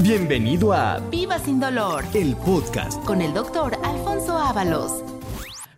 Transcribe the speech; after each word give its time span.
Bienvenido 0.00 0.72
a 0.72 0.98
Viva 1.10 1.38
sin 1.38 1.60
dolor 1.60 2.04
el 2.14 2.36
podcast. 2.36 3.02
con 3.04 3.22
el 3.22 3.32
doctor 3.32 3.74
Alfonso 3.82 4.36
Ábalos. 4.36 5.02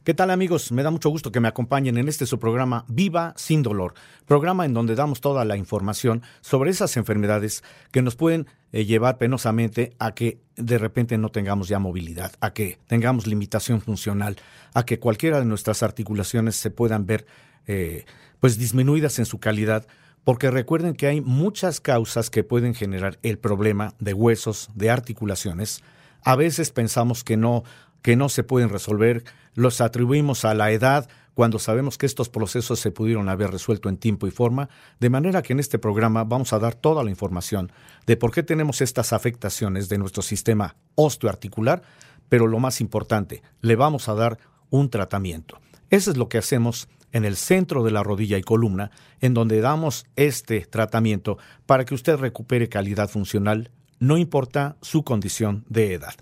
¿Qué 0.04 0.14
tal 0.14 0.30
amigos? 0.30 0.72
Me 0.72 0.82
da 0.82 0.90
mucho 0.90 1.10
gusto 1.10 1.32
que 1.32 1.40
me 1.40 1.48
acompañen 1.48 1.98
en 1.98 2.08
este 2.08 2.26
su 2.26 2.38
programa 2.38 2.84
Viva 2.88 3.34
sin 3.36 3.62
dolor, 3.62 3.94
programa 4.24 4.64
en 4.64 4.74
donde 4.74 4.94
damos 4.94 5.20
toda 5.20 5.44
la 5.44 5.56
información 5.56 6.22
sobre 6.40 6.70
esas 6.70 6.96
enfermedades 6.96 7.62
que 7.90 8.02
nos 8.02 8.16
pueden 8.16 8.46
eh, 8.72 8.84
llevar 8.84 9.18
penosamente 9.18 9.94
a 9.98 10.14
que 10.14 10.40
de 10.56 10.78
repente 10.78 11.18
no 11.18 11.30
tengamos 11.30 11.68
ya 11.68 11.78
movilidad, 11.78 12.32
a 12.40 12.52
que 12.52 12.78
tengamos 12.86 13.26
limitación 13.26 13.80
funcional, 13.80 14.36
a 14.74 14.84
que 14.84 14.98
cualquiera 14.98 15.38
de 15.38 15.44
nuestras 15.44 15.82
articulaciones 15.82 16.56
se 16.56 16.70
puedan 16.70 17.06
ver 17.06 17.26
eh, 17.66 18.04
pues 18.40 18.58
disminuidas 18.58 19.18
en 19.18 19.26
su 19.26 19.38
calidad, 19.38 19.86
porque 20.26 20.50
recuerden 20.50 20.94
que 20.94 21.06
hay 21.06 21.20
muchas 21.20 21.80
causas 21.80 22.30
que 22.30 22.42
pueden 22.42 22.74
generar 22.74 23.16
el 23.22 23.38
problema 23.38 23.94
de 24.00 24.12
huesos, 24.12 24.68
de 24.74 24.90
articulaciones. 24.90 25.84
A 26.24 26.34
veces 26.34 26.72
pensamos 26.72 27.22
que 27.22 27.36
no 27.36 27.62
que 28.02 28.16
no 28.16 28.28
se 28.28 28.42
pueden 28.42 28.68
resolver, 28.68 29.22
los 29.54 29.80
atribuimos 29.80 30.44
a 30.44 30.54
la 30.54 30.72
edad 30.72 31.08
cuando 31.34 31.60
sabemos 31.60 31.96
que 31.96 32.06
estos 32.06 32.28
procesos 32.28 32.80
se 32.80 32.90
pudieron 32.90 33.28
haber 33.28 33.52
resuelto 33.52 33.88
en 33.88 33.98
tiempo 33.98 34.26
y 34.26 34.32
forma, 34.32 34.68
de 34.98 35.10
manera 35.10 35.42
que 35.42 35.52
en 35.52 35.60
este 35.60 35.78
programa 35.78 36.24
vamos 36.24 36.52
a 36.52 36.58
dar 36.58 36.74
toda 36.74 37.04
la 37.04 37.10
información 37.10 37.70
de 38.04 38.16
por 38.16 38.32
qué 38.32 38.42
tenemos 38.42 38.80
estas 38.80 39.12
afectaciones 39.12 39.88
de 39.88 39.98
nuestro 39.98 40.22
sistema 40.22 40.74
osteoarticular, 40.96 41.82
pero 42.28 42.48
lo 42.48 42.58
más 42.58 42.80
importante, 42.80 43.42
le 43.60 43.76
vamos 43.76 44.08
a 44.08 44.14
dar 44.14 44.38
un 44.70 44.90
tratamiento. 44.90 45.60
Eso 45.90 46.10
es 46.10 46.16
lo 46.16 46.28
que 46.28 46.38
hacemos 46.38 46.88
en 47.16 47.24
el 47.24 47.36
centro 47.36 47.82
de 47.82 47.90
la 47.90 48.02
rodilla 48.02 48.36
y 48.36 48.42
columna, 48.42 48.90
en 49.20 49.32
donde 49.32 49.60
damos 49.62 50.06
este 50.16 50.60
tratamiento 50.60 51.38
para 51.64 51.86
que 51.86 51.94
usted 51.94 52.16
recupere 52.16 52.68
calidad 52.68 53.08
funcional, 53.08 53.70
no 53.98 54.18
importa 54.18 54.76
su 54.82 55.02
condición 55.02 55.64
de 55.68 55.94
edad. 55.94 56.14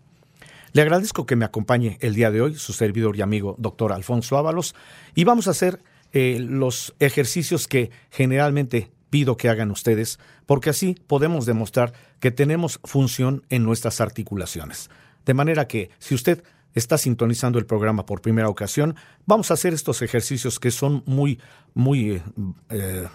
Le 0.73 0.83
agradezco 0.83 1.27
que 1.27 1.37
me 1.37 1.45
acompañe 1.45 1.99
el 2.01 2.15
día 2.15 2.31
de 2.31 2.41
hoy, 2.41 2.55
su 2.55 2.73
servidor 2.73 3.17
y 3.17 3.23
amigo 3.23 3.57
doctor 3.59 3.93
Alfonso 3.93 4.39
Ábalos, 4.39 4.75
y 5.17 5.25
vamos 5.25 5.49
a 5.49 5.51
hacer 5.51 5.83
eh, 6.13 6.39
los 6.41 6.95
ejercicios 7.01 7.67
que 7.67 7.91
generalmente 8.11 8.93
pido 9.11 9.37
que 9.37 9.49
hagan 9.49 9.73
ustedes, 9.73 10.21
porque 10.47 10.71
así 10.71 10.97
podemos 11.09 11.45
demostrar 11.45 11.93
que 12.21 12.31
tenemos 12.31 12.79
función 12.85 13.45
en 13.49 13.65
nuestras 13.65 14.01
articulaciones. 14.01 14.91
De 15.27 15.35
manera 15.35 15.67
que 15.67 15.91
si 15.99 16.15
usted 16.15 16.45
está 16.75 16.99
sintonizando 16.99 17.59
el 17.59 17.67
programa 17.67 18.05
por 18.05 18.21
primera 18.21 18.49
ocasión, 18.49 18.97
vamos 19.27 19.51
a 19.51 19.55
hacer 19.55 19.73
estos 19.73 20.03
ejercicios 20.03 20.59
que 20.59 20.71
son 20.71 21.03
muy, 21.07 21.41
muy 21.73 22.23
eh, 22.69 23.09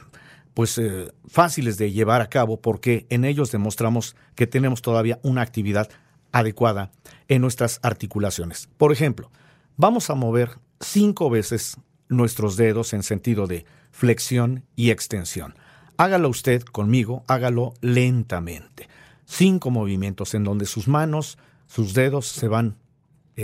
pues 0.53 0.77
eh, 0.77 1.11
fáciles 1.27 1.77
de 1.77 1.91
llevar 1.91 2.21
a 2.21 2.30
cabo 2.30 2.61
porque 2.61 3.05
en 3.09 3.25
ellos 3.25 3.52
demostramos 3.52 4.15
que 4.35 4.47
tenemos 4.47 4.81
todavía 4.81 5.19
una 5.23 5.41
actividad 5.41 5.89
adecuada 6.31 6.91
en 7.27 7.41
nuestras 7.41 7.80
articulaciones. 7.83 8.69
Por 8.77 8.91
ejemplo, 8.91 9.31
vamos 9.77 10.09
a 10.09 10.15
mover 10.15 10.59
cinco 10.80 11.30
veces 11.30 11.77
nuestros 12.07 12.57
dedos 12.57 12.93
en 12.93 13.03
sentido 13.03 13.47
de 13.47 13.65
flexión 13.91 14.65
y 14.75 14.89
extensión. 14.91 15.55
Hágalo 15.97 16.30
usted 16.30 16.63
conmigo, 16.63 17.23
hágalo 17.27 17.73
lentamente. 17.81 18.87
Cinco 19.25 19.69
movimientos 19.69 20.33
en 20.33 20.43
donde 20.43 20.65
sus 20.65 20.87
manos, 20.87 21.37
sus 21.67 21.93
dedos 21.93 22.27
se 22.27 22.47
van 22.47 22.77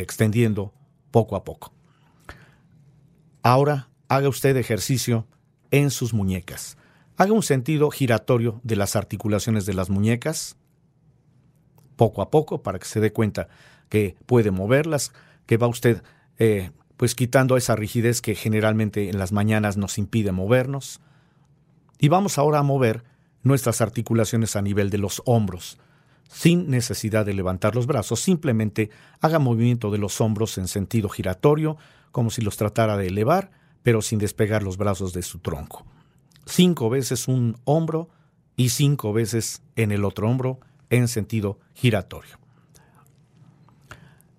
extendiendo 0.02 0.74
poco 1.12 1.36
a 1.36 1.44
poco. 1.44 1.74
Ahora 3.42 3.90
haga 4.08 4.30
usted 4.30 4.58
ejercicio 4.58 5.28
en 5.72 5.92
sus 5.92 6.14
muñecas. 6.14 6.78
Haga 7.18 7.34
un 7.34 7.44
sentido 7.44 7.90
giratorio 7.92 8.60
de 8.64 8.76
las 8.76 8.96
articulaciones 8.96 9.66
de 9.66 9.74
las 9.74 9.90
muñecas, 9.90 10.58
poco 11.96 12.22
a 12.22 12.30
poco, 12.30 12.62
para 12.62 12.80
que 12.80 12.86
se 12.86 13.00
dé 13.00 13.14
cuenta 13.14 13.48
que 13.90 14.16
puede 14.26 14.52
moverlas, 14.52 15.14
que 15.46 15.58
va 15.58 15.68
usted 15.68 16.04
eh, 16.40 16.72
pues 16.98 17.16
quitando 17.16 17.58
esa 17.58 17.76
rigidez 17.76 18.22
que 18.22 18.36
generalmente 18.36 19.10
en 19.10 19.20
las 19.20 19.32
mañanas 19.32 19.78
nos 19.78 19.98
impide 19.98 20.32
movernos. 20.32 21.02
Y 22.00 22.10
vamos 22.10 22.38
ahora 22.38 22.60
a 22.60 22.64
mover 22.64 23.04
nuestras 23.44 23.82
articulaciones 23.82 24.56
a 24.56 24.62
nivel 24.62 24.90
de 24.90 24.98
los 24.98 25.22
hombros, 25.26 25.78
sin 26.28 26.70
necesidad 26.70 27.26
de 27.26 27.34
levantar 27.34 27.76
los 27.76 27.88
brazos, 27.88 28.20
simplemente 28.20 28.90
haga 29.22 29.40
movimiento 29.40 29.92
de 29.92 29.98
los 29.98 30.20
hombros 30.22 30.58
en 30.58 30.68
sentido 30.68 31.10
giratorio, 31.10 31.78
como 32.12 32.30
si 32.30 32.42
los 32.42 32.58
tratara 32.58 32.98
de 32.98 33.08
elevar, 33.08 33.52
pero 33.84 34.02
sin 34.02 34.20
despegar 34.20 34.64
los 34.64 34.78
brazos 34.78 35.14
de 35.14 35.22
su 35.22 35.40
tronco. 35.40 35.86
Cinco 36.46 36.90
veces 36.90 37.28
un 37.28 37.58
hombro 37.66 38.10
y 38.56 38.70
cinco 38.70 39.14
veces 39.14 39.62
en 39.76 39.92
el 39.92 40.06
otro 40.06 40.30
hombro 40.30 40.60
en 40.90 41.08
sentido 41.08 41.60
giratorio. 41.74 42.40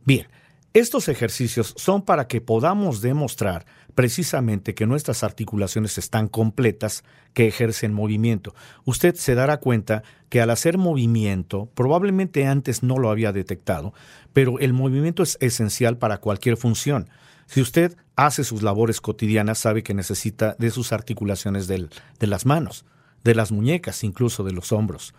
Bien, 0.05 0.27
estos 0.73 1.09
ejercicios 1.09 1.75
son 1.77 2.03
para 2.03 2.29
que 2.29 2.41
podamos 2.41 3.01
demostrar 3.01 3.67
precisamente 3.97 4.75
que 4.75 4.87
nuestras 4.87 5.25
articulaciones 5.25 5.97
están 5.97 6.29
completas, 6.29 7.03
que 7.33 7.49
ejercen 7.49 7.95
movimiento. 7.95 8.55
Usted 8.85 9.15
se 9.15 9.35
dará 9.35 9.57
cuenta 9.57 10.03
que 10.29 10.43
al 10.43 10.51
hacer 10.51 10.77
movimiento, 10.77 11.71
probablemente 11.75 12.47
antes 12.47 12.83
no 12.83 12.99
lo 12.99 13.11
había 13.11 13.33
detectado, 13.33 13.95
pero 14.35 14.59
el 14.59 14.75
movimiento 14.75 15.23
es 15.23 15.39
esencial 15.41 15.97
para 15.97 16.19
cualquier 16.19 16.59
función. 16.59 17.09
Si 17.47 17.63
usted 17.63 17.97
hace 18.17 18.45
sus 18.45 18.63
labores 18.63 19.01
cotidianas, 19.01 19.59
sabe 19.59 19.83
que 19.83 19.95
necesita 19.95 20.57
de 20.59 20.71
sus 20.71 20.93
articulaciones 20.93 21.67
del, 21.67 21.89
de 22.21 22.27
las 22.27 22.45
manos, 22.45 22.85
de 23.25 23.35
las 23.35 23.51
muñecas, 23.51 24.05
incluso 24.05 24.45
de 24.45 24.53
los 24.53 24.73
hombros. 24.73 25.15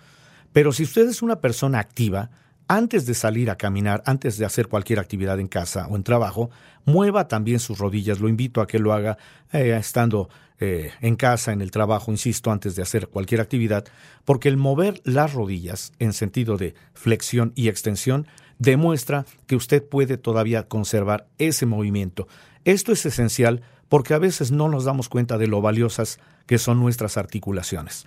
Pero 0.53 0.71
si 0.71 0.83
usted 0.83 1.09
es 1.09 1.23
una 1.23 1.41
persona 1.41 1.79
activa, 1.79 2.29
antes 2.67 3.05
de 3.05 3.13
salir 3.13 3.49
a 3.49 3.57
caminar, 3.57 4.03
antes 4.05 4.37
de 4.37 4.45
hacer 4.45 4.67
cualquier 4.67 4.99
actividad 4.99 5.39
en 5.39 5.47
casa 5.47 5.87
o 5.87 5.95
en 5.95 6.03
trabajo, 6.03 6.49
mueva 6.85 7.27
también 7.27 7.59
sus 7.59 7.77
rodillas. 7.77 8.19
Lo 8.19 8.29
invito 8.29 8.61
a 8.61 8.67
que 8.67 8.79
lo 8.79 8.93
haga 8.93 9.17
eh, 9.51 9.75
estando 9.79 10.29
eh, 10.59 10.91
en 11.01 11.15
casa, 11.15 11.51
en 11.51 11.61
el 11.61 11.71
trabajo, 11.71 12.11
insisto, 12.11 12.51
antes 12.51 12.75
de 12.75 12.81
hacer 12.81 13.07
cualquier 13.07 13.41
actividad, 13.41 13.85
porque 14.25 14.49
el 14.49 14.57
mover 14.57 15.01
las 15.03 15.33
rodillas 15.33 15.93
en 15.99 16.13
sentido 16.13 16.57
de 16.57 16.73
flexión 16.93 17.53
y 17.55 17.69
extensión 17.69 18.27
demuestra 18.59 19.25
que 19.45 19.55
usted 19.55 19.83
puede 19.83 20.17
todavía 20.17 20.67
conservar 20.67 21.27
ese 21.37 21.65
movimiento. 21.65 22.27
Esto 22.65 22.91
es 22.91 23.05
esencial 23.05 23.61
porque 23.87 24.13
a 24.13 24.19
veces 24.19 24.51
no 24.51 24.67
nos 24.67 24.83
damos 24.83 25.09
cuenta 25.09 25.37
de 25.37 25.47
lo 25.47 25.61
valiosas 25.61 26.19
que 26.47 26.57
son 26.57 26.79
nuestras 26.79 27.17
articulaciones. 27.17 28.05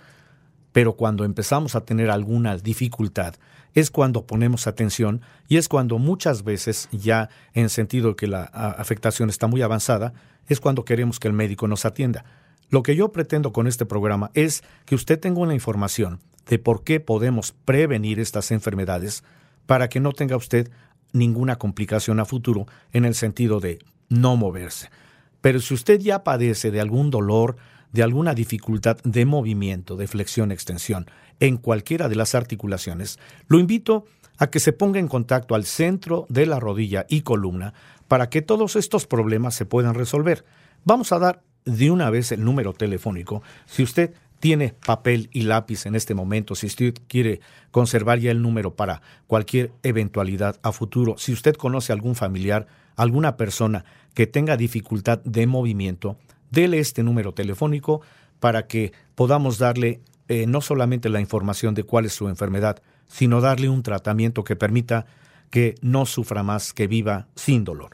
Pero 0.71 0.93
cuando 0.93 1.25
empezamos 1.25 1.75
a 1.75 1.85
tener 1.85 2.09
alguna 2.09 2.57
dificultad, 2.57 3.35
es 3.73 3.91
cuando 3.91 4.25
ponemos 4.25 4.67
atención 4.67 5.21
y 5.47 5.57
es 5.57 5.67
cuando 5.67 5.97
muchas 5.97 6.43
veces, 6.43 6.89
ya 6.91 7.29
en 7.53 7.69
sentido 7.69 8.15
que 8.15 8.27
la 8.27 8.43
afectación 8.43 9.29
está 9.29 9.47
muy 9.47 9.61
avanzada, 9.61 10.13
es 10.47 10.59
cuando 10.59 10.85
queremos 10.85 11.19
que 11.19 11.27
el 11.27 11.33
médico 11.33 11.67
nos 11.67 11.85
atienda. 11.85 12.25
Lo 12.69 12.83
que 12.83 12.95
yo 12.95 13.11
pretendo 13.11 13.51
con 13.51 13.67
este 13.67 13.85
programa 13.85 14.31
es 14.33 14.63
que 14.85 14.95
usted 14.95 15.19
tenga 15.19 15.41
una 15.41 15.53
información 15.53 16.19
de 16.47 16.57
por 16.57 16.83
qué 16.83 16.99
podemos 16.99 17.53
prevenir 17.65 18.19
estas 18.19 18.51
enfermedades 18.51 19.23
para 19.65 19.89
que 19.89 19.99
no 19.99 20.13
tenga 20.13 20.37
usted 20.37 20.71
ninguna 21.13 21.57
complicación 21.57 22.19
a 22.19 22.25
futuro 22.25 22.67
en 22.93 23.05
el 23.05 23.15
sentido 23.15 23.59
de 23.59 23.79
no 24.09 24.35
moverse. 24.37 24.89
Pero 25.41 25.59
si 25.59 25.73
usted 25.73 25.99
ya 25.99 26.23
padece 26.23 26.71
de 26.71 26.79
algún 26.79 27.09
dolor, 27.09 27.57
de 27.91 28.03
alguna 28.03 28.33
dificultad 28.33 28.97
de 29.03 29.25
movimiento, 29.25 29.95
de 29.95 30.07
flexión, 30.07 30.51
extensión, 30.51 31.07
en 31.39 31.57
cualquiera 31.57 32.09
de 32.09 32.15
las 32.15 32.35
articulaciones, 32.35 33.19
lo 33.47 33.59
invito 33.59 34.05
a 34.37 34.47
que 34.47 34.59
se 34.59 34.73
ponga 34.73 34.99
en 34.99 35.07
contacto 35.07 35.55
al 35.55 35.65
centro 35.65 36.25
de 36.29 36.45
la 36.45 36.59
rodilla 36.59 37.05
y 37.09 37.21
columna 37.21 37.73
para 38.07 38.29
que 38.29 38.41
todos 38.41 38.75
estos 38.75 39.07
problemas 39.07 39.55
se 39.55 39.65
puedan 39.65 39.93
resolver. 39.93 40.45
Vamos 40.83 41.11
a 41.11 41.19
dar 41.19 41.43
de 41.65 41.91
una 41.91 42.09
vez 42.09 42.31
el 42.31 42.43
número 42.43 42.73
telefónico. 42.73 43.43
Si 43.65 43.83
usted 43.83 44.13
tiene 44.39 44.73
papel 44.85 45.29
y 45.31 45.43
lápiz 45.43 45.85
en 45.85 45.95
este 45.95 46.15
momento, 46.15 46.55
si 46.55 46.65
usted 46.65 46.95
quiere 47.07 47.39
conservar 47.69 48.19
ya 48.19 48.31
el 48.31 48.41
número 48.41 48.75
para 48.75 49.01
cualquier 49.27 49.71
eventualidad 49.83 50.59
a 50.63 50.71
futuro, 50.71 51.15
si 51.17 51.31
usted 51.31 51.55
conoce 51.55 51.93
algún 51.93 52.15
familiar, 52.15 52.65
alguna 52.95 53.37
persona 53.37 53.85
que 54.15 54.27
tenga 54.27 54.57
dificultad 54.57 55.19
de 55.23 55.45
movimiento, 55.45 56.17
dele 56.51 56.79
este 56.79 57.01
número 57.01 57.33
telefónico 57.33 58.01
para 58.39 58.67
que 58.67 58.93
podamos 59.15 59.57
darle 59.57 60.01
eh, 60.27 60.45
no 60.45 60.61
solamente 60.61 61.09
la 61.09 61.19
información 61.19 61.73
de 61.73 61.83
cuál 61.83 62.05
es 62.05 62.13
su 62.13 62.29
enfermedad, 62.29 62.81
sino 63.07 63.41
darle 63.41 63.69
un 63.69 63.83
tratamiento 63.83 64.43
que 64.43 64.55
permita 64.55 65.05
que 65.49 65.75
no 65.81 66.05
sufra 66.05 66.43
más, 66.43 66.73
que 66.73 66.87
viva 66.87 67.27
sin 67.35 67.63
dolor. 67.63 67.91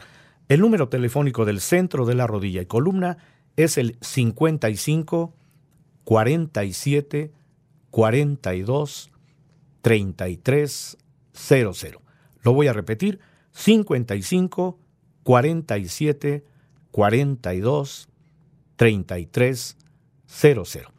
El 0.48 0.62
número 0.62 0.90
telefónico 0.90 1.46
del 1.46 1.60
centro 1.60 2.06
de 2.06 2.16
la 2.16 2.28
rodilla 2.28 2.62
y 2.62 2.66
columna 2.66 3.18
es 3.56 3.78
el 3.78 3.98
55 4.02 5.34
47 6.04 7.32
42 7.90 9.12
33 9.82 10.98
00. 11.34 12.02
Lo 12.42 12.54
voy 12.54 12.68
a 12.68 12.74
repetir, 12.74 13.20
55 13.52 14.80
47 15.24 16.46
42 16.92 18.10
3300. 18.78 20.94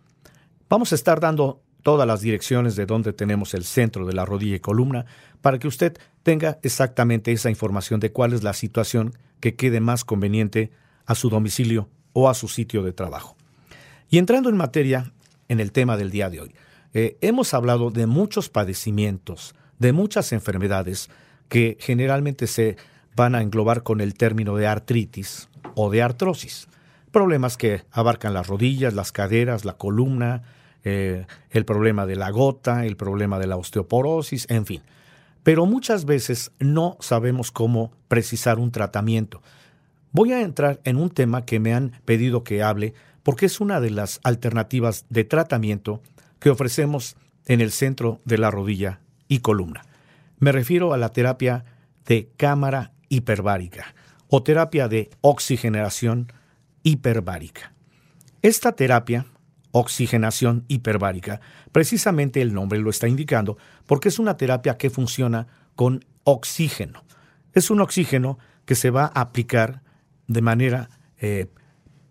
Vamos 0.69 0.92
a 0.92 0.94
estar 0.94 1.20
dando 1.20 1.62
todas 1.82 2.06
las 2.06 2.20
direcciones 2.20 2.76
de 2.76 2.84
donde 2.84 3.14
tenemos 3.14 3.54
el 3.54 3.64
centro 3.64 4.04
de 4.04 4.12
la 4.12 4.26
rodilla 4.26 4.56
y 4.56 4.60
columna 4.60 5.06
para 5.40 5.58
que 5.58 5.69
usted 5.69 5.96
tenga 6.22 6.58
exactamente 6.62 7.32
esa 7.32 7.48
información 7.48 8.00
de 8.00 8.12
cuál 8.12 8.34
es 8.34 8.42
la 8.42 8.52
situación 8.52 9.14
que 9.40 9.56
quede 9.56 9.80
más 9.80 10.04
conveniente 10.04 10.70
a 11.06 11.14
su 11.14 11.30
domicilio 11.30 11.88
o 12.12 12.28
a 12.28 12.34
su 12.34 12.48
sitio 12.48 12.82
de 12.82 12.92
trabajo. 12.92 13.38
Y 14.10 14.19
entrando 14.19 14.50
en 14.50 14.56
materia 14.56 15.12
en 15.48 15.60
el 15.60 15.72
tema 15.72 15.96
del 15.96 16.10
día 16.10 16.28
de 16.28 16.40
hoy, 16.40 16.54
eh, 16.92 17.16
hemos 17.20 17.54
hablado 17.54 17.90
de 17.90 18.06
muchos 18.06 18.48
padecimientos, 18.48 19.54
de 19.78 19.92
muchas 19.92 20.32
enfermedades 20.32 21.10
que 21.48 21.76
generalmente 21.81 22.46
se 22.46 22.76
van 23.14 23.34
a 23.34 23.42
englobar 23.42 23.82
con 23.82 24.00
el 24.00 24.14
término 24.14 24.56
de 24.56 24.66
artritis 24.66 25.48
o 25.74 25.90
de 25.90 26.02
artrosis. 26.02 26.69
Problemas 27.10 27.56
que 27.56 27.82
abarcan 27.90 28.34
las 28.34 28.46
rodillas, 28.46 28.94
las 28.94 29.12
caderas, 29.12 29.64
la 29.64 29.75
columna, 29.75 30.43
eh, 30.84 31.26
el 31.50 31.64
problema 31.64 32.06
de 32.06 32.16
la 32.16 32.31
gota, 32.31 32.87
el 32.87 32.96
problema 32.96 33.38
de 33.38 33.46
la 33.46 33.56
osteoporosis, 33.56 34.46
en 34.50 34.66
fin. 34.66 34.82
Pero 35.43 35.66
muchas 35.66 36.05
veces 36.05 36.52
no 36.58 36.96
sabemos 37.00 37.50
cómo 37.50 37.93
precisar 38.08 38.58
un 38.58 38.70
tratamiento. 38.70 39.43
Voy 40.12 40.32
a 40.32 40.43
entrar 40.43 40.81
en 40.84 40.96
un 40.96 41.10
tema 41.10 41.44
que 41.44 41.60
me 41.60 41.75
han 41.75 41.93
pedido 42.05 42.44
que 42.44 42.62
hable 42.62 42.94
porque 43.22 43.46
es 43.46 43.60
una 43.60 43.81
de 43.81 43.90
las 43.90 44.20
alternativas 44.25 45.05
de 45.10 45.25
tratamiento 45.25 46.02
que 46.38 46.50
ofrecemos 46.50 47.16
en 47.46 47.60
el 47.60 47.72
centro 47.72 48.20
de 48.25 48.38
la 48.38 48.50
rodilla 48.50 49.00
y 49.28 49.40
columna. 49.40 49.84
Me 50.38 50.52
refiero 50.52 50.93
a 50.93 50.96
la 50.96 51.10
terapia 51.10 51.64
de 52.06 52.31
cámara 52.37 52.93
hiperbárica 53.08 53.94
o 54.28 54.43
terapia 54.43 54.88
de 54.88 55.10
oxigenación 55.20 56.32
hiperbárica. 56.82 57.72
Esta 58.42 58.72
terapia, 58.72 59.26
oxigenación 59.72 60.64
hiperbárica, 60.69 61.40
precisamente 61.72 62.40
el 62.40 62.54
nombre 62.54 62.78
lo 62.78 62.90
está 62.90 63.08
indicando 63.08 63.58
porque 63.86 64.08
es 64.08 64.19
una 64.19 64.36
terapia 64.36 64.76
que 64.78 64.90
funciona 64.90 65.46
con 65.75 66.04
oxígeno. 66.25 67.04
Es 67.52 67.70
un 67.70 67.80
oxígeno 67.80 68.38
que 68.64 68.75
se 68.75 68.90
va 68.90 69.04
a 69.04 69.20
aplicar 69.20 69.82
de 70.26 70.42
manera 70.42 70.90
eh, 71.19 71.46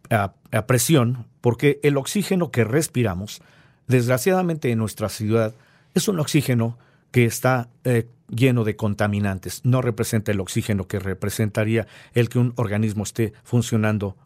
a, 0.10 0.34
presión 0.66 1.28
porque 1.42 1.80
el 1.84 1.98
oxígeno 1.98 2.52
que 2.52 2.64
respiramos, 2.64 3.42
desgraciadamente 3.88 4.72
en 4.72 4.80
nuestra 4.80 5.10
ciudad, 5.10 5.54
es 5.94 6.08
un 6.08 6.20
oxígeno 6.20 6.78
que 7.12 7.26
está 7.26 7.70
eh, 7.84 8.08
lleno 8.30 8.64
de 8.64 8.76
contaminantes. 8.76 9.62
No 9.64 9.82
representa 9.82 10.32
el 10.32 10.40
oxígeno 10.40 10.88
que 10.88 11.00
representaría 11.00 11.88
el 12.14 12.30
que 12.30 12.40
un 12.40 12.54
organismo 12.58 13.04
esté 13.04 13.34
funcionando 13.44 14.18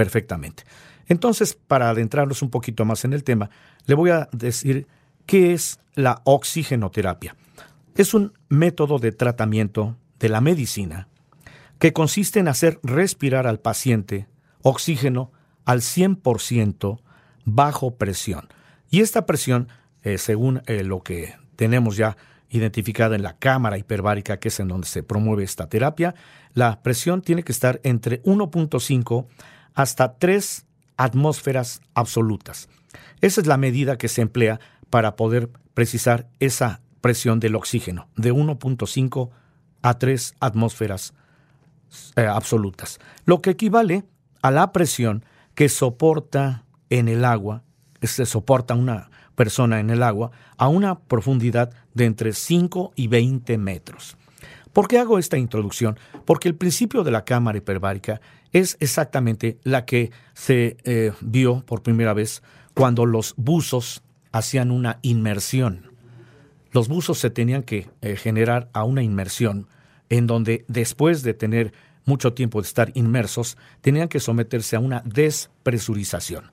perfectamente. 0.00 0.62
Entonces, 1.08 1.52
para 1.52 1.90
adentrarnos 1.90 2.40
un 2.40 2.48
poquito 2.48 2.86
más 2.86 3.04
en 3.04 3.12
el 3.12 3.22
tema, 3.22 3.50
le 3.84 3.94
voy 3.94 4.08
a 4.08 4.30
decir 4.32 4.86
qué 5.26 5.52
es 5.52 5.78
la 5.94 6.22
oxigenoterapia. 6.24 7.36
Es 7.94 8.14
un 8.14 8.32
método 8.48 8.98
de 8.98 9.12
tratamiento 9.12 9.98
de 10.18 10.30
la 10.30 10.40
medicina 10.40 11.08
que 11.78 11.92
consiste 11.92 12.40
en 12.40 12.48
hacer 12.48 12.80
respirar 12.82 13.46
al 13.46 13.60
paciente 13.60 14.26
oxígeno 14.62 15.32
al 15.66 15.82
100% 15.82 17.02
bajo 17.44 17.96
presión. 17.96 18.48
Y 18.88 19.02
esta 19.02 19.26
presión, 19.26 19.68
eh, 20.02 20.16
según 20.16 20.62
eh, 20.64 20.82
lo 20.82 21.02
que 21.02 21.34
tenemos 21.56 21.98
ya 21.98 22.16
identificada 22.48 23.16
en 23.16 23.22
la 23.22 23.36
cámara 23.36 23.76
hiperbárica, 23.76 24.38
que 24.38 24.48
es 24.48 24.60
en 24.60 24.68
donde 24.68 24.86
se 24.86 25.02
promueve 25.02 25.44
esta 25.44 25.68
terapia, 25.68 26.14
la 26.54 26.82
presión 26.82 27.20
tiene 27.20 27.42
que 27.42 27.52
estar 27.52 27.82
entre 27.84 28.22
1.5 28.22 29.26
hasta 29.74 30.18
3 30.18 30.66
atmósferas 30.96 31.80
absolutas. 31.94 32.68
Esa 33.20 33.40
es 33.40 33.46
la 33.46 33.56
medida 33.56 33.98
que 33.98 34.08
se 34.08 34.22
emplea 34.22 34.60
para 34.90 35.16
poder 35.16 35.50
precisar 35.74 36.28
esa 36.40 36.80
presión 37.00 37.40
del 37.40 37.54
oxígeno, 37.54 38.08
de 38.16 38.32
1.5 38.32 39.30
a 39.82 39.98
3 39.98 40.34
atmósferas 40.40 41.14
eh, 42.16 42.26
absolutas, 42.26 43.00
lo 43.24 43.40
que 43.40 43.50
equivale 43.50 44.04
a 44.42 44.50
la 44.50 44.72
presión 44.72 45.24
que 45.54 45.68
soporta 45.68 46.64
en 46.88 47.08
el 47.08 47.24
agua, 47.24 47.62
se 48.02 48.26
soporta 48.26 48.74
una 48.74 49.10
persona 49.34 49.80
en 49.80 49.90
el 49.90 50.02
agua 50.02 50.30
a 50.56 50.68
una 50.68 51.00
profundidad 51.00 51.72
de 51.94 52.04
entre 52.04 52.32
5 52.32 52.92
y 52.94 53.08
20 53.08 53.58
metros. 53.58 54.16
¿Por 54.72 54.86
qué 54.86 54.98
hago 54.98 55.18
esta 55.18 55.36
introducción? 55.36 55.98
Porque 56.24 56.48
el 56.48 56.54
principio 56.54 57.02
de 57.02 57.10
la 57.10 57.24
cámara 57.24 57.58
hiperbárica 57.58 58.20
es 58.52 58.76
exactamente 58.80 59.58
la 59.62 59.84
que 59.84 60.10
se 60.34 60.76
eh, 60.84 61.12
vio 61.20 61.64
por 61.66 61.82
primera 61.82 62.14
vez 62.14 62.42
cuando 62.74 63.06
los 63.06 63.34
buzos 63.36 64.02
hacían 64.32 64.70
una 64.70 64.98
inmersión. 65.02 65.90
Los 66.72 66.88
buzos 66.88 67.18
se 67.18 67.30
tenían 67.30 67.62
que 67.62 67.88
eh, 68.00 68.16
generar 68.16 68.68
a 68.72 68.84
una 68.84 69.02
inmersión 69.02 69.66
en 70.08 70.26
donde 70.26 70.64
después 70.68 71.22
de 71.22 71.34
tener 71.34 71.72
mucho 72.04 72.32
tiempo 72.34 72.60
de 72.60 72.66
estar 72.66 72.90
inmersos, 72.94 73.56
tenían 73.80 74.08
que 74.08 74.20
someterse 74.20 74.76
a 74.76 74.80
una 74.80 75.02
despresurización. 75.04 76.50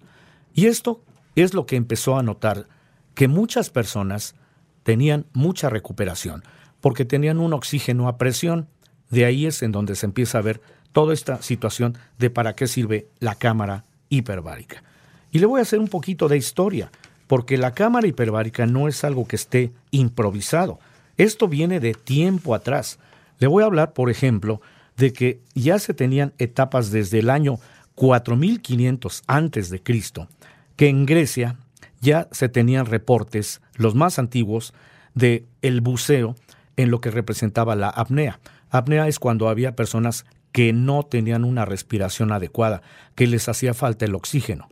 Y 0.53 0.67
esto 0.67 1.01
es 1.35 1.53
lo 1.53 1.65
que 1.65 1.75
empezó 1.75 2.17
a 2.17 2.23
notar 2.23 2.67
que 3.15 3.27
muchas 3.27 3.69
personas 3.69 4.35
tenían 4.83 5.25
mucha 5.33 5.69
recuperación, 5.69 6.43
porque 6.79 7.05
tenían 7.05 7.39
un 7.39 7.53
oxígeno 7.53 8.07
a 8.07 8.17
presión. 8.17 8.69
De 9.09 9.25
ahí 9.25 9.45
es 9.45 9.63
en 9.63 9.71
donde 9.71 9.95
se 9.95 10.05
empieza 10.05 10.37
a 10.37 10.41
ver 10.41 10.61
toda 10.91 11.13
esta 11.13 11.41
situación 11.41 11.97
de 12.17 12.29
para 12.29 12.55
qué 12.55 12.67
sirve 12.67 13.07
la 13.19 13.35
cámara 13.35 13.85
hiperbárica. 14.09 14.83
Y 15.31 15.39
le 15.39 15.45
voy 15.45 15.59
a 15.59 15.63
hacer 15.63 15.79
un 15.79 15.87
poquito 15.87 16.27
de 16.27 16.37
historia, 16.37 16.91
porque 17.27 17.57
la 17.57 17.73
cámara 17.73 18.07
hiperbárica 18.07 18.65
no 18.65 18.87
es 18.87 19.03
algo 19.03 19.27
que 19.27 19.35
esté 19.35 19.71
improvisado. 19.91 20.79
Esto 21.17 21.47
viene 21.47 21.79
de 21.79 21.93
tiempo 21.93 22.55
atrás. 22.55 22.99
Le 23.39 23.47
voy 23.47 23.63
a 23.63 23.67
hablar, 23.67 23.93
por 23.93 24.09
ejemplo, 24.09 24.61
de 24.95 25.13
que 25.13 25.41
ya 25.53 25.79
se 25.79 25.93
tenían 25.93 26.33
etapas 26.37 26.91
desde 26.91 27.19
el 27.19 27.29
año 27.29 27.59
4500 27.95 29.23
antes 29.27 29.69
de 29.69 29.81
Cristo, 29.81 30.27
que 30.75 30.87
en 30.87 31.05
Grecia 31.05 31.57
ya 31.99 32.27
se 32.31 32.49
tenían 32.49 32.85
reportes, 32.85 33.61
los 33.75 33.95
más 33.95 34.19
antiguos, 34.19 34.73
de 35.13 35.45
el 35.61 35.81
buceo 35.81 36.35
en 36.77 36.91
lo 36.91 37.01
que 37.01 37.11
representaba 37.11 37.75
la 37.75 37.89
apnea. 37.89 38.39
Apnea 38.69 39.07
es 39.07 39.19
cuando 39.19 39.49
había 39.49 39.75
personas 39.75 40.25
que 40.51 40.73
no 40.73 41.03
tenían 41.03 41.43
una 41.43 41.65
respiración 41.65 42.31
adecuada, 42.31 42.81
que 43.15 43.27
les 43.27 43.47
hacía 43.49 43.73
falta 43.73 44.05
el 44.05 44.15
oxígeno, 44.15 44.67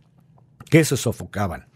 que 0.70 0.84
se 0.84 0.98
sofocaban. 0.98 1.68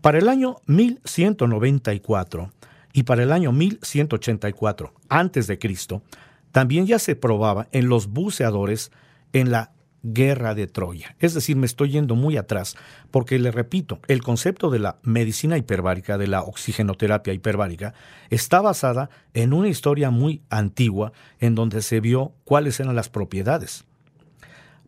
Para 0.00 0.18
el 0.18 0.28
año 0.28 0.56
1194 0.66 2.52
y 2.92 3.04
para 3.04 3.22
el 3.22 3.32
año 3.32 3.52
1184 3.52 4.92
antes 5.08 5.46
de 5.46 5.58
Cristo, 5.58 6.02
también 6.50 6.86
ya 6.86 6.98
se 6.98 7.16
probaba 7.16 7.68
en 7.72 7.88
los 7.88 8.08
buceadores 8.08 8.90
en 9.32 9.50
la 9.50 9.72
guerra 10.02 10.54
de 10.54 10.66
Troya. 10.66 11.16
Es 11.20 11.34
decir, 11.34 11.56
me 11.56 11.66
estoy 11.66 11.90
yendo 11.90 12.14
muy 12.14 12.36
atrás, 12.36 12.76
porque 13.10 13.38
le 13.38 13.50
repito, 13.50 14.00
el 14.08 14.22
concepto 14.22 14.70
de 14.70 14.78
la 14.78 14.98
medicina 15.02 15.56
hiperbárica, 15.56 16.18
de 16.18 16.26
la 16.26 16.42
oxigenoterapia 16.42 17.32
hiperbárica, 17.32 17.94
está 18.30 18.60
basada 18.60 19.10
en 19.34 19.52
una 19.52 19.68
historia 19.68 20.10
muy 20.10 20.42
antigua 20.50 21.12
en 21.38 21.54
donde 21.54 21.82
se 21.82 22.00
vio 22.00 22.32
cuáles 22.44 22.80
eran 22.80 22.96
las 22.96 23.08
propiedades. 23.08 23.84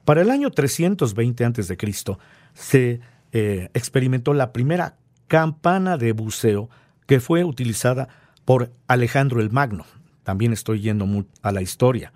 Para 0.04 0.22
el 0.22 0.30
año 0.30 0.50
320 0.50 1.44
a.C. 1.44 1.76
se 2.52 3.00
eh, 3.32 3.70
experimentó 3.72 4.34
la 4.34 4.52
primera 4.52 4.96
campana 5.28 5.96
de 5.96 6.12
buceo 6.12 6.68
que 7.06 7.20
fue 7.20 7.44
utilizada 7.44 8.08
por 8.44 8.72
Alejandro 8.86 9.40
el 9.40 9.50
Magno. 9.50 9.86
También 10.22 10.52
estoy 10.52 10.80
yendo 10.80 11.06
a 11.42 11.52
la 11.52 11.62
historia. 11.62 12.12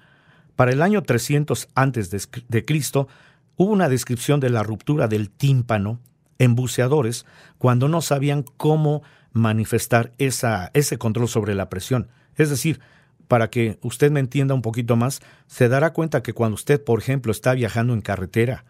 Para 0.58 0.72
el 0.72 0.82
año 0.82 1.04
300 1.04 1.68
antes 1.76 2.10
de 2.10 2.64
Cristo 2.64 3.06
hubo 3.54 3.72
una 3.72 3.88
descripción 3.88 4.40
de 4.40 4.50
la 4.50 4.64
ruptura 4.64 5.06
del 5.06 5.30
tímpano 5.30 6.00
en 6.40 6.56
buceadores 6.56 7.26
cuando 7.58 7.86
no 7.86 8.00
sabían 8.00 8.44
cómo 8.56 9.04
manifestar 9.32 10.14
ese 10.18 10.98
control 10.98 11.28
sobre 11.28 11.54
la 11.54 11.68
presión. 11.68 12.08
Es 12.34 12.50
decir, 12.50 12.80
para 13.28 13.50
que 13.50 13.78
usted 13.82 14.10
me 14.10 14.18
entienda 14.18 14.52
un 14.52 14.62
poquito 14.62 14.96
más, 14.96 15.20
se 15.46 15.68
dará 15.68 15.92
cuenta 15.92 16.24
que 16.24 16.32
cuando 16.32 16.56
usted, 16.56 16.82
por 16.82 16.98
ejemplo, 16.98 17.30
está 17.30 17.54
viajando 17.54 17.94
en 17.94 18.00
carretera 18.00 18.64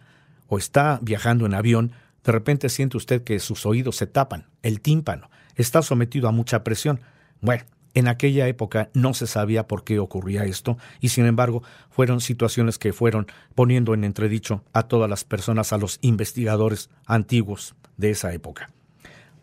o 0.46 0.58
está 0.58 0.98
viajando 1.00 1.46
en 1.46 1.54
avión, 1.54 1.92
de 2.22 2.32
repente 2.32 2.68
siente 2.68 2.98
usted 2.98 3.24
que 3.24 3.40
sus 3.40 3.64
oídos 3.64 3.96
se 3.96 4.06
tapan, 4.06 4.44
el 4.62 4.82
tímpano, 4.82 5.30
está 5.56 5.80
sometido 5.80 6.28
a 6.28 6.32
mucha 6.32 6.64
presión. 6.64 7.00
Bueno, 7.40 7.64
en 7.94 8.08
aquella 8.08 8.46
época 8.48 8.90
no 8.94 9.14
se 9.14 9.26
sabía 9.26 9.66
por 9.66 9.84
qué 9.84 9.98
ocurría 9.98 10.44
esto 10.44 10.78
y 11.00 11.08
sin 11.08 11.26
embargo 11.26 11.62
fueron 11.90 12.20
situaciones 12.20 12.78
que 12.78 12.92
fueron 12.92 13.26
poniendo 13.54 13.94
en 13.94 14.04
entredicho 14.04 14.62
a 14.72 14.84
todas 14.84 15.08
las 15.08 15.24
personas, 15.24 15.72
a 15.72 15.78
los 15.78 15.98
investigadores 16.02 16.90
antiguos 17.06 17.74
de 17.96 18.10
esa 18.10 18.32
época. 18.32 18.70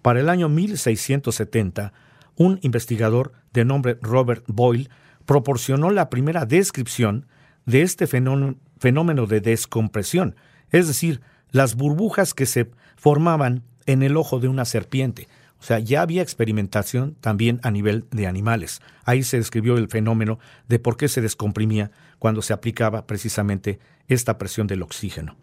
Para 0.02 0.20
el 0.20 0.30
año 0.30 0.50
1670, 0.50 1.92
un 2.36 2.60
investigador 2.62 3.34
de 3.54 3.66
nombre 3.66 3.98
Robert 4.02 4.44
Boyle 4.48 4.90
proporcionó 5.25 5.90
la 5.90 6.10
primera 6.10 6.46
descripción 6.46 7.28
de 7.66 7.82
este 7.82 8.06
fenómeno 8.08 9.25
de 9.25 9.42
descompresión, 9.42 10.36
es 10.70 10.88
decir, 10.88 11.22
las 11.52 11.75
burbujas 11.75 12.34
que 12.34 12.46
se 12.46 12.70
formaban 12.96 13.64
en 13.86 14.04
el 14.04 14.18
ojo 14.18 14.40
de 14.40 14.48
una 14.48 14.66
serpiente 14.66 15.28
O 15.60 15.64
sea, 15.64 15.80
ya 15.80 16.02
había 16.02 16.22
experimentación 16.22 17.16
también 17.22 17.60
a 17.64 17.72
nivel 17.72 18.06
de 18.12 18.28
animales. 18.28 18.82
Ahí 19.04 19.24
se 19.24 19.38
describió 19.38 19.78
el 19.78 19.88
fenómeno 19.88 20.40
de 20.68 20.80
por 20.80 20.98
qué 20.98 21.08
se 21.08 21.22
descomprimía 21.22 21.92
cuando 22.20 22.42
se 22.42 22.54
aplicaba 22.54 23.08
precisamente 23.08 23.80
esta 24.08 24.38
presión 24.38 24.68
del 24.68 24.84
oxígeno. 24.84 25.38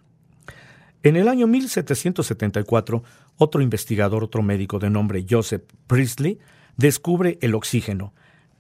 En 1.02 1.16
el 1.16 1.26
año 1.26 1.48
1774, 1.48 3.02
otro 3.36 3.60
investigador, 3.60 4.22
otro 4.22 4.42
médico 4.42 4.78
de 4.78 4.90
nombre 4.90 5.26
Joseph 5.28 5.64
Priestley, 5.88 6.38
descubre 6.76 7.38
el 7.40 7.54
oxígeno 7.54 8.14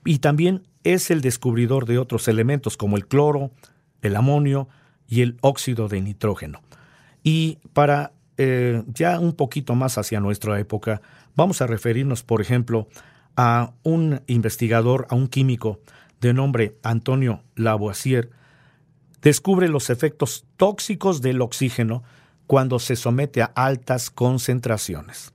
y 0.04 0.18
también 0.18 0.66
es 0.82 1.10
el 1.12 1.20
descubridor 1.20 1.86
de 1.86 1.98
otros 1.98 2.26
elementos 2.26 2.76
como 2.76 2.96
el 2.96 3.06
cloro, 3.06 3.52
el 4.00 4.16
amonio 4.16 4.68
y 5.06 5.22
el 5.22 5.36
óxido 5.40 5.88
de 5.88 6.00
nitrógeno. 6.00 6.62
Y 7.22 7.58
para 7.72 8.12
eh, 8.38 8.82
ya 8.88 9.20
un 9.20 9.34
poquito 9.34 9.74
más 9.74 9.98
hacia 9.98 10.18
nuestra 10.18 10.58
época, 10.58 11.00
vamos 11.34 11.62
a 11.62 11.66
referirnos, 11.66 12.22
por 12.22 12.40
ejemplo, 12.40 12.88
a 13.36 13.72
un 13.82 14.22
investigador, 14.26 15.06
a 15.10 15.14
un 15.14 15.28
químico 15.28 15.80
de 16.20 16.32
nombre 16.32 16.78
Antonio 16.82 17.42
Lavoisier, 17.56 18.30
descubre 19.22 19.68
los 19.68 19.90
efectos 19.90 20.46
tóxicos 20.56 21.22
del 21.22 21.40
oxígeno 21.40 22.02
cuando 22.46 22.78
se 22.78 22.96
somete 22.96 23.42
a 23.42 23.46
altas 23.54 24.10
concentraciones. 24.10 25.32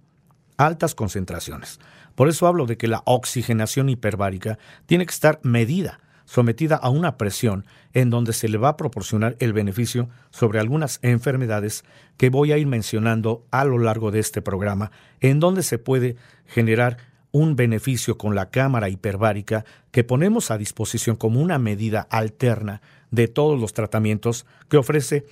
Altas 0.57 0.95
concentraciones. 0.95 1.79
Por 2.15 2.29
eso 2.29 2.47
hablo 2.47 2.65
de 2.65 2.77
que 2.77 2.87
la 2.87 3.03
oxigenación 3.05 3.89
hiperbárica 3.89 4.57
tiene 4.85 5.05
que 5.05 5.13
estar 5.13 5.39
medida, 5.43 5.99
sometida 6.27 6.75
a 6.75 6.89
una 6.89 7.17
presión 7.17 7.65
en 7.93 8.11
donde 8.11 8.33
se 8.33 8.49
le 8.49 8.57
va 8.57 8.69
a 8.69 8.77
proporcionar 8.77 9.37
el 9.39 9.53
beneficio 9.53 10.09
sobre 10.29 10.59
algunas 10.59 10.99
enfermedades 11.01 11.83
que 12.17 12.29
voy 12.29 12.51
a 12.51 12.57
ir 12.57 12.67
mencionando 12.67 13.47
a 13.49 13.63
lo 13.63 13.79
largo 13.79 14.11
de 14.11 14.19
este 14.19 14.41
programa, 14.41 14.91
en 15.21 15.39
donde 15.39 15.63
se 15.63 15.79
puede 15.79 16.17
generar 16.45 16.97
un 17.31 17.55
beneficio 17.55 18.17
con 18.17 18.35
la 18.35 18.49
cámara 18.49 18.89
hiperbárica 18.89 19.63
que 19.91 20.03
ponemos 20.03 20.51
a 20.51 20.57
disposición 20.57 21.15
como 21.15 21.41
una 21.41 21.59
medida 21.59 22.05
alterna 22.09 22.81
de 23.09 23.27
todos 23.27 23.59
los 23.59 23.73
tratamientos 23.73 24.45
que 24.69 24.77
ofrece 24.77 25.25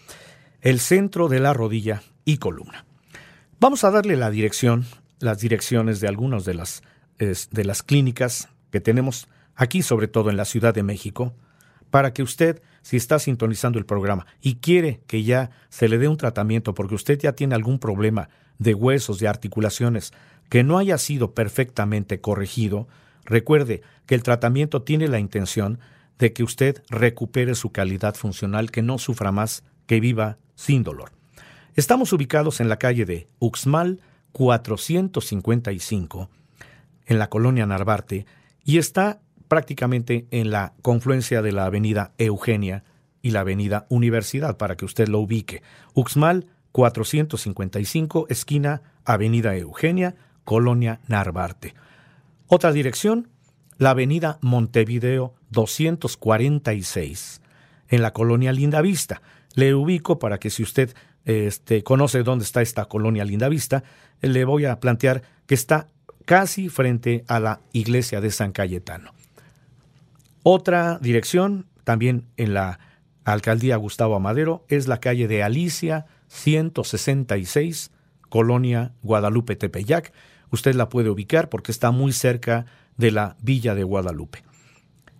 el 0.61 0.79
centro 0.79 1.27
de 1.27 1.41
la 1.41 1.53
rodilla 1.53 2.03
y 2.23 2.37
columna. 2.37 2.85
Vamos 3.59 3.83
a 3.83 3.91
darle 3.91 4.15
la 4.15 4.29
dirección, 4.29 4.85
las 5.19 5.39
direcciones 5.39 5.99
de 5.99 6.07
algunas 6.07 6.45
de 6.45 6.53
las, 6.53 6.83
de 7.17 7.63
las 7.65 7.83
clínicas 7.83 8.47
que 8.71 8.79
tenemos 8.79 9.27
aquí, 9.55 9.81
sobre 9.81 10.07
todo 10.07 10.29
en 10.29 10.37
la 10.37 10.45
Ciudad 10.45 10.73
de 10.73 10.83
México, 10.83 11.33
para 11.89 12.13
que 12.13 12.23
usted, 12.23 12.61
si 12.81 12.97
está 12.97 13.19
sintonizando 13.19 13.79
el 13.79 13.85
programa 13.85 14.27
y 14.41 14.55
quiere 14.55 15.01
que 15.07 15.23
ya 15.23 15.51
se 15.69 15.87
le 15.87 15.97
dé 15.97 16.07
un 16.07 16.17
tratamiento 16.17 16.73
porque 16.73 16.95
usted 16.95 17.19
ya 17.19 17.33
tiene 17.33 17.55
algún 17.55 17.79
problema 17.79 18.29
de 18.59 18.73
huesos, 18.73 19.19
de 19.19 19.27
articulaciones, 19.27 20.13
que 20.49 20.63
no 20.63 20.77
haya 20.77 20.97
sido 20.97 21.33
perfectamente 21.33 22.21
corregido, 22.21 22.87
recuerde 23.23 23.81
que 24.05 24.15
el 24.15 24.23
tratamiento 24.23 24.83
tiene 24.83 25.07
la 25.07 25.19
intención 25.19 25.79
de 26.19 26.33
que 26.33 26.43
usted 26.43 26.83
recupere 26.89 27.55
su 27.55 27.71
calidad 27.71 28.15
funcional, 28.15 28.71
que 28.71 28.81
no 28.81 28.97
sufra 28.97 29.31
más, 29.31 29.63
que 29.85 29.99
viva 29.99 30.37
sin 30.55 30.83
dolor. 30.83 31.11
Estamos 31.75 32.13
ubicados 32.13 32.61
en 32.61 32.69
la 32.69 32.77
calle 32.77 33.05
de 33.05 33.27
Uxmal 33.39 34.01
455, 34.31 36.29
en 37.05 37.19
la 37.19 37.29
colonia 37.29 37.65
Narvarte, 37.65 38.25
y 38.63 38.77
está 38.77 39.21
prácticamente 39.47 40.27
en 40.31 40.51
la 40.51 40.73
confluencia 40.81 41.41
de 41.41 41.51
la 41.51 41.65
avenida 41.65 42.13
Eugenia 42.17 42.83
y 43.21 43.31
la 43.31 43.41
avenida 43.41 43.85
Universidad, 43.89 44.57
para 44.57 44.75
que 44.75 44.85
usted 44.85 45.07
lo 45.07 45.19
ubique. 45.19 45.63
Uxmal 45.93 46.47
455, 46.71 48.27
esquina 48.29 48.81
Avenida 49.05 49.55
Eugenia, 49.55 50.15
Colonia 50.43 50.99
Narvarte. 51.07 51.73
Otra 52.47 52.71
dirección, 52.71 53.29
la 53.77 53.91
avenida 53.91 54.37
Montevideo 54.41 55.33
246, 55.49 57.41
en 57.87 58.01
la 58.01 58.13
colonia 58.13 58.51
Lindavista. 58.51 59.21
Le 59.55 59.73
ubico 59.73 60.19
para 60.19 60.37
que 60.37 60.49
si 60.49 60.63
usted 60.63 60.93
este, 61.23 61.83
conoce 61.83 62.23
dónde 62.23 62.45
está 62.45 62.61
esta 62.61 62.85
colonia 62.85 63.25
Lindavista, 63.25 63.83
le 64.21 64.45
voy 64.45 64.65
a 64.65 64.79
plantear 64.79 65.23
que 65.47 65.55
está 65.55 65.87
casi 66.25 66.69
frente 66.69 67.23
a 67.27 67.39
la 67.39 67.61
iglesia 67.71 68.21
de 68.21 68.31
San 68.31 68.51
Cayetano. 68.51 69.14
Otra 70.47 70.99
dirección, 71.01 71.65
también 71.85 72.27
en 72.37 72.53
la 72.53 72.79
alcaldía 73.23 73.77
Gustavo 73.77 74.15
Amadero, 74.15 74.63
es 74.67 74.87
la 74.87 74.99
calle 74.99 75.27
de 75.27 75.41
Alicia 75.41 76.05
166, 76.27 77.89
colonia 78.29 78.93
Guadalupe 79.01 79.55
Tepeyac. 79.55 80.13
Usted 80.51 80.75
la 80.75 80.87
puede 80.87 81.09
ubicar 81.09 81.49
porque 81.49 81.71
está 81.71 81.89
muy 81.89 82.11
cerca 82.11 82.67
de 82.95 83.09
la 83.09 83.37
villa 83.41 83.73
de 83.73 83.83
Guadalupe. 83.83 84.43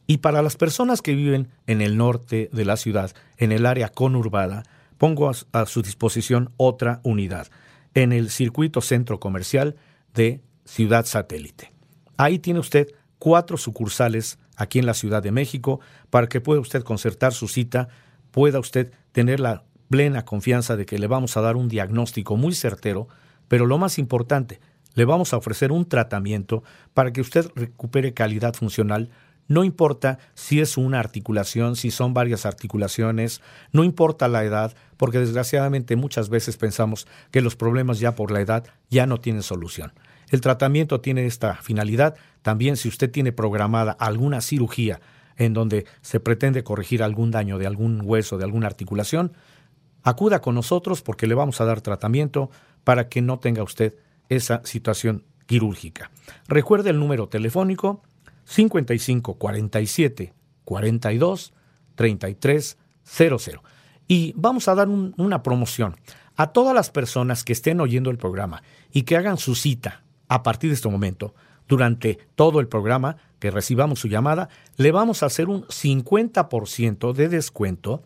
Y 0.05 0.17
para 0.17 0.43
las 0.43 0.57
personas 0.57 1.01
que 1.01 1.15
viven 1.15 1.49
en 1.65 1.81
el 1.81 1.97
norte 1.97 2.51
de 2.53 2.65
la 2.65 2.77
ciudad, 2.77 3.11
en 3.37 3.51
el 3.51 3.65
área 3.65 3.89
conurbada, 3.89 4.61
pongo 4.99 5.31
a, 5.31 5.65
su 5.65 5.81
disposición 5.81 6.51
otra 6.55 6.99
unidad, 7.01 7.47
en 7.95 8.13
el 8.13 8.29
circuito 8.29 8.79
centro 8.79 9.19
comercial 9.19 9.75
de 10.13 10.43
Ciudad 10.65 11.03
Satélite. 11.07 11.71
Ahí 12.15 12.37
tiene 12.37 12.59
usted 12.59 12.89
cuatro 13.17 13.57
sucursales 13.57 14.37
aquí 14.55 14.79
en 14.79 14.85
la 14.85 14.93
Ciudad 14.93 15.23
de 15.23 15.31
México 15.31 15.79
para 16.09 16.27
que 16.27 16.41
pueda 16.41 16.61
usted 16.61 16.83
concertar 16.83 17.33
su 17.33 17.47
cita, 17.47 17.87
pueda 18.31 18.59
usted 18.59 18.91
tener 19.11 19.39
la 19.39 19.63
plena 19.89 20.25
confianza 20.25 20.75
de 20.75 20.85
que 20.85 20.99
le 20.99 21.07
vamos 21.07 21.37
a 21.37 21.41
dar 21.41 21.55
un 21.55 21.69
diagnóstico 21.69 22.37
muy 22.37 22.53
certero, 22.53 23.07
pero 23.47 23.65
lo 23.65 23.77
más 23.77 23.99
importante, 23.99 24.59
le 24.93 25.05
vamos 25.05 25.33
a 25.33 25.37
ofrecer 25.37 25.71
un 25.71 25.85
tratamiento 25.85 26.63
para 26.93 27.11
que 27.11 27.21
usted 27.21 27.49
recupere 27.55 28.13
calidad 28.13 28.53
funcional 28.53 29.09
no 29.47 29.63
importa 29.63 30.17
si 30.33 30.59
es 30.59 30.77
una 30.77 30.99
articulación, 30.99 31.75
si 31.75 31.91
son 31.91 32.13
varias 32.13 32.45
articulaciones, 32.45 33.41
no 33.71 33.83
importa 33.83 34.27
la 34.27 34.43
edad, 34.43 34.73
porque 34.97 35.19
desgraciadamente 35.19 35.95
muchas 35.95 36.29
veces 36.29 36.57
pensamos 36.57 37.07
que 37.31 37.41
los 37.41 37.55
problemas 37.55 37.99
ya 37.99 38.15
por 38.15 38.31
la 38.31 38.41
edad 38.41 38.65
ya 38.89 39.05
no 39.05 39.19
tienen 39.19 39.43
solución. 39.43 39.93
El 40.29 40.41
tratamiento 40.41 41.01
tiene 41.01 41.25
esta 41.25 41.55
finalidad. 41.55 42.15
También 42.41 42.77
si 42.77 42.87
usted 42.87 43.11
tiene 43.11 43.31
programada 43.31 43.91
alguna 43.91 44.41
cirugía 44.41 44.99
en 45.37 45.53
donde 45.53 45.85
se 46.01 46.19
pretende 46.19 46.63
corregir 46.63 47.03
algún 47.03 47.31
daño 47.31 47.57
de 47.57 47.67
algún 47.67 48.01
hueso, 48.03 48.37
de 48.37 48.45
alguna 48.45 48.67
articulación, 48.67 49.33
acuda 50.03 50.41
con 50.41 50.55
nosotros 50.55 51.01
porque 51.01 51.27
le 51.27 51.35
vamos 51.35 51.59
a 51.61 51.65
dar 51.65 51.81
tratamiento 51.81 52.49
para 52.83 53.09
que 53.09 53.21
no 53.21 53.39
tenga 53.39 53.63
usted 53.63 53.95
esa 54.29 54.61
situación 54.63 55.23
quirúrgica. 55.45 56.11
Recuerde 56.47 56.91
el 56.91 56.99
número 56.99 57.27
telefónico 57.27 58.01
55 58.45 59.35
47 59.35 60.33
42 60.63 61.53
33 61.95 62.77
00. 63.03 63.63
Y 64.07 64.33
vamos 64.35 64.67
a 64.67 64.75
dar 64.75 64.87
una 64.87 65.43
promoción 65.43 65.95
a 66.35 66.47
todas 66.47 66.75
las 66.75 66.91
personas 66.91 67.43
que 67.43 67.53
estén 67.53 67.79
oyendo 67.81 68.11
el 68.11 68.17
programa 68.17 68.61
y 68.91 69.03
que 69.03 69.17
hagan 69.17 69.37
su 69.37 69.55
cita 69.55 70.04
a 70.27 70.43
partir 70.43 70.69
de 70.69 70.75
este 70.75 70.89
momento. 70.89 71.33
Durante 71.67 72.19
todo 72.35 72.59
el 72.59 72.67
programa 72.67 73.17
que 73.39 73.51
recibamos 73.51 73.99
su 73.99 74.07
llamada, 74.07 74.49
le 74.77 74.91
vamos 74.91 75.23
a 75.23 75.27
hacer 75.27 75.49
un 75.49 75.63
50% 75.65 77.13
de 77.13 77.29
descuento 77.29 78.03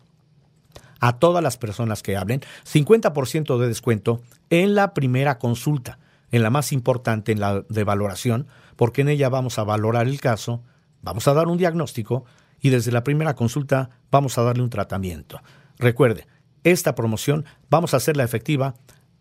a 1.00 1.18
todas 1.18 1.42
las 1.42 1.56
personas 1.56 2.02
que 2.02 2.16
hablen, 2.16 2.42
50% 2.64 3.58
de 3.58 3.68
descuento 3.68 4.20
en 4.50 4.74
la 4.74 4.94
primera 4.94 5.38
consulta, 5.38 5.98
en 6.30 6.42
la 6.42 6.50
más 6.50 6.72
importante, 6.72 7.32
en 7.32 7.40
la 7.40 7.64
de 7.68 7.84
valoración, 7.84 8.46
porque 8.76 9.00
en 9.00 9.08
ella 9.08 9.28
vamos 9.28 9.58
a 9.58 9.64
valorar 9.64 10.06
el 10.06 10.20
caso, 10.20 10.62
vamos 11.02 11.26
a 11.26 11.34
dar 11.34 11.48
un 11.48 11.58
diagnóstico 11.58 12.24
y 12.60 12.68
desde 12.68 12.92
la 12.92 13.02
primera 13.02 13.34
consulta 13.34 13.90
vamos 14.10 14.38
a 14.38 14.42
darle 14.42 14.62
un 14.62 14.70
tratamiento. 14.70 15.40
Recuerde, 15.78 16.26
esta 16.64 16.94
promoción 16.94 17.46
vamos 17.70 17.94
a 17.94 17.96
hacerla 17.96 18.24
efectiva 18.24 18.74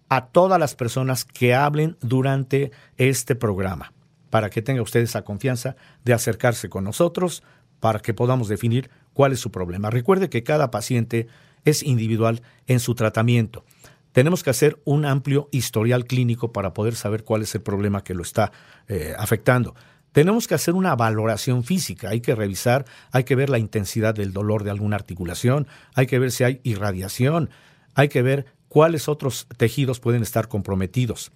a 0.10 0.28
todas 0.28 0.60
las 0.60 0.76
personas 0.76 1.24
que 1.24 1.54
hablen 1.54 1.96
durante 2.02 2.72
este 2.98 3.36
programa, 3.36 3.94
para 4.30 4.50
que 4.50 4.62
tenga 4.62 4.82
usted 4.82 5.02
esa 5.02 5.24
confianza 5.24 5.76
de 6.04 6.14
acercarse 6.14 6.70
con 6.70 6.84
nosotros, 6.84 7.44
para 7.80 8.00
que 8.00 8.14
podamos 8.14 8.50
definir 8.50 8.90
cuál 9.14 9.32
es 9.32 9.40
su 9.40 9.52
problema. 9.52 9.90
Recuerde 9.90 10.30
que 10.30 10.44
cada 10.44 10.72
paciente 10.72 11.28
es 11.64 11.84
individual 11.84 12.42
en 12.68 12.80
su 12.80 12.96
tratamiento. 12.96 13.64
Tenemos 14.12 14.44
que 14.44 14.50
hacer 14.50 14.82
un 14.86 15.06
amplio 15.06 15.50
historial 15.52 16.06
clínico 16.06 16.52
para 16.52 16.74
poder 16.74 16.96
saber 16.96 17.24
cuál 17.24 17.44
es 17.44 17.54
el 17.54 17.62
problema 17.62 18.04
que 18.04 18.16
lo 18.16 18.24
está 18.24 18.52
eh, 18.88 19.14
afectando. 19.18 19.76
Tenemos 20.12 20.48
que 20.48 20.56
hacer 20.56 20.74
una 20.74 20.96
valoración 20.96 21.64
física, 21.64 22.10
hay 22.10 22.22
que 22.22 22.34
revisar, 22.34 22.86
hay 23.12 23.24
que 23.24 23.36
ver 23.36 23.50
la 23.52 23.60
intensidad 23.60 24.16
del 24.16 24.34
dolor 24.34 24.64
de 24.64 24.72
alguna 24.72 24.96
articulación, 24.96 25.68
hay 25.94 26.08
que 26.08 26.18
ver 26.18 26.32
si 26.32 26.44
hay 26.44 26.60
irradiación, 26.64 27.52
hay 27.94 28.10
que 28.10 28.24
ver 28.24 28.48
cuáles 28.70 29.10
otros 29.10 29.48
tejidos 29.58 30.00
pueden 30.00 30.22
estar 30.22 30.48
comprometidos. 30.48 31.32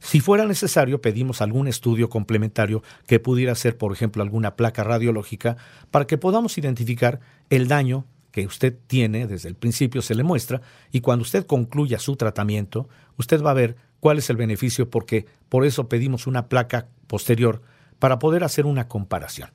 Si 0.00 0.20
fuera 0.20 0.46
necesario, 0.46 1.00
pedimos 1.00 1.40
algún 1.40 1.68
estudio 1.68 2.08
complementario 2.08 2.82
que 3.06 3.20
pudiera 3.20 3.54
ser, 3.54 3.78
por 3.78 3.92
ejemplo, 3.92 4.22
alguna 4.22 4.56
placa 4.56 4.82
radiológica, 4.82 5.56
para 5.92 6.06
que 6.06 6.18
podamos 6.18 6.58
identificar 6.58 7.20
el 7.50 7.68
daño 7.68 8.04
que 8.32 8.46
usted 8.46 8.76
tiene 8.86 9.26
desde 9.26 9.48
el 9.48 9.54
principio 9.54 10.02
se 10.02 10.14
le 10.14 10.24
muestra 10.24 10.62
y 10.90 11.02
cuando 11.02 11.22
usted 11.22 11.46
concluya 11.46 11.98
su 11.98 12.16
tratamiento, 12.16 12.88
usted 13.16 13.42
va 13.42 13.50
a 13.50 13.54
ver 13.54 13.76
cuál 14.00 14.18
es 14.18 14.28
el 14.30 14.36
beneficio, 14.36 14.90
porque 14.90 15.26
por 15.48 15.64
eso 15.64 15.88
pedimos 15.88 16.26
una 16.26 16.48
placa 16.48 16.88
posterior 17.06 17.62
para 18.00 18.18
poder 18.18 18.42
hacer 18.42 18.66
una 18.66 18.88
comparación. 18.88 19.50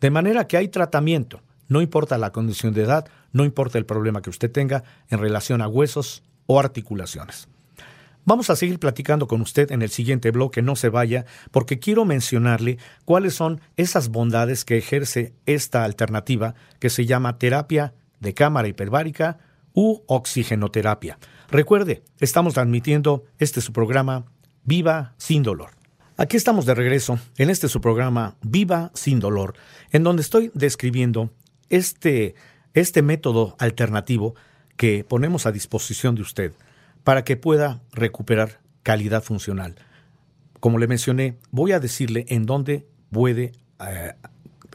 De 0.00 0.10
manera 0.10 0.46
que 0.46 0.56
hay 0.56 0.68
tratamiento, 0.68 1.42
no 1.68 1.82
importa 1.82 2.16
la 2.16 2.32
condición 2.32 2.72
de 2.72 2.84
edad, 2.84 3.06
no 3.32 3.44
importa 3.44 3.76
el 3.76 3.84
problema 3.84 4.22
que 4.22 4.30
usted 4.30 4.50
tenga 4.50 4.84
en 5.10 5.18
relación 5.18 5.60
a 5.60 5.68
huesos 5.68 6.22
o 6.46 6.60
articulaciones. 6.60 7.48
Vamos 8.26 8.48
a 8.48 8.56
seguir 8.56 8.78
platicando 8.78 9.26
con 9.26 9.42
usted 9.42 9.70
en 9.70 9.82
el 9.82 9.90
siguiente 9.90 10.30
bloque, 10.30 10.62
no 10.62 10.76
se 10.76 10.88
vaya, 10.88 11.26
porque 11.50 11.78
quiero 11.78 12.06
mencionarle 12.06 12.78
cuáles 13.04 13.34
son 13.34 13.60
esas 13.76 14.08
bondades 14.08 14.64
que 14.64 14.78
ejerce 14.78 15.34
esta 15.44 15.84
alternativa 15.84 16.54
que 16.78 16.88
se 16.88 17.04
llama 17.04 17.38
terapia 17.38 17.92
de 18.20 18.32
cámara 18.32 18.68
hiperbárica 18.68 19.38
u 19.74 20.00
oxigenoterapia. 20.06 21.18
Recuerde, 21.50 22.02
estamos 22.18 22.54
transmitiendo 22.54 23.24
este 23.38 23.60
su 23.60 23.72
programa 23.74 24.24
Viva 24.64 25.14
sin 25.18 25.42
dolor. 25.42 25.72
Aquí 26.16 26.36
estamos 26.38 26.64
de 26.64 26.74
regreso 26.74 27.18
en 27.36 27.50
este 27.50 27.68
su 27.68 27.80
programa 27.80 28.36
Viva 28.40 28.90
sin 28.94 29.20
dolor, 29.20 29.54
en 29.90 30.02
donde 30.04 30.22
estoy 30.22 30.50
describiendo 30.54 31.30
este, 31.68 32.36
este 32.72 33.02
método 33.02 33.56
alternativo 33.58 34.34
que 34.76 35.04
ponemos 35.04 35.46
a 35.46 35.52
disposición 35.52 36.14
de 36.14 36.22
usted 36.22 36.52
para 37.04 37.24
que 37.24 37.36
pueda 37.36 37.80
recuperar 37.92 38.60
calidad 38.82 39.22
funcional. 39.22 39.76
Como 40.60 40.78
le 40.78 40.86
mencioné, 40.86 41.36
voy 41.50 41.72
a 41.72 41.80
decirle 41.80 42.24
en 42.28 42.46
dónde 42.46 42.86
puede 43.10 43.52
eh, 43.80 44.14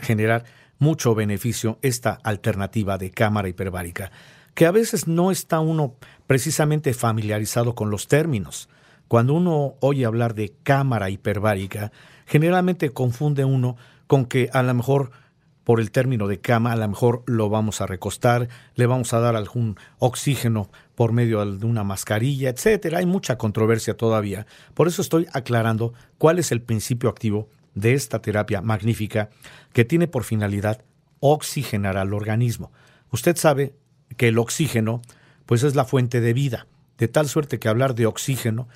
generar 0.01 0.46
mucho 0.77 1.15
beneficio 1.15 1.77
esta 1.82 2.20
alternativa 2.24 2.98
de 2.98 3.12
cámara 3.12 3.50
hiperbárica, 3.50 4.12
que 4.53 4.65
a 4.65 4.72
veces 4.72 5.08
no 5.08 5.32
está 5.32 5.60
uno 5.60 5.96
precisamente 6.27 6.94
familiarizado 6.94 7.75
con 7.75 7.89
los 7.89 8.08
términos. 8.08 8.70
Cuando 9.08 9.34
uno 9.34 9.75
oye 9.79 10.06
hablar 10.06 10.36
de 10.36 10.53
cámara 10.63 11.10
hiperbárica, 11.10 11.91
generalmente 12.25 12.91
confunde 12.91 13.44
uno 13.44 13.75
con 14.08 14.25
que 14.25 14.50
a 14.53 14.63
lo 14.63 14.74
mejor 14.74 15.12
por 15.63 15.80
el 15.80 15.92
término 15.92 16.28
de 16.28 16.39
cama, 16.39 16.72
a 16.72 16.75
lo 16.75 16.88
mejor 16.88 17.24
lo 17.25 17.50
vamos 17.50 17.82
a 17.82 17.86
recostar, 17.86 18.50
le 18.75 18.86
vamos 18.86 19.13
a 19.13 19.20
dar 19.20 19.36
algún 19.36 19.78
oxígeno 20.00 20.70
por 20.96 21.12
medio 21.12 21.46
de 21.46 21.66
una 21.66 21.84
mascarilla, 21.84 22.50
etcétera. 22.50 23.00
Hay 23.00 23.06
mucha 23.06 23.38
controversia 23.38 23.96
todavía. 23.96 24.48
Por 24.74 24.88
eso 24.88 25.01
estoy 25.01 25.28
aclarando 25.32 25.94
cuál 26.18 26.39
es 26.39 26.51
el 26.51 26.62
principio 26.62 27.10
activo 27.10 27.50
de 27.75 27.94
esta 27.94 28.22
terapia 28.22 28.62
magnífica 28.62 29.30
que 29.74 29.86
tiene 29.86 30.08
por 30.08 30.24
finalidad 30.24 30.84
oxigenar 31.20 31.98
al 31.98 32.13
organismo. 32.13 32.72
Usted 33.12 33.36
sabe 33.38 33.74
que 34.18 34.30
el 34.30 34.38
oxígeno 34.38 35.01
pues 35.46 35.63
es 35.63 35.75
la 35.75 35.86
fuente 35.86 36.22
de 36.22 36.34
vida, 36.34 36.68
de 36.98 37.08
tal 37.08 37.28
suerte 37.28 37.60
que 37.60 37.70
hablar 37.70 37.96
de 37.96 38.06
oxígeno 38.06 38.68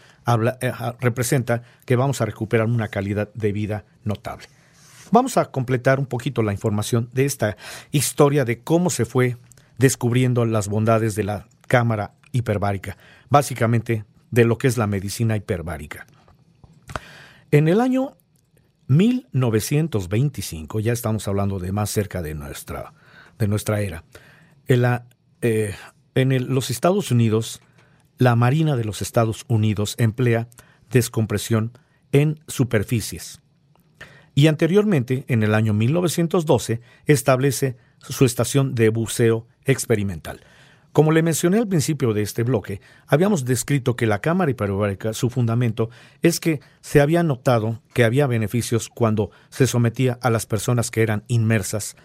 eh, 0.62 0.72
representa 1.00 1.64
que 1.86 1.96
vamos 1.96 2.22
a 2.22 2.26
recuperar 2.26 2.68
una 2.68 2.88
calidad 2.88 3.32
de 3.34 3.52
vida 3.52 3.86
notable. 4.04 4.48
Vamos 5.14 5.38
a 5.38 5.52
completar 5.52 6.00
un 6.00 6.08
poquito 6.08 6.42
la 6.42 6.54
información 6.54 7.08
de 7.14 7.26
esta 7.26 7.56
historia 7.92 8.46
de 8.46 8.64
cómo 8.64 8.90
se 8.90 9.06
fue 9.06 9.38
descubriendo 9.78 10.44
las 10.44 10.68
bondades 10.68 11.14
de 11.14 11.24
la 11.24 11.46
cámara 11.68 12.16
hiperbárica, 12.32 12.98
básicamente 13.30 14.06
de 14.32 14.44
lo 14.44 14.58
que 14.58 14.66
es 14.68 14.76
la 14.76 14.88
medicina 14.88 15.38
hiperbárica. 15.38 16.08
En 17.52 17.68
el 17.68 17.80
año 17.80 18.18
1925, 18.88 20.80
ya 20.80 20.94
estamos 20.94 21.28
hablando 21.28 21.60
de 21.60 21.72
más 21.72 21.92
cerca 21.92 22.24
de 22.24 22.34
nuestra, 22.34 22.96
de 23.38 23.48
nuestra 23.48 23.82
era, 23.82 24.06
en, 24.68 24.84
eh, 25.44 25.76
en 26.16 26.56
los 26.56 26.72
Estados 26.72 27.12
Unidos, 27.12 27.62
la 28.18 28.36
Marina 28.36 28.76
de 28.76 28.86
los 28.86 29.04
Estados 29.04 29.46
Unidos 29.48 29.94
emplea 30.00 30.48
descompresión 30.90 31.78
en 32.12 32.40
superficies 32.48 33.43
y 34.36 34.48
anteriormente, 34.48 35.26
en 35.28 35.44
el 35.44 35.54
año 35.54 35.74
1912, 35.74 36.82
establece 37.06 37.78
su 38.00 38.26
estación 38.26 38.76
de 38.76 38.90
buceo 38.90 39.48
experimental. 39.66 40.42
Como 40.94 41.12
le 41.12 41.24
mencioné 41.24 41.58
al 41.58 41.68
principio 41.68 42.14
de 42.14 42.22
este 42.22 42.44
bloque, 42.44 42.80
habíamos 43.08 43.46
descrito 43.46 43.96
que 43.96 44.06
la 44.06 44.20
cámara 44.20 44.52
hiperbárica, 44.52 45.14
su 45.14 45.32
fundamento 45.32 45.90
es 46.22 46.40
que 46.40 46.60
se 46.82 47.02
había 47.02 47.24
notado 47.24 47.82
que 47.94 48.04
había 48.04 48.28
beneficios 48.28 48.90
cuando 48.90 49.32
se 49.50 49.66
sometía 49.66 50.20
a 50.22 50.30
las 50.30 50.46
personas 50.46 50.92
que 50.92 51.02
eran 51.02 51.24
inmersas 51.28 51.96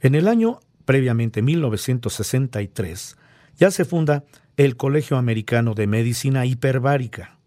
En 0.00 0.14
el 0.14 0.28
año 0.28 0.60
previamente 0.84 1.42
1963 1.42 3.16
ya 3.56 3.70
se 3.70 3.84
funda 3.84 4.24
el 4.58 4.76
Colegio 4.76 5.16
Americano 5.16 5.72
de 5.74 5.86
Medicina 5.86 6.44
Hiperbárica. 6.44 7.38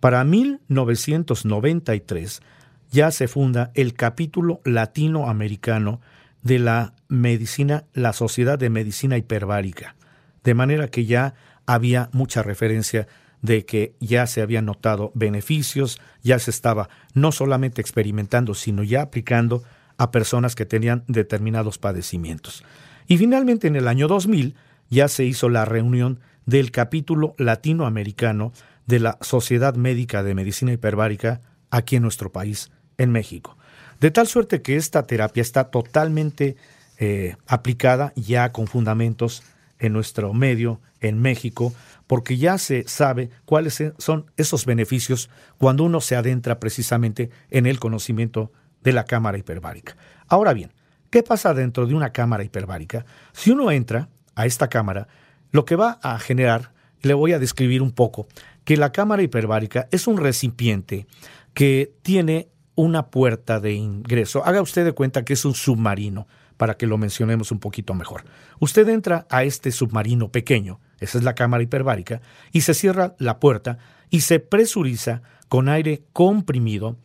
Para 0.00 0.24
1993 0.24 2.42
ya 2.90 3.10
se 3.12 3.28
funda 3.28 3.70
el 3.74 3.94
capítulo 3.94 4.60
latinoamericano 4.64 6.00
de 6.42 6.58
la 6.58 6.94
medicina, 7.06 7.84
la 7.94 8.12
Sociedad 8.12 8.58
de 8.58 8.70
Medicina 8.70 9.16
Hiperbárica, 9.16 9.94
de 10.42 10.54
manera 10.54 10.88
que 10.88 11.06
ya 11.06 11.34
había 11.64 12.10
mucha 12.12 12.42
referencia 12.42 13.06
de 13.40 13.64
que 13.64 13.94
ya 14.00 14.26
se 14.26 14.42
habían 14.42 14.64
notado 14.64 15.12
beneficios, 15.14 16.00
ya 16.24 16.40
se 16.40 16.50
estaba 16.50 16.88
no 17.14 17.30
solamente 17.30 17.80
experimentando, 17.80 18.54
sino 18.54 18.82
ya 18.82 19.02
aplicando 19.02 19.62
a 19.96 20.10
personas 20.10 20.56
que 20.56 20.66
tenían 20.66 21.04
determinados 21.06 21.78
padecimientos. 21.78 22.64
Y 23.06 23.16
finalmente 23.16 23.68
en 23.68 23.76
el 23.76 23.86
año 23.86 24.08
2000 24.08 24.56
ya 24.94 25.08
se 25.08 25.24
hizo 25.24 25.48
la 25.48 25.64
reunión 25.64 26.20
del 26.46 26.70
capítulo 26.70 27.34
latinoamericano 27.36 28.52
de 28.86 29.00
la 29.00 29.18
Sociedad 29.20 29.74
Médica 29.74 30.22
de 30.22 30.34
Medicina 30.34 30.72
Hiperbárica 30.72 31.40
aquí 31.70 31.96
en 31.96 32.02
nuestro 32.02 32.30
país, 32.30 32.70
en 32.96 33.10
México. 33.10 33.58
De 34.00 34.10
tal 34.10 34.26
suerte 34.26 34.62
que 34.62 34.76
esta 34.76 35.06
terapia 35.06 35.40
está 35.40 35.64
totalmente 35.64 36.56
eh, 36.98 37.36
aplicada 37.46 38.12
ya 38.14 38.52
con 38.52 38.66
fundamentos 38.66 39.42
en 39.78 39.92
nuestro 39.92 40.32
medio, 40.32 40.80
en 41.00 41.20
México, 41.20 41.74
porque 42.06 42.36
ya 42.36 42.58
se 42.58 42.86
sabe 42.86 43.30
cuáles 43.44 43.82
son 43.98 44.30
esos 44.36 44.64
beneficios 44.64 45.28
cuando 45.58 45.84
uno 45.84 46.00
se 46.00 46.16
adentra 46.16 46.60
precisamente 46.60 47.30
en 47.50 47.66
el 47.66 47.80
conocimiento 47.80 48.52
de 48.82 48.92
la 48.92 49.04
cámara 49.04 49.38
hiperbárica. 49.38 49.96
Ahora 50.28 50.52
bien, 50.52 50.72
¿qué 51.10 51.22
pasa 51.22 51.52
dentro 51.52 51.86
de 51.86 51.94
una 51.94 52.10
cámara 52.10 52.44
hiperbárica? 52.44 53.04
Si 53.32 53.50
uno 53.50 53.70
entra, 53.70 54.08
a 54.34 54.46
esta 54.46 54.68
cámara, 54.68 55.08
lo 55.52 55.64
que 55.64 55.76
va 55.76 55.98
a 56.02 56.18
generar, 56.18 56.72
le 57.02 57.14
voy 57.14 57.32
a 57.32 57.38
describir 57.38 57.82
un 57.82 57.92
poco, 57.92 58.26
que 58.64 58.76
la 58.76 58.92
cámara 58.92 59.22
hiperbárica 59.22 59.88
es 59.90 60.06
un 60.06 60.16
recipiente 60.16 61.06
que 61.52 61.92
tiene 62.02 62.48
una 62.74 63.06
puerta 63.06 63.60
de 63.60 63.72
ingreso. 63.74 64.44
Haga 64.44 64.62
usted 64.62 64.84
de 64.84 64.92
cuenta 64.92 65.24
que 65.24 65.34
es 65.34 65.44
un 65.44 65.54
submarino, 65.54 66.26
para 66.56 66.76
que 66.76 66.86
lo 66.86 66.98
mencionemos 66.98 67.50
un 67.50 67.58
poquito 67.58 67.94
mejor. 67.94 68.24
Usted 68.60 68.88
entra 68.88 69.26
a 69.30 69.44
este 69.44 69.72
submarino 69.72 70.30
pequeño, 70.30 70.80
esa 71.00 71.18
es 71.18 71.24
la 71.24 71.34
cámara 71.34 71.62
hiperbárica, 71.62 72.20
y 72.52 72.62
se 72.62 72.74
cierra 72.74 73.14
la 73.18 73.40
puerta 73.40 73.78
y 74.10 74.20
se 74.20 74.40
presuriza 74.40 75.22
con 75.48 75.68
aire 75.68 76.04
comprimido 76.12 76.96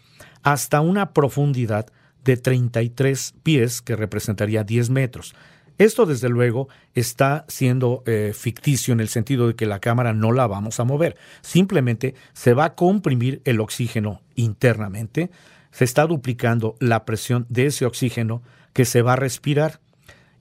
hasta 0.44 0.82
una 0.82 1.14
profundidad 1.14 1.88
de 2.24 2.38
33 2.38 3.36
pies, 3.44 3.82
que 3.82 3.96
representaría 3.96 4.64
10 4.64 4.90
metros. 4.90 5.34
Esto, 5.80 6.06
desde 6.06 6.28
luego, 6.28 6.68
está 6.94 7.46
siendo 7.48 8.04
eh, 8.06 8.34
ficticio 8.36 8.92
en 8.92 9.00
el 9.00 9.08
sentido 9.08 9.48
de 9.48 9.56
que 9.56 9.66
la 9.66 9.80
cámara 9.80 10.12
no 10.12 10.34
la 10.34 10.46
vamos 10.46 10.82
a 10.82 10.84
mover. 10.84 11.16
Simplemente 11.40 12.16
se 12.34 12.54
va 12.54 12.66
a 12.66 12.76
comprimir 12.76 13.42
el 13.46 13.62
oxígeno 13.62 14.22
internamente, 14.36 15.32
se 15.72 15.86
está 15.86 16.06
duplicando 16.06 16.76
la 16.82 17.06
presión 17.06 17.46
de 17.48 17.68
ese 17.68 17.86
oxígeno 17.86 18.44
que 18.74 18.84
se 18.84 19.02
va 19.02 19.14
a 19.14 19.16
respirar. 19.16 19.80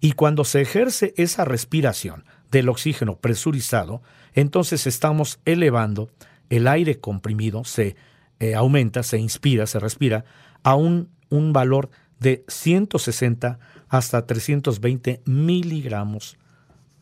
Y 0.01 0.13
cuando 0.13 0.43
se 0.43 0.61
ejerce 0.61 1.15
esa 1.17 1.45
respiración 1.45 2.25
del 2.51 2.69
oxígeno 2.69 3.15
presurizado, 3.19 4.03
entonces 4.35 4.89
estamos 4.89 5.39
elevando 5.45 6.11
el 6.51 6.67
aire 6.67 6.99
comprimido, 6.99 7.63
se 7.63 7.95
eh, 8.41 8.57
aumenta, 8.57 9.05
se 9.05 9.19
inspira, 9.19 9.69
se 9.69 9.79
respira, 9.79 10.25
a 10.65 10.75
un, 10.75 11.11
un 11.29 11.53
valor 11.53 11.91
de 12.19 12.45
160 12.49 13.61
hasta 13.89 14.27
320 14.27 15.23
miligramos 15.25 16.37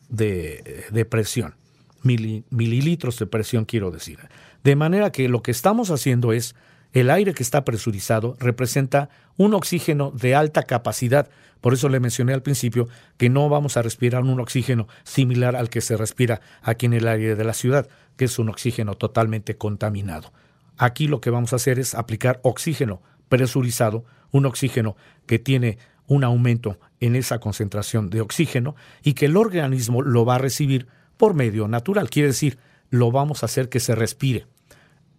de, 0.09 1.05
presión, 1.09 1.55
mililitros 2.03 3.19
de 3.19 3.25
presión 3.25 3.65
quiero 3.65 3.91
decir. 3.91 4.19
De 4.63 4.75
manera 4.75 5.11
que 5.11 5.29
lo 5.29 5.41
que 5.41 5.51
estamos 5.51 5.91
haciendo 5.91 6.33
es, 6.33 6.55
el 6.93 7.09
aire 7.09 7.33
que 7.33 7.43
está 7.43 7.65
presurizado 7.65 8.37
representa 8.39 9.09
un 9.35 9.53
oxígeno 9.53 10.11
de 10.11 10.35
alta 10.35 10.63
capacidad. 10.63 11.29
Por 11.61 11.73
eso 11.73 11.89
le 11.89 11.99
mencioné 11.99 12.33
al 12.33 12.41
principio 12.41 12.87
que 13.17 13.29
no 13.29 13.49
vamos 13.49 13.77
a 13.77 13.81
respirar 13.81 14.23
un 14.23 14.39
oxígeno 14.39 14.87
similar 15.03 15.55
al 15.55 15.69
que 15.69 15.81
se 15.81 15.97
respira 15.97 16.41
aquí 16.61 16.85
en 16.85 16.93
el 16.93 17.07
aire 17.07 17.35
de 17.35 17.43
la 17.43 17.53
ciudad, 17.53 17.89
que 18.15 18.25
es 18.25 18.39
un 18.39 18.49
oxígeno 18.49 18.95
totalmente 18.95 19.57
contaminado. 19.57 20.31
Aquí 20.77 21.07
lo 21.07 21.21
que 21.21 21.29
vamos 21.29 21.53
a 21.53 21.57
hacer 21.57 21.77
es 21.79 21.93
aplicar 21.93 22.39
oxígeno 22.43 23.01
presurizado, 23.29 24.05
un 24.31 24.45
oxígeno 24.45 24.95
que 25.25 25.39
tiene 25.39 25.77
un 26.07 26.23
aumento 26.23 26.79
en 26.99 27.15
esa 27.15 27.39
concentración 27.39 28.09
de 28.09 28.21
oxígeno 28.21 28.75
y 29.03 29.13
que 29.13 29.25
el 29.25 29.37
organismo 29.37 30.01
lo 30.01 30.25
va 30.25 30.35
a 30.35 30.39
recibir 30.39 30.87
por 31.17 31.33
medio 31.33 31.67
natural, 31.67 32.09
quiere 32.09 32.29
decir, 32.29 32.57
lo 32.89 33.11
vamos 33.11 33.43
a 33.43 33.47
hacer 33.47 33.69
que 33.69 33.79
se 33.79 33.95
respire. 33.95 34.47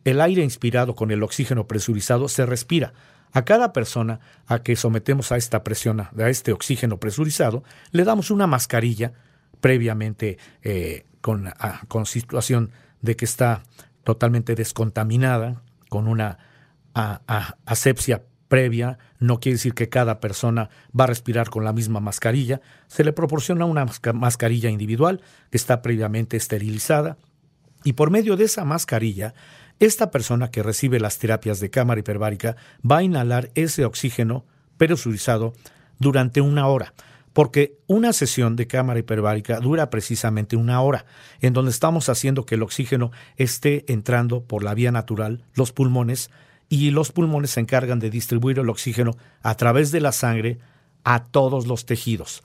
El 0.04 0.20
aire 0.20 0.42
inspirado 0.42 0.94
con 0.94 1.10
el 1.10 1.22
oxígeno 1.22 1.66
presurizado 1.66 2.28
se 2.28 2.46
respira. 2.46 2.94
A 3.32 3.44
cada 3.44 3.74
persona 3.74 4.20
a 4.46 4.62
que 4.62 4.74
sometemos 4.74 5.32
a 5.32 5.36
esta 5.36 5.62
presión, 5.62 6.00
a 6.00 6.10
este 6.30 6.52
oxígeno 6.52 6.98
presurizado, 6.98 7.62
le 7.90 8.04
damos 8.04 8.30
una 8.30 8.46
mascarilla 8.46 9.12
previamente 9.60 10.38
eh, 10.62 11.04
con, 11.20 11.52
con 11.88 12.06
situación 12.06 12.70
de 13.02 13.16
que 13.16 13.26
está 13.26 13.64
totalmente 14.02 14.54
descontaminada, 14.54 15.62
con 15.90 16.08
una 16.08 16.38
asepsia 17.66 18.22
previa, 18.48 18.98
no 19.20 19.40
quiere 19.40 19.56
decir 19.56 19.74
que 19.74 19.88
cada 19.88 20.20
persona 20.20 20.70
va 20.98 21.04
a 21.04 21.08
respirar 21.08 21.50
con 21.50 21.64
la 21.64 21.72
misma 21.72 22.00
mascarilla, 22.00 22.60
se 22.86 23.04
le 23.04 23.12
proporciona 23.12 23.64
una 23.64 23.86
mascarilla 24.14 24.70
individual 24.70 25.20
que 25.50 25.56
está 25.56 25.82
previamente 25.82 26.36
esterilizada 26.36 27.18
y 27.84 27.92
por 27.92 28.10
medio 28.10 28.36
de 28.36 28.44
esa 28.44 28.64
mascarilla, 28.64 29.34
esta 29.78 30.10
persona 30.10 30.50
que 30.50 30.62
recibe 30.62 30.98
las 30.98 31.18
terapias 31.18 31.60
de 31.60 31.70
cámara 31.70 32.00
hiperbárica 32.00 32.56
va 32.88 32.98
a 32.98 33.02
inhalar 33.02 33.50
ese 33.54 33.84
oxígeno 33.84 34.44
presurizado 34.76 35.52
durante 35.98 36.40
una 36.40 36.66
hora 36.66 36.94
porque 37.38 37.78
una 37.86 38.12
sesión 38.12 38.56
de 38.56 38.66
cámara 38.66 38.98
hiperbárica 38.98 39.60
dura 39.60 39.90
precisamente 39.90 40.56
una 40.56 40.80
hora, 40.80 41.04
en 41.40 41.52
donde 41.52 41.70
estamos 41.70 42.08
haciendo 42.08 42.44
que 42.44 42.56
el 42.56 42.64
oxígeno 42.64 43.12
esté 43.36 43.84
entrando 43.92 44.42
por 44.42 44.64
la 44.64 44.74
vía 44.74 44.90
natural, 44.90 45.44
los 45.54 45.70
pulmones, 45.70 46.30
y 46.68 46.90
los 46.90 47.12
pulmones 47.12 47.50
se 47.52 47.60
encargan 47.60 47.98
de 47.98 48.10
distribuir 48.10 48.58
el 48.58 48.68
oxígeno 48.68 49.16
a 49.42 49.54
través 49.56 49.90
de 49.90 50.00
la 50.00 50.12
sangre 50.12 50.58
a 51.04 51.24
todos 51.24 51.66
los 51.66 51.86
tejidos. 51.86 52.42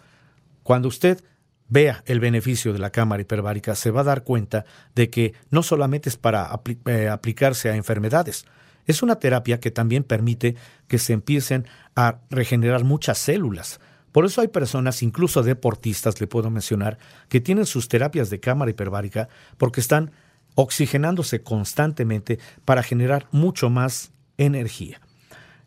Cuando 0.63 0.87
usted 0.87 1.23
vea 1.67 2.03
el 2.05 2.19
beneficio 2.19 2.71
de 2.71 2.79
la 2.79 2.91
cámara 2.91 3.21
hiperbárica, 3.21 3.75
se 3.75 3.91
va 3.91 4.01
a 4.01 4.05
dar 4.05 4.23
cuenta 4.23 4.65
de 4.95 5.09
que 5.09 5.33
no 5.49 5.63
solamente 5.63 6.09
es 6.09 6.17
para 6.17 6.49
eh, 6.85 7.09
aplicarse 7.09 7.69
a 7.69 7.75
enfermedades, 7.75 8.45
es 8.85 9.01
una 9.01 9.15
terapia 9.15 9.59
que 9.59 9.71
también 9.71 10.03
permite 10.03 10.55
que 10.87 10.99
se 10.99 11.13
empiecen 11.13 11.65
a 11.95 12.19
regenerar 12.29 12.83
muchas 12.83 13.17
células. 13.17 13.79
Por 14.11 14.25
eso 14.25 14.41
hay 14.41 14.49
personas, 14.49 15.01
incluso 15.01 15.41
deportistas, 15.41 16.21
le 16.21 16.27
puedo 16.27 16.49
mencionar, 16.49 16.97
que 17.29 17.41
tienen 17.41 17.65
sus 17.65 17.87
terapias 17.87 18.29
de 18.29 18.39
cámara 18.39 18.71
hiperbárica 18.71 19.27
porque 19.57 19.81
están 19.81 20.11
oxigenándose 20.55 21.41
constantemente 21.41 22.39
para 22.65 22.83
generar 22.83 23.27
mucho 23.31 23.69
más 23.69 24.11
energía. 24.37 24.99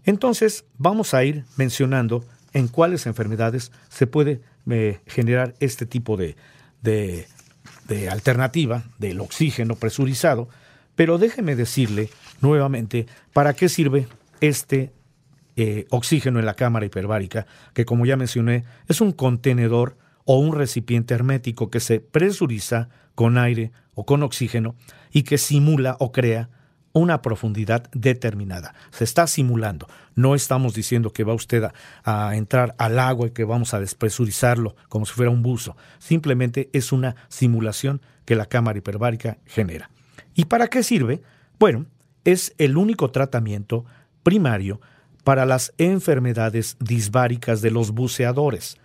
Entonces, 0.04 0.64
vamos 0.78 1.14
a 1.14 1.24
ir 1.24 1.44
mencionando 1.56 2.24
en 2.52 2.68
cuáles 2.68 3.06
enfermedades 3.06 3.72
se 3.88 4.06
puede 4.06 4.40
eh, 4.70 5.00
generar 5.06 5.54
este 5.60 5.84
tipo 5.84 6.16
de, 6.16 6.36
de, 6.82 8.08
alternativa 8.08 8.84
del 8.98 9.20
oxígeno 9.20 9.76
presurizado, 9.76 10.48
pero 10.94 11.18
déjeme 11.18 11.56
decirle 11.56 12.08
nuevamente 12.40 13.06
para 13.32 13.54
qué 13.54 13.68
sirve 13.68 14.08
este 14.40 14.92
eh, 15.56 15.86
oxígeno 15.90 16.38
en 16.38 16.46
la 16.46 16.54
cámara 16.54 16.86
hiperbárica, 16.86 17.46
que 17.74 17.84
como 17.84 18.06
ya 18.06 18.16
mencioné, 18.16 18.64
es 18.88 19.00
un 19.00 19.12
contenedor 19.12 19.96
o 20.26 20.38
un 20.38 20.54
recipiente 20.54 21.14
hermético 21.14 21.70
que 21.70 21.80
se 21.80 22.00
presuriza 22.00 22.90
con 23.14 23.38
aire 23.38 23.72
o 23.94 24.04
con 24.04 24.22
oxígeno 24.22 24.76
y 25.10 25.22
que 25.22 25.38
simula 25.38 25.96
o 25.98 26.12
crea 26.12 26.50
una 26.92 27.22
profundidad 27.22 27.90
determinada. 27.92 28.74
Se 28.90 29.04
está 29.04 29.26
simulando. 29.26 29.86
No 30.14 30.34
estamos 30.34 30.74
diciendo 30.74 31.12
que 31.12 31.24
va 31.24 31.34
usted 31.34 31.68
a, 32.04 32.36
entrar 32.36 32.74
al 32.78 32.98
agua 32.98 33.28
y 33.28 33.30
que 33.30 33.44
vamos 33.44 33.74
a 33.74 33.80
despresurizarlo 33.80 34.76
como 34.88 35.04
si 35.04 35.12
fuera 35.12 35.30
un 35.30 35.42
buzo. 35.42 35.76
Simplemente 35.98 36.70
es 36.72 36.92
una 36.92 37.14
simulación 37.28 38.00
que 38.24 38.34
la 38.34 38.46
cámara 38.46 38.78
hiperbárica 38.78 39.38
genera. 39.44 39.90
¿Y 40.34 40.46
para 40.46 40.68
qué 40.68 40.82
sirve? 40.82 41.22
Bueno, 41.58 41.86
es 42.24 42.54
el 42.58 42.76
único 42.76 43.10
tratamiento 43.10 43.84
primario 44.22 44.80
para 45.22 45.44
las 45.44 45.74
enfermedades 45.78 46.76
disbáricas 46.80 47.60
de 47.60 47.70
los 47.70 47.90
buceadores. 47.90 48.78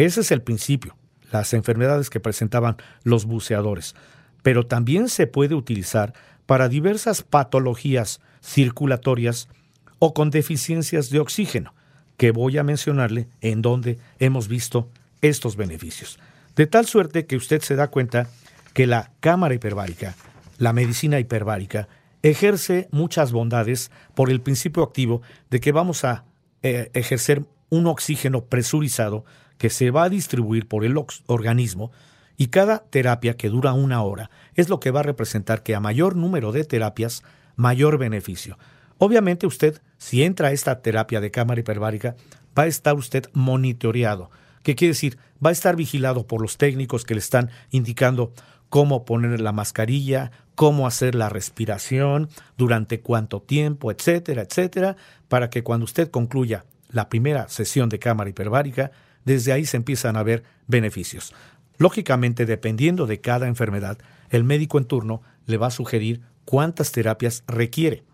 Ese 0.00 0.22
es 0.22 0.30
el 0.30 0.40
principio, 0.40 0.96
las 1.30 1.52
enfermedades 1.52 2.08
que 2.08 2.20
presentaban 2.20 2.78
los 3.02 3.26
buceadores. 3.26 3.94
Pero 4.42 4.64
también 4.64 5.10
se 5.10 5.26
puede 5.26 5.54
utilizar 5.54 6.14
para 6.46 6.70
diversas 6.70 7.22
patologías 7.22 8.22
circulatorias 8.42 9.50
o 9.98 10.14
con 10.14 10.30
deficiencias 10.30 11.10
de 11.10 11.20
oxígeno, 11.20 11.74
que 12.16 12.30
voy 12.30 12.56
a 12.56 12.62
mencionarle 12.62 13.28
en 13.42 13.60
donde 13.60 13.98
hemos 14.20 14.48
visto 14.48 14.88
estos 15.20 15.56
beneficios. 15.56 16.18
De 16.56 16.66
tal 16.66 16.86
suerte 16.86 17.26
que 17.26 17.36
usted 17.36 17.60
se 17.60 17.76
da 17.76 17.88
cuenta 17.88 18.26
que 18.72 18.86
la 18.86 19.12
cámara 19.20 19.52
hiperbárica, 19.52 20.14
la 20.56 20.72
medicina 20.72 21.20
hiperbárica, 21.20 21.88
ejerce 22.22 22.88
muchas 22.90 23.32
bondades 23.32 23.90
por 24.14 24.30
el 24.30 24.40
principio 24.40 24.82
activo 24.82 25.20
de 25.50 25.60
que 25.60 25.72
vamos 25.72 26.04
a 26.04 26.24
eh, 26.62 26.90
ejercer 26.94 27.44
un 27.68 27.86
oxígeno 27.86 28.46
presurizado 28.46 29.26
que 29.60 29.68
se 29.68 29.90
va 29.90 30.04
a 30.04 30.08
distribuir 30.08 30.66
por 30.66 30.86
el 30.86 30.98
organismo 31.26 31.92
y 32.38 32.46
cada 32.46 32.78
terapia 32.78 33.36
que 33.36 33.50
dura 33.50 33.74
una 33.74 34.02
hora 34.02 34.30
es 34.54 34.70
lo 34.70 34.80
que 34.80 34.90
va 34.90 35.00
a 35.00 35.02
representar 35.02 35.62
que 35.62 35.74
a 35.74 35.80
mayor 35.80 36.16
número 36.16 36.50
de 36.50 36.64
terapias, 36.64 37.22
mayor 37.56 37.98
beneficio. 37.98 38.58
Obviamente 38.96 39.46
usted, 39.46 39.82
si 39.98 40.22
entra 40.22 40.48
a 40.48 40.52
esta 40.52 40.80
terapia 40.80 41.20
de 41.20 41.30
cámara 41.30 41.60
hiperbárica, 41.60 42.16
va 42.58 42.62
a 42.62 42.68
estar 42.68 42.94
usted 42.94 43.26
monitoreado. 43.34 44.30
¿Qué 44.62 44.74
quiere 44.76 44.92
decir? 44.92 45.18
Va 45.44 45.50
a 45.50 45.52
estar 45.52 45.76
vigilado 45.76 46.26
por 46.26 46.40
los 46.40 46.56
técnicos 46.56 47.04
que 47.04 47.12
le 47.12 47.20
están 47.20 47.50
indicando 47.70 48.32
cómo 48.70 49.04
poner 49.04 49.42
la 49.42 49.52
mascarilla, 49.52 50.30
cómo 50.54 50.86
hacer 50.86 51.14
la 51.14 51.28
respiración, 51.28 52.30
durante 52.56 53.00
cuánto 53.00 53.42
tiempo, 53.42 53.90
etcétera, 53.90 54.40
etcétera, 54.40 54.96
para 55.28 55.50
que 55.50 55.62
cuando 55.62 55.84
usted 55.84 56.10
concluya 56.10 56.64
la 56.88 57.10
primera 57.10 57.46
sesión 57.50 57.90
de 57.90 57.98
cámara 57.98 58.30
hiperbárica, 58.30 58.90
desde 59.24 59.52
ahí 59.52 59.64
se 59.64 59.76
empiezan 59.76 60.16
a 60.16 60.22
ver 60.22 60.44
beneficios. 60.66 61.34
Lógicamente, 61.78 62.46
dependiendo 62.46 63.06
de 63.06 63.20
cada 63.20 63.48
enfermedad, 63.48 63.98
el 64.28 64.44
médico 64.44 64.78
en 64.78 64.84
turno 64.84 65.22
le 65.46 65.56
va 65.56 65.68
a 65.68 65.70
sugerir 65.70 66.20
cuántas 66.44 66.92
terapias 66.92 67.42
requiere. 67.46 68.04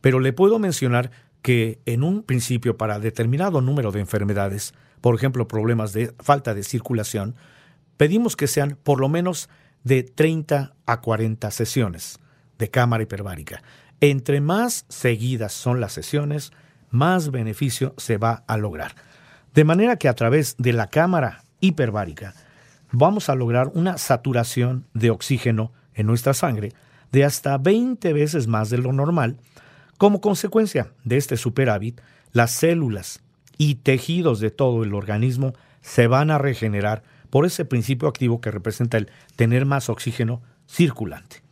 Pero 0.00 0.20
le 0.20 0.32
puedo 0.32 0.58
mencionar 0.58 1.10
que 1.42 1.80
en 1.86 2.02
un 2.02 2.22
principio 2.22 2.76
para 2.76 2.98
determinado 2.98 3.60
número 3.60 3.92
de 3.92 4.00
enfermedades, 4.00 4.74
por 5.00 5.14
ejemplo 5.14 5.48
problemas 5.48 5.92
de 5.92 6.12
falta 6.18 6.54
de 6.54 6.62
circulación, 6.62 7.34
pedimos 7.96 8.36
que 8.36 8.46
sean 8.46 8.76
por 8.82 9.00
lo 9.00 9.08
menos 9.08 9.48
de 9.84 10.02
30 10.02 10.74
a 10.86 11.00
40 11.00 11.50
sesiones 11.50 12.18
de 12.58 12.70
cámara 12.70 13.02
hiperbárica. 13.02 13.62
Entre 14.00 14.40
más 14.40 14.84
seguidas 14.88 15.52
son 15.52 15.80
las 15.80 15.92
sesiones, 15.92 16.52
más 16.90 17.30
beneficio 17.30 17.94
se 17.96 18.16
va 18.16 18.44
a 18.46 18.56
lograr. 18.56 18.94
De 19.54 19.64
manera 19.64 19.96
que 19.96 20.08
a 20.08 20.14
través 20.14 20.56
de 20.58 20.72
la 20.72 20.88
cámara 20.88 21.44
hiperbárica 21.60 22.34
vamos 22.92 23.28
a 23.28 23.34
lograr 23.34 23.70
una 23.74 23.98
saturación 23.98 24.86
de 24.94 25.10
oxígeno 25.10 25.72
en 25.94 26.06
nuestra 26.06 26.34
sangre 26.34 26.72
de 27.12 27.24
hasta 27.24 27.58
20 27.58 28.12
veces 28.12 28.46
más 28.46 28.70
de 28.70 28.78
lo 28.78 28.92
normal. 28.92 29.38
Como 29.96 30.20
consecuencia 30.20 30.92
de 31.04 31.16
este 31.16 31.36
superávit, 31.36 32.00
las 32.32 32.50
células 32.50 33.20
y 33.56 33.76
tejidos 33.76 34.40
de 34.40 34.50
todo 34.50 34.84
el 34.84 34.94
organismo 34.94 35.54
se 35.80 36.06
van 36.06 36.30
a 36.30 36.38
regenerar 36.38 37.02
por 37.30 37.44
ese 37.46 37.64
principio 37.64 38.08
activo 38.08 38.40
que 38.40 38.50
representa 38.50 38.96
el 38.96 39.10
tener 39.36 39.66
más 39.66 39.88
oxígeno 39.88 40.42
circulante. 40.66 41.42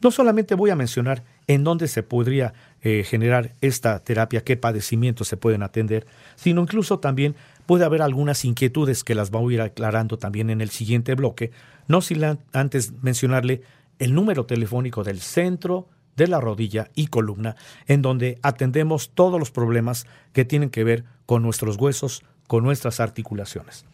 No 0.00 0.10
solamente 0.10 0.54
voy 0.54 0.70
a 0.70 0.76
mencionar 0.76 1.22
en 1.54 1.64
dónde 1.64 1.88
se 1.88 2.02
podría 2.02 2.54
eh, 2.80 3.04
generar 3.04 3.54
esta 3.60 3.98
terapia, 4.00 4.42
qué 4.42 4.56
padecimientos 4.56 5.28
se 5.28 5.36
pueden 5.36 5.62
atender, 5.62 6.06
sino 6.34 6.62
incluso 6.62 6.98
también 6.98 7.34
puede 7.66 7.84
haber 7.84 8.02
algunas 8.02 8.44
inquietudes 8.44 9.04
que 9.04 9.14
las 9.14 9.30
voy 9.30 9.54
a 9.54 9.56
ir 9.56 9.60
aclarando 9.60 10.18
también 10.18 10.50
en 10.50 10.60
el 10.60 10.70
siguiente 10.70 11.14
bloque, 11.14 11.50
no 11.88 12.00
sin 12.00 12.22
antes 12.52 12.92
mencionarle 13.02 13.62
el 13.98 14.14
número 14.14 14.46
telefónico 14.46 15.04
del 15.04 15.20
centro 15.20 15.88
de 16.16 16.26
la 16.26 16.40
rodilla 16.40 16.90
y 16.94 17.06
columna, 17.08 17.56
en 17.86 18.02
donde 18.02 18.38
atendemos 18.42 19.10
todos 19.14 19.38
los 19.38 19.50
problemas 19.50 20.06
que 20.32 20.44
tienen 20.44 20.70
que 20.70 20.84
ver 20.84 21.04
con 21.26 21.42
nuestros 21.42 21.76
huesos, 21.76 22.22
con 22.46 22.64
nuestras 22.64 23.00
articulaciones. 23.00 23.84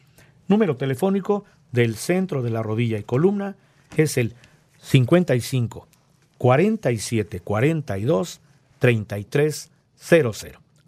Número 0.46 0.76
telefónico 0.76 1.44
del 1.72 1.96
centro 1.96 2.42
de 2.42 2.50
la 2.50 2.62
rodilla 2.62 2.98
y 2.98 3.02
columna 3.02 3.56
es 3.96 4.16
el 4.16 4.34
55 4.80 5.88
47 6.38 7.40
42 7.40 8.40
33 8.78 9.70
00. 9.96 10.32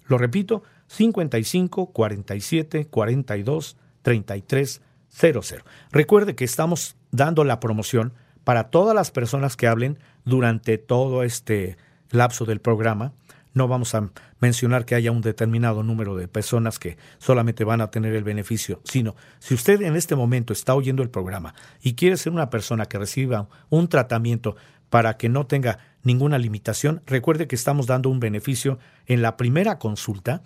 Lo 0.06 0.18
repito, 0.18 0.62
55 0.86 1.86
47 1.92 2.86
42 2.86 3.76
33 4.02 4.80
00. 5.08 5.64
Recuerde 5.92 6.34
que 6.34 6.44
estamos 6.44 6.96
dando 7.10 7.44
la 7.44 7.60
promoción 7.60 8.12
para 8.44 8.70
todas 8.70 8.94
las 8.94 9.10
personas 9.10 9.56
que 9.56 9.66
hablen 9.66 9.98
durante 10.24 10.78
todo 10.78 11.22
este 11.22 11.76
lapso 12.10 12.44
del 12.44 12.60
programa. 12.60 13.12
No 13.52 13.66
vamos 13.66 13.94
a 13.96 14.10
mencionar 14.38 14.84
que 14.84 14.94
haya 14.94 15.10
un 15.10 15.20
determinado 15.20 15.82
número 15.82 16.14
de 16.16 16.28
personas 16.28 16.78
que 16.78 16.96
solamente 17.18 17.64
van 17.64 17.80
a 17.80 17.90
tener 17.90 18.14
el 18.14 18.22
beneficio, 18.22 18.80
sino 18.84 19.16
si 19.40 19.54
usted 19.54 19.82
en 19.82 19.96
este 19.96 20.14
momento 20.14 20.52
está 20.52 20.74
oyendo 20.74 21.02
el 21.02 21.10
programa 21.10 21.54
y 21.82 21.94
quiere 21.94 22.16
ser 22.16 22.32
una 22.32 22.48
persona 22.48 22.86
que 22.86 22.98
reciba 22.98 23.48
un 23.68 23.88
tratamiento 23.88 24.54
para 24.90 25.16
que 25.16 25.28
no 25.28 25.46
tenga 25.46 25.78
ninguna 26.02 26.38
limitación, 26.38 27.02
recuerde 27.06 27.46
que 27.46 27.54
estamos 27.54 27.86
dando 27.86 28.10
un 28.10 28.20
beneficio 28.20 28.78
en 29.06 29.22
la 29.22 29.36
primera 29.36 29.78
consulta 29.78 30.42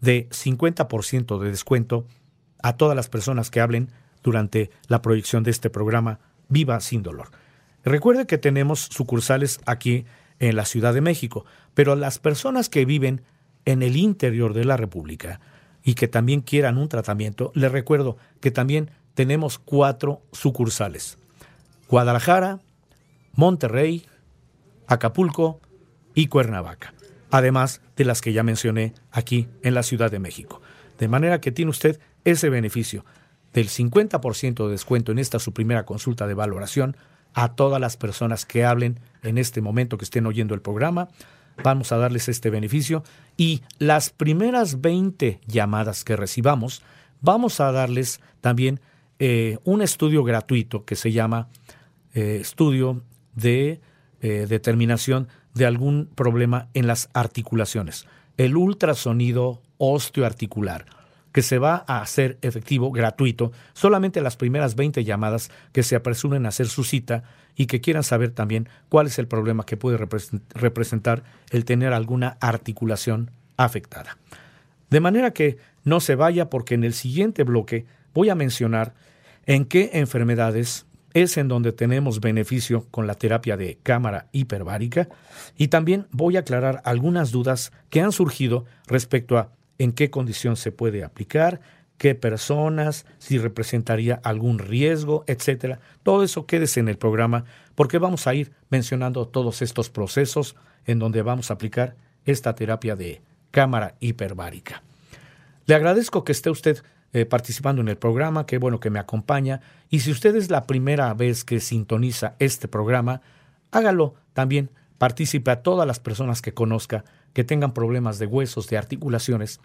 de 0.00 0.28
50% 0.28 1.38
de 1.38 1.50
descuento 1.50 2.06
a 2.62 2.76
todas 2.76 2.96
las 2.96 3.08
personas 3.08 3.50
que 3.50 3.60
hablen 3.60 3.90
durante 4.22 4.70
la 4.88 5.00
proyección 5.00 5.44
de 5.44 5.50
este 5.50 5.70
programa 5.70 6.18
Viva 6.48 6.80
sin 6.80 7.02
dolor. 7.02 7.30
Recuerde 7.84 8.26
que 8.26 8.38
tenemos 8.38 8.80
sucursales 8.80 9.60
aquí 9.66 10.04
en 10.38 10.56
la 10.56 10.64
Ciudad 10.64 10.92
de 10.92 11.00
México, 11.00 11.44
pero 11.74 11.94
las 11.94 12.18
personas 12.18 12.68
que 12.68 12.84
viven 12.84 13.22
en 13.64 13.82
el 13.82 13.96
interior 13.96 14.54
de 14.54 14.64
la 14.64 14.76
República 14.76 15.40
y 15.82 15.94
que 15.94 16.08
también 16.08 16.40
quieran 16.40 16.78
un 16.78 16.88
tratamiento, 16.88 17.52
les 17.54 17.70
recuerdo 17.70 18.16
que 18.40 18.50
también 18.50 18.90
tenemos 19.14 19.58
cuatro 19.58 20.22
sucursales. 20.32 21.18
Guadalajara, 21.88 22.60
Monterrey, 23.36 24.06
Acapulco 24.86 25.60
y 26.14 26.28
Cuernavaca, 26.28 26.94
además 27.30 27.80
de 27.96 28.04
las 28.04 28.20
que 28.20 28.32
ya 28.32 28.42
mencioné 28.42 28.94
aquí 29.10 29.48
en 29.62 29.74
la 29.74 29.82
Ciudad 29.82 30.10
de 30.10 30.18
México. 30.18 30.60
De 30.98 31.08
manera 31.08 31.40
que 31.40 31.52
tiene 31.52 31.70
usted 31.70 32.00
ese 32.24 32.48
beneficio 32.50 33.04
del 33.52 33.68
50% 33.68 34.66
de 34.66 34.70
descuento 34.70 35.12
en 35.12 35.18
esta 35.18 35.38
su 35.38 35.52
primera 35.52 35.84
consulta 35.84 36.26
de 36.26 36.34
valoración 36.34 36.96
a 37.34 37.54
todas 37.54 37.80
las 37.80 37.96
personas 37.96 38.46
que 38.46 38.64
hablen 38.64 39.00
en 39.22 39.38
este 39.38 39.60
momento 39.60 39.98
que 39.98 40.04
estén 40.04 40.26
oyendo 40.26 40.54
el 40.54 40.62
programa. 40.62 41.08
Vamos 41.62 41.92
a 41.92 41.98
darles 41.98 42.28
este 42.28 42.50
beneficio 42.50 43.04
y 43.36 43.62
las 43.78 44.10
primeras 44.10 44.80
20 44.80 45.40
llamadas 45.46 46.04
que 46.04 46.16
recibamos, 46.16 46.82
vamos 47.20 47.60
a 47.60 47.70
darles 47.72 48.20
también 48.40 48.80
eh, 49.18 49.58
un 49.64 49.82
estudio 49.82 50.24
gratuito 50.24 50.84
que 50.84 50.96
se 50.96 51.12
llama 51.12 51.48
eh, 52.12 52.38
estudio 52.40 53.02
de 53.34 53.80
eh, 54.20 54.46
determinación 54.48 55.28
de 55.54 55.66
algún 55.66 56.08
problema 56.14 56.68
en 56.74 56.86
las 56.86 57.08
articulaciones. 57.14 58.06
El 58.36 58.56
ultrasonido 58.56 59.62
osteoarticular, 59.78 60.86
que 61.32 61.42
se 61.42 61.58
va 61.58 61.84
a 61.86 62.00
hacer 62.00 62.38
efectivo, 62.42 62.90
gratuito, 62.90 63.52
solamente 63.72 64.20
las 64.20 64.36
primeras 64.36 64.76
20 64.76 65.04
llamadas 65.04 65.50
que 65.72 65.82
se 65.82 65.96
apresuren 65.96 66.46
a 66.46 66.50
hacer 66.50 66.68
su 66.68 66.84
cita 66.84 67.24
y 67.56 67.66
que 67.66 67.80
quieran 67.80 68.02
saber 68.02 68.30
también 68.30 68.68
cuál 68.88 69.06
es 69.06 69.18
el 69.18 69.28
problema 69.28 69.66
que 69.66 69.76
puede 69.76 69.98
representar 70.54 71.22
el 71.50 71.64
tener 71.64 71.92
alguna 71.92 72.36
articulación 72.40 73.30
afectada. 73.56 74.18
De 74.90 75.00
manera 75.00 75.32
que 75.32 75.58
no 75.84 76.00
se 76.00 76.14
vaya 76.14 76.50
porque 76.50 76.74
en 76.74 76.84
el 76.84 76.94
siguiente 76.94 77.44
bloque 77.44 77.86
voy 78.12 78.30
a 78.30 78.34
mencionar 78.34 78.94
en 79.46 79.64
qué 79.64 79.90
enfermedades 79.94 80.86
es 81.14 81.36
en 81.36 81.48
donde 81.48 81.72
tenemos 81.72 82.20
beneficio 82.20 82.86
con 82.90 83.06
la 83.06 83.14
terapia 83.14 83.56
de 83.56 83.78
cámara 83.82 84.26
hiperbárica 84.32 85.08
y 85.56 85.68
también 85.68 86.06
voy 86.10 86.36
a 86.36 86.40
aclarar 86.40 86.82
algunas 86.84 87.30
dudas 87.30 87.72
que 87.88 88.00
han 88.00 88.12
surgido 88.12 88.64
respecto 88.86 89.38
a 89.38 89.52
en 89.78 89.92
qué 89.92 90.10
condición 90.10 90.56
se 90.56 90.72
puede 90.72 91.04
aplicar, 91.04 91.60
qué 91.98 92.14
personas, 92.14 93.06
si 93.18 93.38
representaría 93.38 94.20
algún 94.22 94.58
riesgo, 94.58 95.24
etcétera. 95.26 95.80
Todo 96.02 96.24
eso 96.24 96.46
quédese 96.46 96.80
en 96.80 96.88
el 96.88 96.98
programa 96.98 97.44
porque 97.74 97.98
vamos 97.98 98.26
a 98.26 98.34
ir 98.34 98.52
mencionando 98.68 99.26
todos 99.26 99.62
estos 99.62 99.90
procesos 99.90 100.56
en 100.84 100.98
donde 100.98 101.22
vamos 101.22 101.50
a 101.50 101.54
aplicar 101.54 101.96
esta 102.24 102.54
terapia 102.54 102.96
de 102.96 103.22
cámara 103.50 103.94
hiperbárica. 104.00 104.82
Le 105.66 105.74
agradezco 105.74 106.24
que 106.24 106.32
esté 106.32 106.50
usted 106.50 106.82
eh, 107.14 107.26
participando 107.26 107.80
en 107.80 107.86
el 107.86 107.96
programa, 107.96 108.44
qué 108.44 108.58
bueno 108.58 108.80
que 108.80 108.90
me 108.90 108.98
acompaña. 108.98 109.60
Y 109.88 110.00
si 110.00 110.10
usted 110.10 110.34
es 110.34 110.50
la 110.50 110.66
primera 110.66 111.14
vez 111.14 111.44
que 111.44 111.60
sintoniza 111.60 112.34
este 112.40 112.66
programa, 112.66 113.20
hágalo 113.70 114.16
también. 114.32 114.70
Participe 114.98 115.52
a 115.52 115.62
todas 115.62 115.86
las 115.86 116.00
personas 116.00 116.42
que 116.42 116.54
conozca 116.54 117.04
que 117.32 117.44
tengan 117.44 117.72
problemas 117.72 118.18
de 118.18 118.26
huesos, 118.26 118.66
de 118.68 118.78
articulaciones, 118.78 119.60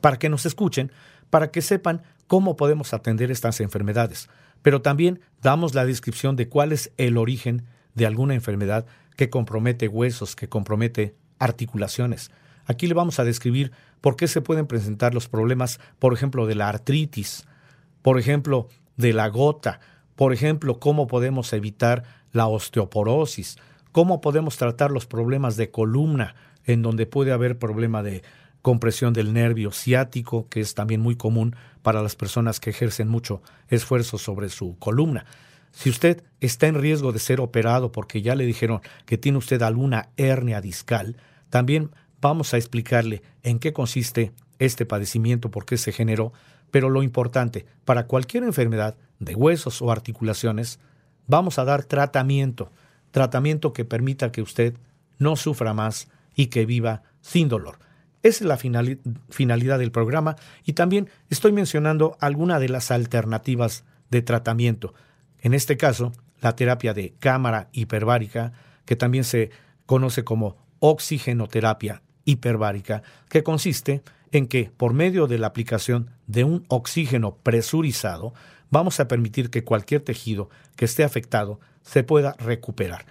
para 0.00 0.18
que 0.18 0.30
nos 0.30 0.46
escuchen, 0.46 0.90
para 1.28 1.50
que 1.50 1.60
sepan 1.60 2.02
cómo 2.26 2.56
podemos 2.56 2.94
atender 2.94 3.30
estas 3.30 3.60
enfermedades. 3.60 4.30
Pero 4.62 4.80
también 4.80 5.20
damos 5.42 5.74
la 5.74 5.84
descripción 5.84 6.36
de 6.36 6.48
cuál 6.48 6.72
es 6.72 6.90
el 6.96 7.18
origen 7.18 7.66
de 7.94 8.06
alguna 8.06 8.32
enfermedad 8.32 8.86
que 9.14 9.28
compromete 9.28 9.88
huesos, 9.88 10.36
que 10.36 10.48
compromete 10.48 11.16
articulaciones. 11.38 12.30
Aquí 12.64 12.86
le 12.86 12.94
vamos 12.94 13.18
a 13.18 13.24
describir 13.24 13.72
por 14.00 14.16
qué 14.16 14.28
se 14.28 14.40
pueden 14.40 14.66
presentar 14.66 15.14
los 15.14 15.28
problemas, 15.28 15.80
por 15.98 16.12
ejemplo, 16.14 16.46
de 16.46 16.54
la 16.54 16.68
artritis, 16.68 17.46
por 18.02 18.18
ejemplo, 18.18 18.68
de 18.96 19.12
la 19.12 19.28
gota, 19.28 19.80
por 20.16 20.32
ejemplo, 20.32 20.80
cómo 20.80 21.06
podemos 21.06 21.52
evitar 21.52 22.04
la 22.32 22.46
osteoporosis, 22.46 23.56
cómo 23.92 24.20
podemos 24.20 24.56
tratar 24.56 24.90
los 24.90 25.06
problemas 25.06 25.56
de 25.56 25.70
columna, 25.70 26.34
en 26.64 26.82
donde 26.82 27.06
puede 27.06 27.32
haber 27.32 27.58
problema 27.58 28.02
de 28.02 28.22
compresión 28.62 29.12
del 29.12 29.32
nervio 29.32 29.70
ciático, 29.70 30.48
que 30.48 30.60
es 30.60 30.74
también 30.74 31.00
muy 31.00 31.16
común 31.16 31.56
para 31.82 32.02
las 32.02 32.16
personas 32.16 32.60
que 32.60 32.70
ejercen 32.70 33.08
mucho 33.08 33.42
esfuerzo 33.68 34.18
sobre 34.18 34.48
su 34.48 34.76
columna. 34.78 35.24
Si 35.70 35.90
usted 35.90 36.24
está 36.40 36.66
en 36.66 36.74
riesgo 36.74 37.12
de 37.12 37.18
ser 37.18 37.40
operado 37.40 37.92
porque 37.92 38.20
ya 38.20 38.34
le 38.34 38.44
dijeron 38.44 38.80
que 39.06 39.18
tiene 39.18 39.38
usted 39.38 39.62
alguna 39.62 40.08
hernia 40.16 40.60
discal, 40.60 41.16
también 41.50 41.90
Vamos 42.20 42.52
a 42.52 42.56
explicarle 42.56 43.22
en 43.42 43.58
qué 43.60 43.72
consiste 43.72 44.32
este 44.58 44.84
padecimiento, 44.84 45.50
por 45.50 45.64
qué 45.64 45.76
se 45.76 45.92
generó, 45.92 46.32
pero 46.70 46.90
lo 46.90 47.02
importante, 47.02 47.64
para 47.84 48.06
cualquier 48.06 48.42
enfermedad 48.42 48.96
de 49.20 49.34
huesos 49.34 49.80
o 49.82 49.92
articulaciones, 49.92 50.80
vamos 51.26 51.58
a 51.58 51.64
dar 51.64 51.84
tratamiento, 51.84 52.72
tratamiento 53.12 53.72
que 53.72 53.84
permita 53.84 54.32
que 54.32 54.42
usted 54.42 54.74
no 55.18 55.36
sufra 55.36 55.74
más 55.74 56.08
y 56.34 56.46
que 56.46 56.66
viva 56.66 57.02
sin 57.20 57.48
dolor. 57.48 57.78
Esa 58.24 58.44
es 58.44 58.48
la 58.48 58.56
finalidad 59.30 59.78
del 59.78 59.92
programa 59.92 60.34
y 60.64 60.72
también 60.72 61.08
estoy 61.30 61.52
mencionando 61.52 62.16
algunas 62.20 62.60
de 62.60 62.68
las 62.68 62.90
alternativas 62.90 63.84
de 64.10 64.22
tratamiento. 64.22 64.92
En 65.40 65.54
este 65.54 65.76
caso, 65.76 66.12
la 66.40 66.56
terapia 66.56 66.94
de 66.94 67.14
cámara 67.20 67.68
hiperbárica, 67.72 68.52
que 68.84 68.96
también 68.96 69.22
se 69.22 69.50
conoce 69.86 70.24
como 70.24 70.56
oxigenoterapia 70.80 72.02
hiperbárica, 72.28 73.02
que 73.30 73.42
consiste 73.42 74.02
en 74.32 74.46
que 74.46 74.70
por 74.76 74.92
medio 74.92 75.26
de 75.26 75.38
la 75.38 75.46
aplicación 75.46 76.10
de 76.26 76.44
un 76.44 76.66
oxígeno 76.68 77.36
presurizado 77.42 78.34
vamos 78.70 79.00
a 79.00 79.08
permitir 79.08 79.48
que 79.48 79.64
cualquier 79.64 80.02
tejido 80.02 80.50
que 80.76 80.84
esté 80.84 81.04
afectado 81.04 81.58
se 81.82 82.02
pueda 82.02 82.34
recuperar. 82.38 83.06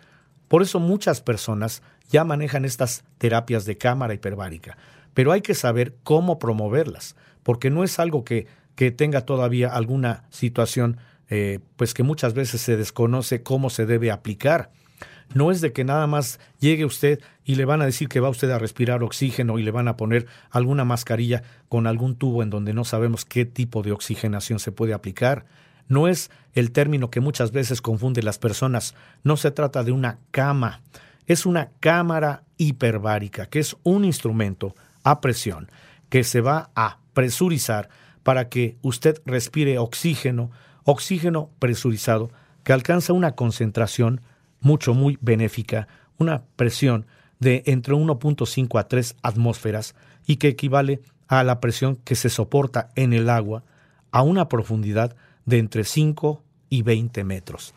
Por 0.47 0.61
eso 0.61 0.79
muchas 0.79 1.21
personas 1.21 1.81
ya 2.09 2.23
manejan 2.23 2.63
estas 2.63 3.03
terapias 3.17 3.65
de 3.65 3.79
cámara 3.79 4.13
hiperbárica, 4.13 4.77
pero 5.15 5.31
hay 5.31 5.41
que 5.41 5.55
saber 5.55 5.95
cómo 6.03 6.37
promoverlas, 6.37 7.15
porque 7.41 7.71
no 7.71 7.83
es 7.83 7.97
algo 7.97 8.23
que, 8.23 8.45
que 8.75 8.91
tenga 8.91 9.21
todavía 9.21 9.69
alguna 9.69 10.25
situación, 10.29 10.97
eh, 11.29 11.59
pues 11.75 11.95
que 11.95 12.03
muchas 12.03 12.35
veces 12.35 12.61
se 12.61 12.77
desconoce 12.77 13.41
cómo 13.41 13.71
se 13.71 13.87
debe 13.87 14.11
aplicar. 14.11 14.69
No 15.33 15.51
es 15.51 15.61
de 15.61 15.73
que 15.73 15.83
nada 15.83 16.07
más 16.07 16.39
llegue 16.59 16.85
usted 16.85 17.19
y 17.43 17.55
le 17.55 17.65
van 17.65 17.81
a 17.81 17.85
decir 17.85 18.07
que 18.07 18.19
va 18.19 18.29
usted 18.29 18.49
a 18.49 18.59
respirar 18.59 19.03
oxígeno 19.03 19.59
y 19.59 19.63
le 19.63 19.71
van 19.71 19.87
a 19.87 19.97
poner 19.97 20.25
alguna 20.49 20.85
mascarilla 20.85 21.43
con 21.69 21.85
algún 21.87 22.15
tubo 22.15 22.43
en 22.43 22.49
donde 22.49 22.73
no 22.73 22.83
sabemos 22.85 23.25
qué 23.25 23.45
tipo 23.45 23.83
de 23.83 23.91
oxigenación 23.91 24.59
se 24.59 24.71
puede 24.71 24.93
aplicar. 24.93 25.45
No 25.87 26.07
es 26.07 26.31
el 26.53 26.71
término 26.71 27.09
que 27.09 27.19
muchas 27.19 27.51
veces 27.51 27.81
confunde 27.81 28.23
las 28.23 28.39
personas. 28.39 28.95
No 29.23 29.37
se 29.37 29.51
trata 29.51 29.83
de 29.83 29.91
una 29.91 30.19
cama, 30.31 30.81
es 31.25 31.45
una 31.45 31.71
cámara 31.79 32.43
hiperbárica, 32.57 33.47
que 33.47 33.59
es 33.59 33.75
un 33.83 34.05
instrumento 34.05 34.75
a 35.03 35.21
presión 35.21 35.69
que 36.09 36.23
se 36.23 36.41
va 36.41 36.69
a 36.75 36.99
presurizar 37.13 37.89
para 38.23 38.49
que 38.49 38.77
usted 38.81 39.21
respire 39.25 39.77
oxígeno, 39.77 40.51
oxígeno 40.83 41.49
presurizado, 41.59 42.31
que 42.63 42.73
alcanza 42.73 43.13
una 43.13 43.33
concentración 43.33 44.21
mucho, 44.59 44.93
muy 44.93 45.17
benéfica, 45.21 45.87
una 46.17 46.43
presión 46.55 47.05
de 47.39 47.63
entre 47.65 47.93
1.5 47.93 48.79
a 48.79 48.87
3 48.87 49.15
atmósferas 49.21 49.95
y 50.25 50.37
que 50.37 50.47
equivale 50.49 51.01
a 51.27 51.43
la 51.43 51.59
presión 51.59 51.97
que 51.97 52.15
se 52.15 52.29
soporta 52.29 52.89
en 52.95 53.13
el 53.13 53.29
agua 53.29 53.63
a 54.11 54.23
una 54.23 54.49
profundidad 54.49 55.15
de 55.45 55.59
entre 55.59 55.83
5 55.83 56.43
y 56.69 56.81
20 56.81 57.23
metros. 57.23 57.73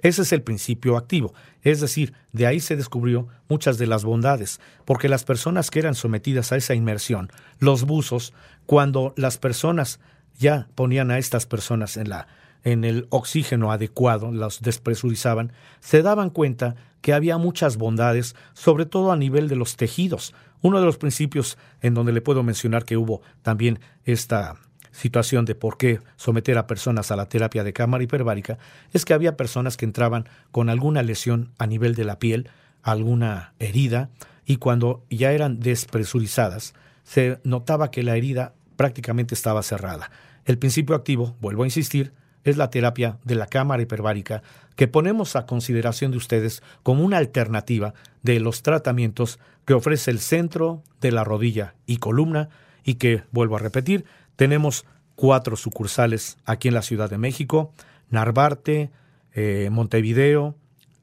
Ese 0.00 0.22
es 0.22 0.32
el 0.32 0.42
principio 0.42 0.96
activo, 0.96 1.32
es 1.62 1.80
decir, 1.80 2.12
de 2.32 2.48
ahí 2.48 2.58
se 2.58 2.74
descubrió 2.74 3.28
muchas 3.48 3.78
de 3.78 3.86
las 3.86 4.04
bondades, 4.04 4.60
porque 4.84 5.08
las 5.08 5.22
personas 5.22 5.70
que 5.70 5.78
eran 5.78 5.94
sometidas 5.94 6.50
a 6.50 6.56
esa 6.56 6.74
inmersión, 6.74 7.30
los 7.60 7.84
buzos, 7.84 8.34
cuando 8.66 9.14
las 9.16 9.38
personas 9.38 10.00
ya 10.36 10.68
ponían 10.74 11.12
a 11.12 11.18
estas 11.18 11.46
personas 11.46 11.96
en 11.96 12.08
la 12.08 12.26
en 12.64 12.84
el 12.84 13.06
oxígeno 13.10 13.72
adecuado, 13.72 14.30
los 14.30 14.60
despresurizaban, 14.60 15.52
se 15.80 16.02
daban 16.02 16.30
cuenta 16.30 16.76
que 17.00 17.12
había 17.12 17.36
muchas 17.38 17.76
bondades, 17.76 18.36
sobre 18.54 18.86
todo 18.86 19.12
a 19.12 19.16
nivel 19.16 19.48
de 19.48 19.56
los 19.56 19.76
tejidos. 19.76 20.34
Uno 20.60 20.78
de 20.78 20.86
los 20.86 20.96
principios 20.96 21.58
en 21.80 21.94
donde 21.94 22.12
le 22.12 22.20
puedo 22.20 22.42
mencionar 22.42 22.84
que 22.84 22.96
hubo 22.96 23.22
también 23.42 23.80
esta 24.04 24.56
situación 24.92 25.44
de 25.44 25.54
por 25.54 25.76
qué 25.78 26.00
someter 26.16 26.58
a 26.58 26.66
personas 26.66 27.10
a 27.10 27.16
la 27.16 27.28
terapia 27.28 27.64
de 27.64 27.72
cámara 27.72 28.04
hiperbárica 28.04 28.58
es 28.92 29.04
que 29.04 29.14
había 29.14 29.36
personas 29.36 29.76
que 29.76 29.86
entraban 29.86 30.28
con 30.52 30.68
alguna 30.68 31.02
lesión 31.02 31.50
a 31.58 31.66
nivel 31.66 31.94
de 31.94 32.04
la 32.04 32.18
piel, 32.18 32.50
alguna 32.82 33.54
herida, 33.58 34.10
y 34.44 34.56
cuando 34.56 35.04
ya 35.08 35.32
eran 35.32 35.60
despresurizadas, 35.60 36.74
se 37.04 37.40
notaba 37.42 37.90
que 37.90 38.02
la 38.02 38.16
herida 38.16 38.54
prácticamente 38.76 39.34
estaba 39.34 39.62
cerrada. 39.62 40.10
El 40.44 40.58
principio 40.58 40.94
activo, 40.94 41.36
vuelvo 41.40 41.62
a 41.62 41.66
insistir, 41.66 42.12
es 42.44 42.56
la 42.56 42.70
terapia 42.70 43.18
de 43.24 43.34
la 43.34 43.46
cámara 43.46 43.82
hiperbárica 43.82 44.42
que 44.76 44.88
ponemos 44.88 45.36
a 45.36 45.46
consideración 45.46 46.10
de 46.10 46.16
ustedes 46.16 46.62
como 46.82 47.04
una 47.04 47.18
alternativa 47.18 47.94
de 48.22 48.40
los 48.40 48.62
tratamientos 48.62 49.38
que 49.64 49.74
ofrece 49.74 50.10
el 50.10 50.18
centro 50.18 50.82
de 51.00 51.12
la 51.12 51.24
rodilla 51.24 51.74
y 51.86 51.98
columna 51.98 52.48
y 52.84 52.94
que, 52.94 53.22
vuelvo 53.30 53.56
a 53.56 53.60
repetir, 53.60 54.04
tenemos 54.36 54.84
cuatro 55.14 55.56
sucursales 55.56 56.38
aquí 56.44 56.68
en 56.68 56.74
la 56.74 56.82
Ciudad 56.82 57.10
de 57.10 57.18
México, 57.18 57.72
Narvarte, 58.10 58.90
eh, 59.34 59.68
Montevideo, 59.70 60.56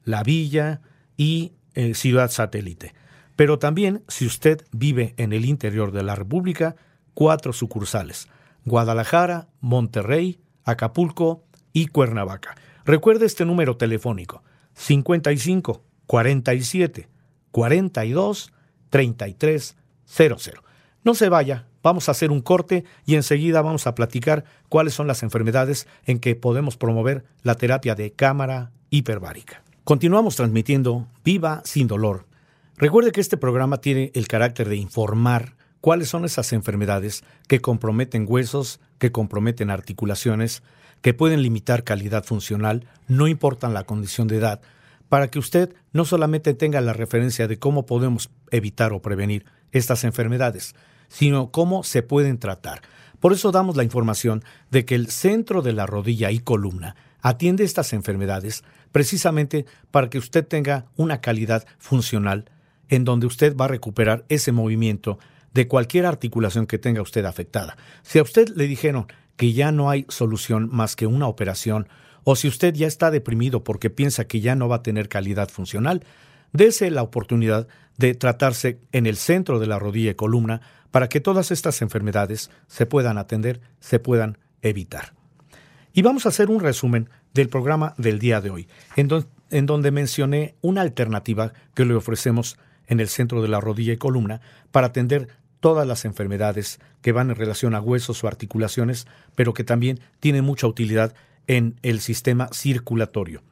La 0.04 0.22
Villa 0.22 0.80
y 1.16 1.52
eh, 1.74 1.94
Ciudad 1.94 2.30
Satélite. 2.30 2.94
Pero 3.36 3.58
también, 3.58 4.02
si 4.08 4.26
usted 4.26 4.66
vive 4.72 5.14
en 5.16 5.32
el 5.32 5.46
interior 5.46 5.92
de 5.92 6.02
la 6.02 6.14
República, 6.14 6.76
cuatro 7.14 7.52
sucursales, 7.52 8.28
Guadalajara, 8.66 9.48
Monterrey, 9.60 10.38
Acapulco 10.70 11.44
y 11.72 11.86
Cuernavaca. 11.86 12.56
Recuerde 12.84 13.26
este 13.26 13.44
número 13.44 13.76
telefónico 13.76 14.42
55 14.74 15.82
47 16.06 17.08
42 17.50 18.52
33 18.90 19.76
00. 20.06 20.62
No 21.02 21.14
se 21.14 21.28
vaya, 21.28 21.66
vamos 21.82 22.08
a 22.08 22.12
hacer 22.12 22.30
un 22.30 22.42
corte 22.42 22.84
y 23.06 23.14
enseguida 23.14 23.62
vamos 23.62 23.86
a 23.86 23.94
platicar 23.94 24.44
cuáles 24.68 24.94
son 24.94 25.06
las 25.06 25.22
enfermedades 25.22 25.86
en 26.04 26.18
que 26.18 26.34
podemos 26.34 26.76
promover 26.76 27.24
la 27.42 27.54
terapia 27.54 27.94
de 27.94 28.12
cámara 28.12 28.72
hiperbárica. 28.90 29.62
Continuamos 29.84 30.36
transmitiendo 30.36 31.06
Viva 31.24 31.62
sin 31.64 31.86
dolor. 31.86 32.26
Recuerde 32.76 33.12
que 33.12 33.20
este 33.20 33.36
programa 33.36 33.80
tiene 33.80 34.10
el 34.14 34.28
carácter 34.28 34.68
de 34.68 34.76
informar 34.76 35.56
cuáles 35.80 36.08
son 36.08 36.24
esas 36.24 36.52
enfermedades 36.52 37.24
que 37.48 37.60
comprometen 37.60 38.26
huesos, 38.28 38.80
que 38.98 39.12
comprometen 39.12 39.70
articulaciones, 39.70 40.62
que 41.00 41.14
pueden 41.14 41.42
limitar 41.42 41.84
calidad 41.84 42.24
funcional, 42.24 42.86
no 43.08 43.28
importan 43.28 43.74
la 43.74 43.84
condición 43.84 44.28
de 44.28 44.36
edad, 44.36 44.60
para 45.08 45.28
que 45.28 45.38
usted 45.38 45.74
no 45.92 46.04
solamente 46.04 46.54
tenga 46.54 46.80
la 46.80 46.92
referencia 46.92 47.48
de 47.48 47.58
cómo 47.58 47.86
podemos 47.86 48.30
evitar 48.50 48.92
o 48.92 49.02
prevenir 49.02 49.44
estas 49.72 50.04
enfermedades, 50.04 50.74
sino 51.08 51.50
cómo 51.50 51.82
se 51.82 52.02
pueden 52.02 52.38
tratar. 52.38 52.82
Por 53.18 53.32
eso 53.32 53.50
damos 53.50 53.76
la 53.76 53.84
información 53.84 54.44
de 54.70 54.84
que 54.84 54.94
el 54.94 55.08
centro 55.08 55.62
de 55.62 55.72
la 55.72 55.86
rodilla 55.86 56.30
y 56.30 56.38
columna 56.38 56.96
atiende 57.20 57.64
estas 57.64 57.92
enfermedades 57.92 58.64
precisamente 58.92 59.66
para 59.90 60.08
que 60.08 60.18
usted 60.18 60.46
tenga 60.46 60.86
una 60.96 61.20
calidad 61.20 61.66
funcional 61.78 62.50
en 62.88 63.04
donde 63.04 63.26
usted 63.26 63.56
va 63.56 63.66
a 63.66 63.68
recuperar 63.68 64.24
ese 64.28 64.52
movimiento 64.52 65.18
de 65.54 65.68
cualquier 65.68 66.06
articulación 66.06 66.66
que 66.66 66.78
tenga 66.78 67.02
usted 67.02 67.24
afectada. 67.24 67.76
Si 68.02 68.18
a 68.18 68.22
usted 68.22 68.48
le 68.56 68.66
dijeron 68.66 69.06
que 69.36 69.52
ya 69.52 69.72
no 69.72 69.90
hay 69.90 70.06
solución 70.08 70.68
más 70.70 70.96
que 70.96 71.06
una 71.06 71.26
operación, 71.26 71.88
o 72.24 72.36
si 72.36 72.48
usted 72.48 72.74
ya 72.74 72.86
está 72.86 73.10
deprimido 73.10 73.64
porque 73.64 73.90
piensa 73.90 74.26
que 74.26 74.40
ya 74.40 74.54
no 74.54 74.68
va 74.68 74.76
a 74.76 74.82
tener 74.82 75.08
calidad 75.08 75.48
funcional, 75.48 76.04
dése 76.52 76.90
la 76.90 77.02
oportunidad 77.02 77.66
de 77.96 78.14
tratarse 78.14 78.78
en 78.92 79.06
el 79.06 79.16
centro 79.16 79.58
de 79.58 79.66
la 79.66 79.78
rodilla 79.78 80.10
y 80.10 80.14
columna 80.14 80.60
para 80.90 81.08
que 81.08 81.20
todas 81.20 81.50
estas 81.50 81.82
enfermedades 81.82 82.50
se 82.66 82.86
puedan 82.86 83.18
atender, 83.18 83.60
se 83.80 83.98
puedan 83.98 84.38
evitar. 84.62 85.14
Y 85.92 86.02
vamos 86.02 86.26
a 86.26 86.30
hacer 86.30 86.50
un 86.50 86.60
resumen 86.60 87.08
del 87.34 87.48
programa 87.48 87.94
del 87.98 88.18
día 88.18 88.40
de 88.40 88.50
hoy, 88.50 88.68
en, 88.96 89.08
en 89.50 89.66
donde 89.66 89.90
mencioné 89.90 90.54
una 90.60 90.82
alternativa 90.82 91.52
que 91.74 91.84
le 91.84 91.94
ofrecemos 91.94 92.58
en 92.86 93.00
el 93.00 93.08
centro 93.08 93.40
de 93.40 93.48
la 93.48 93.60
rodilla 93.60 93.92
y 93.92 93.96
columna 93.96 94.40
para 94.72 94.88
atender 94.88 95.28
todas 95.60 95.86
las 95.86 96.04
enfermedades 96.04 96.80
que 97.02 97.12
van 97.12 97.30
en 97.30 97.36
relación 97.36 97.74
a 97.74 97.80
huesos 97.80 98.24
o 98.24 98.26
articulaciones, 98.26 99.06
pero 99.34 99.54
que 99.54 99.64
también 99.64 100.00
tienen 100.18 100.44
mucha 100.44 100.66
utilidad 100.66 101.14
en 101.46 101.76
el 101.82 102.00
sistema 102.00 102.48
circulatorio. 102.52 103.42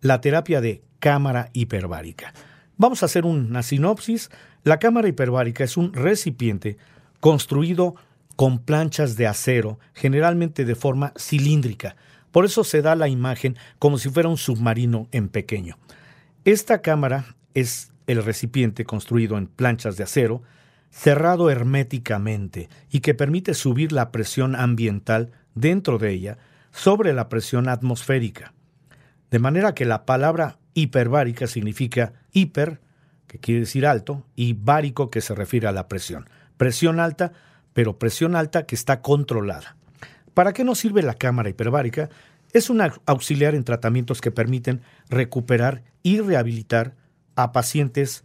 La 0.00 0.20
terapia 0.20 0.60
de 0.60 0.82
cámara 1.00 1.50
hiperbárica. 1.52 2.32
Vamos 2.76 3.02
a 3.02 3.06
hacer 3.06 3.24
una 3.24 3.62
sinopsis. 3.62 4.30
La 4.62 4.78
cámara 4.78 5.08
hiperbárica 5.08 5.64
es 5.64 5.76
un 5.76 5.92
recipiente 5.92 6.76
construido 7.20 7.96
con 8.36 8.60
planchas 8.60 9.16
de 9.16 9.26
acero, 9.26 9.80
generalmente 9.94 10.64
de 10.64 10.76
forma 10.76 11.12
cilíndrica. 11.18 11.96
Por 12.30 12.44
eso 12.44 12.62
se 12.62 12.82
da 12.82 12.94
la 12.94 13.08
imagen 13.08 13.56
como 13.80 13.98
si 13.98 14.10
fuera 14.10 14.28
un 14.28 14.36
submarino 14.36 15.08
en 15.10 15.28
pequeño. 15.28 15.76
Esta 16.44 16.80
cámara 16.80 17.34
es 17.54 17.90
el 18.06 18.22
recipiente 18.22 18.84
construido 18.84 19.36
en 19.36 19.48
planchas 19.48 19.96
de 19.96 20.04
acero, 20.04 20.42
cerrado 20.90 21.50
herméticamente 21.50 22.68
y 22.90 23.00
que 23.00 23.14
permite 23.14 23.54
subir 23.54 23.92
la 23.92 24.10
presión 24.10 24.56
ambiental 24.56 25.32
dentro 25.54 25.98
de 25.98 26.10
ella 26.10 26.38
sobre 26.70 27.12
la 27.12 27.28
presión 27.28 27.68
atmosférica. 27.68 28.54
De 29.30 29.38
manera 29.38 29.74
que 29.74 29.84
la 29.84 30.06
palabra 30.06 30.58
hiperbárica 30.74 31.46
significa 31.46 32.12
hiper, 32.32 32.80
que 33.26 33.38
quiere 33.38 33.60
decir 33.60 33.86
alto, 33.86 34.26
y 34.34 34.54
bárico, 34.54 35.10
que 35.10 35.20
se 35.20 35.34
refiere 35.34 35.66
a 35.66 35.72
la 35.72 35.88
presión. 35.88 36.28
Presión 36.56 36.98
alta, 37.00 37.32
pero 37.74 37.98
presión 37.98 38.36
alta 38.36 38.64
que 38.64 38.74
está 38.74 39.02
controlada. 39.02 39.76
¿Para 40.34 40.52
qué 40.52 40.64
nos 40.64 40.78
sirve 40.78 41.02
la 41.02 41.14
cámara 41.14 41.50
hiperbárica? 41.50 42.08
Es 42.52 42.70
un 42.70 42.80
auxiliar 43.04 43.54
en 43.54 43.64
tratamientos 43.64 44.20
que 44.20 44.30
permiten 44.30 44.80
recuperar 45.10 45.82
y 46.02 46.20
rehabilitar 46.20 46.94
a 47.36 47.52
pacientes 47.52 48.24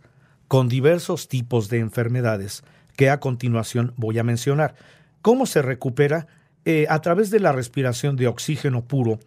con 0.54 0.70
diversos 0.70 1.30
tipos 1.30 1.68
de 1.68 1.80
enfermedades 1.80 2.64
que 2.96 3.10
a 3.10 3.20
continuación 3.20 3.92
voy 3.98 4.20
a 4.20 4.24
mencionar. 4.24 4.76
¿Cómo 5.24 5.48
se 5.48 5.64
recupera? 5.64 6.28
Eh, 6.64 6.86
a 6.92 7.02
través 7.02 7.32
de 7.32 7.40
la 7.40 7.54
respiración 7.54 8.18
de 8.18 8.28
oxígeno 8.28 8.86
puro 8.86 9.20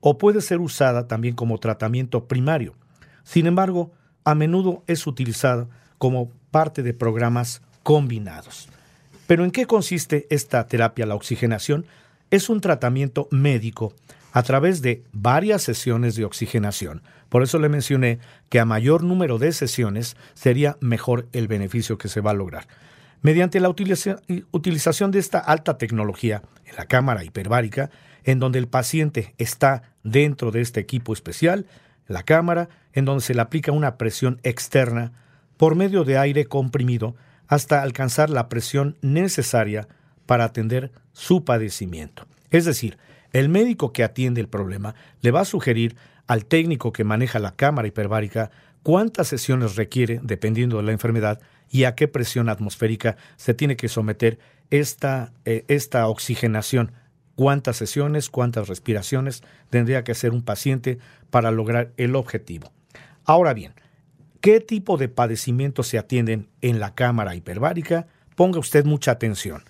o 0.00 0.18
puede 0.18 0.40
ser 0.40 0.58
usada 0.58 1.06
también 1.06 1.36
como 1.36 1.58
tratamiento 1.58 2.26
primario. 2.26 2.74
Sin 3.22 3.46
embargo, 3.46 3.92
a 4.24 4.34
menudo 4.34 4.82
es 4.88 5.06
utilizada 5.06 5.68
como 5.98 6.32
parte 6.50 6.82
de 6.82 6.94
programas 6.94 7.62
combinados. 7.84 8.68
Pero 9.28 9.44
¿en 9.44 9.52
qué 9.52 9.66
consiste 9.66 10.26
esta 10.30 10.66
terapia, 10.66 11.06
la 11.06 11.14
oxigenación? 11.14 11.86
es 12.32 12.48
un 12.48 12.62
tratamiento 12.62 13.28
médico 13.30 13.92
a 14.32 14.42
través 14.42 14.82
de 14.82 15.04
varias 15.12 15.62
sesiones 15.62 16.16
de 16.16 16.24
oxigenación. 16.24 17.02
Por 17.28 17.42
eso 17.42 17.58
le 17.58 17.68
mencioné 17.68 18.18
que 18.48 18.58
a 18.58 18.64
mayor 18.64 19.04
número 19.04 19.38
de 19.38 19.52
sesiones 19.52 20.16
sería 20.34 20.76
mejor 20.80 21.28
el 21.32 21.48
beneficio 21.48 21.98
que 21.98 22.08
se 22.08 22.20
va 22.20 22.32
a 22.32 22.34
lograr. 22.34 22.66
Mediante 23.20 23.60
la 23.60 23.68
utilización 23.68 25.10
de 25.10 25.18
esta 25.18 25.38
alta 25.38 25.78
tecnología 25.78 26.42
en 26.64 26.76
la 26.76 26.86
cámara 26.86 27.22
hiperbárica, 27.22 27.90
en 28.24 28.40
donde 28.40 28.58
el 28.58 28.66
paciente 28.66 29.34
está 29.38 29.82
dentro 30.02 30.50
de 30.50 30.60
este 30.60 30.80
equipo 30.80 31.12
especial, 31.12 31.66
la 32.08 32.24
cámara, 32.24 32.68
en 32.92 33.04
donde 33.04 33.22
se 33.22 33.34
le 33.34 33.40
aplica 33.40 33.70
una 33.70 33.96
presión 33.96 34.40
externa 34.42 35.12
por 35.56 35.76
medio 35.76 36.04
de 36.04 36.18
aire 36.18 36.46
comprimido 36.46 37.14
hasta 37.46 37.82
alcanzar 37.82 38.30
la 38.30 38.48
presión 38.48 38.96
necesaria 39.02 39.86
para 40.26 40.44
atender 40.44 40.90
su 41.12 41.44
padecimiento. 41.44 42.26
Es 42.50 42.64
decir, 42.64 42.98
el 43.32 43.48
médico 43.48 43.92
que 43.92 44.04
atiende 44.04 44.40
el 44.40 44.48
problema 44.48 44.94
le 45.20 45.30
va 45.30 45.40
a 45.40 45.44
sugerir 45.44 45.96
al 46.26 46.44
técnico 46.44 46.92
que 46.92 47.04
maneja 47.04 47.38
la 47.38 47.56
cámara 47.56 47.88
hiperbárica 47.88 48.50
cuántas 48.82 49.28
sesiones 49.28 49.76
requiere 49.76 50.20
dependiendo 50.22 50.76
de 50.76 50.82
la 50.84 50.92
enfermedad 50.92 51.40
y 51.70 51.84
a 51.84 51.94
qué 51.94 52.08
presión 52.08 52.48
atmosférica 52.48 53.16
se 53.36 53.54
tiene 53.54 53.76
que 53.76 53.88
someter 53.88 54.38
esta, 54.70 55.32
eh, 55.44 55.64
esta 55.68 56.06
oxigenación. 56.08 56.92
Cuántas 57.34 57.76
sesiones, 57.76 58.28
cuántas 58.28 58.68
respiraciones 58.68 59.42
tendría 59.70 60.04
que 60.04 60.12
hacer 60.12 60.32
un 60.32 60.42
paciente 60.42 60.98
para 61.30 61.50
lograr 61.50 61.92
el 61.96 62.14
objetivo. 62.14 62.72
Ahora 63.24 63.54
bien, 63.54 63.72
¿qué 64.42 64.60
tipo 64.60 64.98
de 64.98 65.08
padecimientos 65.08 65.86
se 65.86 65.98
atienden 65.98 66.48
en 66.60 66.78
la 66.78 66.94
cámara 66.94 67.34
hiperbárica? 67.34 68.06
Ponga 68.36 68.58
usted 68.58 68.84
mucha 68.84 69.12
atención. 69.12 69.62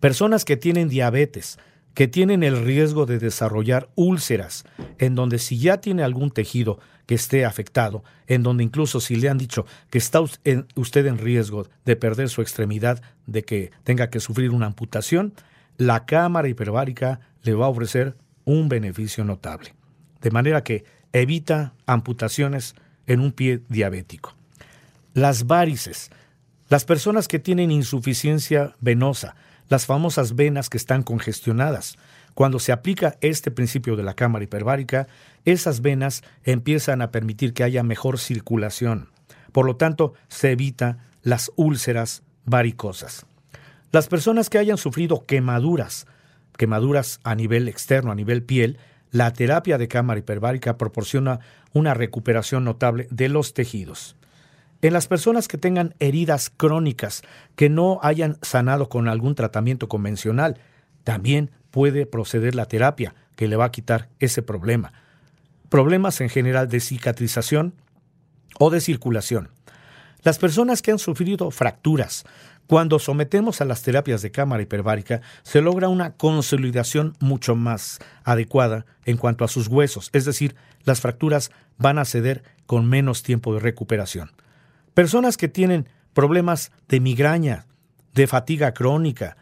Personas 0.00 0.44
que 0.44 0.56
tienen 0.56 0.88
diabetes, 0.88 1.58
que 1.98 2.06
tienen 2.06 2.44
el 2.44 2.64
riesgo 2.64 3.06
de 3.06 3.18
desarrollar 3.18 3.88
úlceras, 3.96 4.64
en 4.98 5.16
donde 5.16 5.40
si 5.40 5.58
ya 5.58 5.80
tiene 5.80 6.04
algún 6.04 6.30
tejido 6.30 6.78
que 7.06 7.16
esté 7.16 7.44
afectado, 7.44 8.04
en 8.28 8.44
donde 8.44 8.62
incluso 8.62 9.00
si 9.00 9.16
le 9.16 9.28
han 9.28 9.36
dicho 9.36 9.66
que 9.90 9.98
está 9.98 10.20
usted 10.20 11.06
en 11.06 11.18
riesgo 11.18 11.66
de 11.84 11.96
perder 11.96 12.28
su 12.28 12.40
extremidad, 12.40 13.02
de 13.26 13.42
que 13.42 13.72
tenga 13.82 14.10
que 14.10 14.20
sufrir 14.20 14.52
una 14.52 14.66
amputación, 14.66 15.34
la 15.76 16.06
cámara 16.06 16.46
hiperbárica 16.46 17.18
le 17.42 17.54
va 17.54 17.66
a 17.66 17.70
ofrecer 17.70 18.16
un 18.44 18.68
beneficio 18.68 19.24
notable. 19.24 19.74
De 20.20 20.30
manera 20.30 20.62
que 20.62 20.84
evita 21.12 21.74
amputaciones 21.84 22.76
en 23.08 23.18
un 23.18 23.32
pie 23.32 23.62
diabético. 23.68 24.36
Las 25.14 25.48
varices. 25.48 26.10
Las 26.68 26.84
personas 26.84 27.26
que 27.26 27.40
tienen 27.40 27.72
insuficiencia 27.72 28.76
venosa, 28.78 29.34
las 29.68 29.86
famosas 29.86 30.34
venas 30.34 30.68
que 30.70 30.76
están 30.76 31.02
congestionadas. 31.02 31.96
Cuando 32.34 32.58
se 32.58 32.72
aplica 32.72 33.16
este 33.20 33.50
principio 33.50 33.96
de 33.96 34.02
la 34.02 34.14
cámara 34.14 34.44
hiperbárica, 34.44 35.08
esas 35.44 35.80
venas 35.80 36.22
empiezan 36.44 37.02
a 37.02 37.10
permitir 37.10 37.52
que 37.52 37.64
haya 37.64 37.82
mejor 37.82 38.18
circulación. 38.18 39.10
Por 39.52 39.66
lo 39.66 39.76
tanto, 39.76 40.14
se 40.28 40.52
evita 40.52 40.98
las 41.22 41.50
úlceras 41.56 42.22
varicosas. 42.44 43.26
Las 43.90 44.08
personas 44.08 44.50
que 44.50 44.58
hayan 44.58 44.76
sufrido 44.76 45.24
quemaduras, 45.24 46.06
quemaduras 46.56 47.20
a 47.24 47.34
nivel 47.34 47.68
externo, 47.68 48.12
a 48.12 48.14
nivel 48.14 48.42
piel, 48.42 48.78
la 49.10 49.32
terapia 49.32 49.78
de 49.78 49.88
cámara 49.88 50.20
hiperbárica 50.20 50.76
proporciona 50.76 51.40
una 51.72 51.94
recuperación 51.94 52.64
notable 52.64 53.08
de 53.10 53.30
los 53.30 53.54
tejidos. 53.54 54.17
En 54.80 54.92
las 54.92 55.08
personas 55.08 55.48
que 55.48 55.58
tengan 55.58 55.94
heridas 55.98 56.50
crónicas 56.56 57.22
que 57.56 57.68
no 57.68 57.98
hayan 58.02 58.38
sanado 58.42 58.88
con 58.88 59.08
algún 59.08 59.34
tratamiento 59.34 59.88
convencional, 59.88 60.58
también 61.02 61.50
puede 61.72 62.06
proceder 62.06 62.54
la 62.54 62.66
terapia 62.66 63.14
que 63.34 63.48
le 63.48 63.56
va 63.56 63.66
a 63.66 63.70
quitar 63.72 64.08
ese 64.20 64.40
problema. 64.40 64.92
Problemas 65.68 66.20
en 66.20 66.28
general 66.28 66.68
de 66.68 66.78
cicatrización 66.78 67.74
o 68.58 68.70
de 68.70 68.80
circulación. 68.80 69.50
Las 70.22 70.38
personas 70.38 70.80
que 70.80 70.92
han 70.92 70.98
sufrido 70.98 71.50
fracturas, 71.50 72.24
cuando 72.68 72.98
sometemos 72.98 73.60
a 73.60 73.64
las 73.64 73.82
terapias 73.82 74.22
de 74.22 74.30
cámara 74.30 74.62
hiperbárica, 74.62 75.22
se 75.42 75.60
logra 75.60 75.88
una 75.88 76.12
consolidación 76.12 77.16
mucho 77.18 77.56
más 77.56 77.98
adecuada 78.24 78.86
en 79.04 79.16
cuanto 79.16 79.44
a 79.44 79.48
sus 79.48 79.66
huesos, 79.68 80.10
es 80.12 80.24
decir, 80.24 80.54
las 80.84 81.00
fracturas 81.00 81.50
van 81.78 81.98
a 81.98 82.04
ceder 82.04 82.44
con 82.66 82.88
menos 82.88 83.22
tiempo 83.22 83.54
de 83.54 83.60
recuperación. 83.60 84.30
Personas 84.98 85.36
que 85.36 85.46
tienen 85.46 85.88
problemas 86.12 86.72
de 86.88 86.98
migraña, 86.98 87.66
de 88.14 88.26
fatiga 88.26 88.74
crónica, 88.74 89.36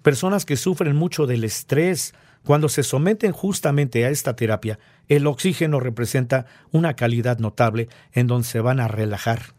personas 0.00 0.46
que 0.46 0.56
sufren 0.56 0.96
mucho 0.96 1.26
del 1.26 1.44
estrés, 1.44 2.14
cuando 2.46 2.70
se 2.70 2.82
someten 2.82 3.30
justamente 3.30 4.06
a 4.06 4.08
esta 4.08 4.34
terapia, 4.36 4.78
el 5.08 5.26
oxígeno 5.26 5.80
representa 5.80 6.46
una 6.70 6.96
calidad 6.96 7.40
notable 7.40 7.90
en 8.14 8.26
donde 8.26 8.48
se 8.48 8.60
van 8.60 8.80
a 8.80 8.88
relajar. 8.88 9.52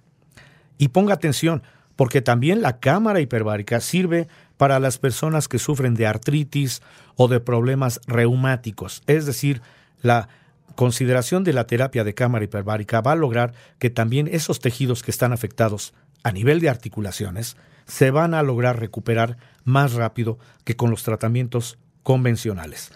Y 0.80 0.88
ponga 0.88 1.14
atención, 1.14 1.62
porque 1.96 2.24
también 2.24 2.64
la 2.64 2.80
cámara 2.80 3.20
hiperbárica 3.20 3.80
sirve 3.80 4.28
para 4.58 4.80
las 4.80 4.98
personas 4.98 5.48
que 5.48 5.60
sufren 5.60 5.94
de 5.94 6.08
artritis 6.08 6.82
o 7.16 7.28
de 7.28 7.40
problemas 7.40 8.02
reumáticos, 8.08 9.04
es 9.06 9.28
decir, 9.28 9.62
la 10.02 10.30
consideración 10.76 11.44
de 11.44 11.54
la 11.54 11.68
terapia 11.68 12.04
de 12.04 12.14
cámara 12.14 12.46
hiperbárica 12.46 13.02
va 13.02 13.14
a 13.14 13.16
lograr 13.16 13.54
que 13.80 13.90
también 13.90 14.28
esos 14.32 14.60
tejidos 14.60 15.04
que 15.04 15.12
están 15.12 15.34
afectados 15.34 15.94
a 16.24 16.32
nivel 16.32 16.60
de 16.60 16.70
articulaciones 16.70 17.58
se 17.86 18.12
van 18.12 18.34
a 18.34 18.44
lograr 18.44 18.80
recuperar 18.80 19.38
más 19.66 19.94
rápido 19.94 20.40
que 20.64 20.76
con 20.76 20.90
los 20.90 21.04
tratamientos 21.04 21.78
convencionales. 22.02 22.92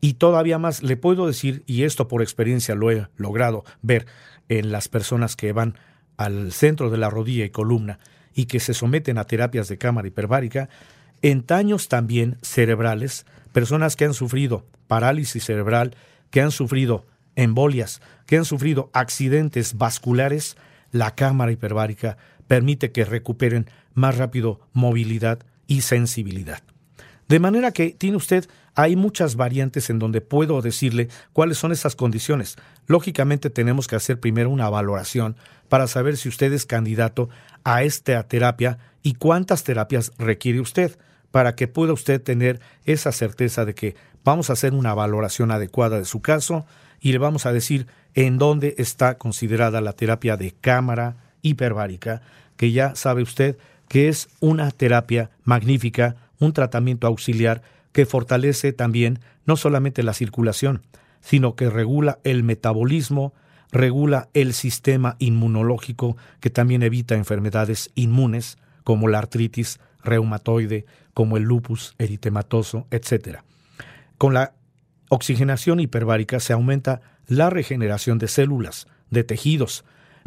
Y 0.00 0.14
todavía 0.14 0.58
más 0.58 0.82
le 0.82 0.96
puedo 0.96 1.26
decir, 1.26 1.62
y 1.66 1.84
esto 1.84 2.08
por 2.08 2.22
experiencia 2.22 2.74
lo 2.74 2.90
he 2.90 3.06
logrado 3.16 3.64
ver 3.82 4.06
en 4.48 4.72
las 4.72 4.88
personas 4.88 5.36
que 5.36 5.52
van 5.52 5.76
al 6.16 6.52
centro 6.52 6.90
de 6.90 6.98
la 6.98 7.10
rodilla 7.10 7.44
y 7.44 7.50
columna 7.50 7.98
y 8.34 8.46
que 8.46 8.60
se 8.60 8.74
someten 8.74 9.18
a 9.18 9.24
terapias 9.24 9.68
de 9.68 9.78
cámara 9.78 10.08
hiperbárica, 10.08 10.68
en 11.22 11.44
daños 11.46 11.88
también 11.88 12.38
cerebrales, 12.40 13.26
personas 13.52 13.96
que 13.96 14.06
han 14.06 14.14
sufrido 14.14 14.64
parálisis 14.86 15.44
cerebral, 15.44 15.94
que 16.30 16.40
han 16.40 16.50
sufrido 16.50 17.06
embolias, 17.36 18.00
que 18.26 18.36
han 18.36 18.44
sufrido 18.44 18.90
accidentes 18.92 19.76
vasculares, 19.76 20.56
la 20.92 21.14
cámara 21.14 21.52
hiperbárica 21.52 22.16
permite 22.46 22.92
que 22.92 23.04
recuperen 23.04 23.66
más 23.94 24.16
rápido 24.16 24.60
movilidad 24.72 25.40
y 25.66 25.82
sensibilidad. 25.82 26.62
De 27.28 27.38
manera 27.38 27.70
que 27.70 27.90
tiene 27.90 28.16
usted, 28.16 28.48
hay 28.74 28.96
muchas 28.96 29.36
variantes 29.36 29.88
en 29.88 30.00
donde 30.00 30.20
puedo 30.20 30.60
decirle 30.62 31.08
cuáles 31.32 31.58
son 31.58 31.70
esas 31.70 31.94
condiciones. 31.94 32.56
Lógicamente 32.86 33.50
tenemos 33.50 33.86
que 33.86 33.94
hacer 33.94 34.18
primero 34.18 34.50
una 34.50 34.68
valoración 34.68 35.36
para 35.68 35.86
saber 35.86 36.16
si 36.16 36.28
usted 36.28 36.52
es 36.52 36.66
candidato 36.66 37.28
a 37.62 37.84
esta 37.84 38.26
terapia 38.26 38.78
y 39.02 39.14
cuántas 39.14 39.62
terapias 39.62 40.12
requiere 40.18 40.60
usted, 40.60 40.98
para 41.30 41.54
que 41.54 41.68
pueda 41.68 41.92
usted 41.92 42.20
tener 42.20 42.60
esa 42.84 43.12
certeza 43.12 43.64
de 43.64 43.74
que 43.74 43.94
vamos 44.24 44.50
a 44.50 44.54
hacer 44.54 44.74
una 44.74 44.94
valoración 44.94 45.50
adecuada 45.50 45.98
de 45.98 46.04
su 46.04 46.20
caso 46.20 46.66
y 47.00 47.12
le 47.12 47.18
vamos 47.18 47.46
a 47.46 47.52
decir 47.52 47.86
en 48.14 48.38
dónde 48.38 48.74
está 48.78 49.18
considerada 49.18 49.80
la 49.80 49.92
terapia 49.92 50.36
de 50.36 50.52
cámara 50.52 51.16
hiperbárica, 51.42 52.22
que 52.56 52.72
ya 52.72 52.94
sabe 52.94 53.22
usted 53.22 53.56
que 53.88 54.08
es 54.08 54.28
una 54.38 54.70
terapia 54.70 55.30
magnífica, 55.42 56.16
un 56.38 56.52
tratamiento 56.52 57.06
auxiliar 57.06 57.62
que 57.92 58.06
fortalece 58.06 58.72
también 58.72 59.18
no 59.46 59.56
solamente 59.56 60.02
la 60.02 60.14
circulación, 60.14 60.82
sino 61.20 61.56
que 61.56 61.68
regula 61.70 62.20
el 62.22 62.44
metabolismo, 62.44 63.34
regula 63.72 64.28
el 64.32 64.54
sistema 64.54 65.16
inmunológico, 65.18 66.16
que 66.38 66.50
también 66.50 66.82
evita 66.82 67.16
enfermedades 67.16 67.90
inmunes 67.94 68.58
como 68.84 69.08
la 69.08 69.18
artritis 69.18 69.80
reumatoide, 70.04 70.86
como 71.14 71.36
el 71.36 71.42
lupus 71.42 71.94
eritematoso, 71.98 72.86
etc. 72.90 73.40
Con 74.20 74.34
la 74.34 74.52
oxigenación 75.08 75.80
hiperbárica 75.80 76.40
se 76.40 76.52
aumenta 76.52 77.00
la 77.26 77.48
regeneración 77.48 78.18
de 78.18 78.28
células, 78.28 78.86
de 79.08 79.24
tejidos, 79.24 79.82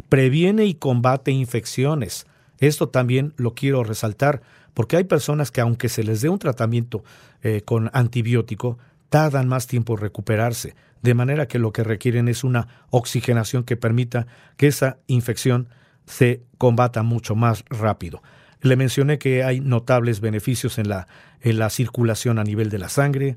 previene 0.08 0.64
y 0.64 0.74
combate 0.74 1.30
infecciones. 1.30 2.26
Esto 2.58 2.88
también 2.88 3.34
lo 3.36 3.54
quiero 3.54 3.84
resaltar 3.84 4.42
porque 4.74 4.96
hay 4.96 5.04
personas 5.04 5.52
que 5.52 5.60
aunque 5.60 5.88
se 5.88 6.02
les 6.02 6.22
dé 6.22 6.28
un 6.28 6.40
tratamiento 6.40 7.04
eh, 7.44 7.62
con 7.64 7.88
antibiótico, 7.92 8.78
tardan 9.10 9.46
más 9.46 9.68
tiempo 9.68 9.92
en 9.94 10.00
recuperarse, 10.00 10.74
de 11.02 11.14
manera 11.14 11.46
que 11.46 11.60
lo 11.60 11.72
que 11.72 11.84
requieren 11.84 12.26
es 12.26 12.42
una 12.42 12.66
oxigenación 12.90 13.62
que 13.62 13.76
permita 13.76 14.26
que 14.56 14.66
esa 14.66 14.98
infección 15.06 15.68
se 16.04 16.42
combata 16.58 17.04
mucho 17.04 17.36
más 17.36 17.64
rápido. 17.70 18.24
Le 18.60 18.74
mencioné 18.74 19.18
que 19.18 19.44
hay 19.44 19.60
notables 19.60 20.18
beneficios 20.18 20.78
en 20.78 20.88
la, 20.88 21.06
en 21.42 21.60
la 21.60 21.70
circulación 21.70 22.40
a 22.40 22.44
nivel 22.44 22.70
de 22.70 22.78
la 22.78 22.88
sangre, 22.88 23.36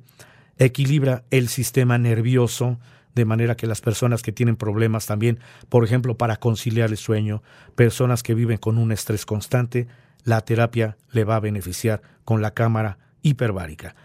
equilibra 0.57 1.23
el 1.31 1.47
sistema 1.47 1.97
nervioso, 1.97 2.79
de 3.15 3.25
manera 3.25 3.55
que 3.55 3.67
las 3.67 3.81
personas 3.81 4.21
que 4.21 4.31
tienen 4.31 4.55
problemas 4.55 5.05
también, 5.05 5.39
por 5.69 5.83
ejemplo, 5.83 6.17
para 6.17 6.37
conciliar 6.37 6.89
el 6.89 6.97
sueño, 6.97 7.41
personas 7.75 8.23
que 8.23 8.35
viven 8.35 8.57
con 8.57 8.77
un 8.77 8.91
estrés 8.91 9.25
constante, 9.25 9.87
la 10.23 10.41
terapia 10.41 10.97
le 11.11 11.23
va 11.23 11.37
a 11.37 11.39
beneficiar 11.39 12.01
con 12.25 12.41
la 12.41 12.51
cámara 12.51 12.97
hiperbárica. 13.21 13.95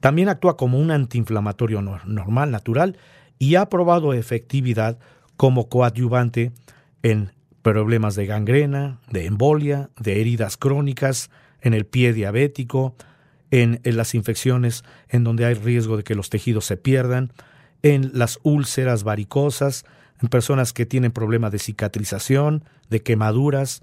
También 0.00 0.28
actúa 0.28 0.56
como 0.56 0.78
un 0.78 0.90
antiinflamatorio 0.90 1.82
normal, 1.82 2.50
natural, 2.50 2.96
y 3.38 3.56
ha 3.56 3.68
probado 3.68 4.12
efectividad 4.12 4.98
como 5.36 5.68
coadyuvante 5.68 6.52
en 7.02 7.32
problemas 7.62 8.14
de 8.14 8.26
gangrena, 8.26 8.98
de 9.10 9.26
embolia, 9.26 9.90
de 9.98 10.20
heridas 10.20 10.56
crónicas, 10.56 11.30
en 11.60 11.74
el 11.74 11.86
pie 11.86 12.12
diabético, 12.12 12.94
en, 13.50 13.80
las 13.84 14.14
infecciones 14.14 14.84
en 15.08 15.24
donde 15.24 15.44
hay 15.44 15.54
riesgo 15.54 15.96
de 15.96 16.04
que 16.04 16.14
los 16.14 16.30
tejidos 16.30 16.64
se 16.64 16.76
pierdan, 16.76 17.32
en 17.82 18.10
las 18.14 18.38
úlceras 18.42 19.04
varicosas, 19.04 19.84
en 20.20 20.28
personas 20.28 20.72
que 20.72 20.86
tienen 20.86 21.12
problemas 21.12 21.50
de 21.52 21.58
cicatrización, 21.58 22.64
de 22.90 23.02
quemaduras, 23.02 23.82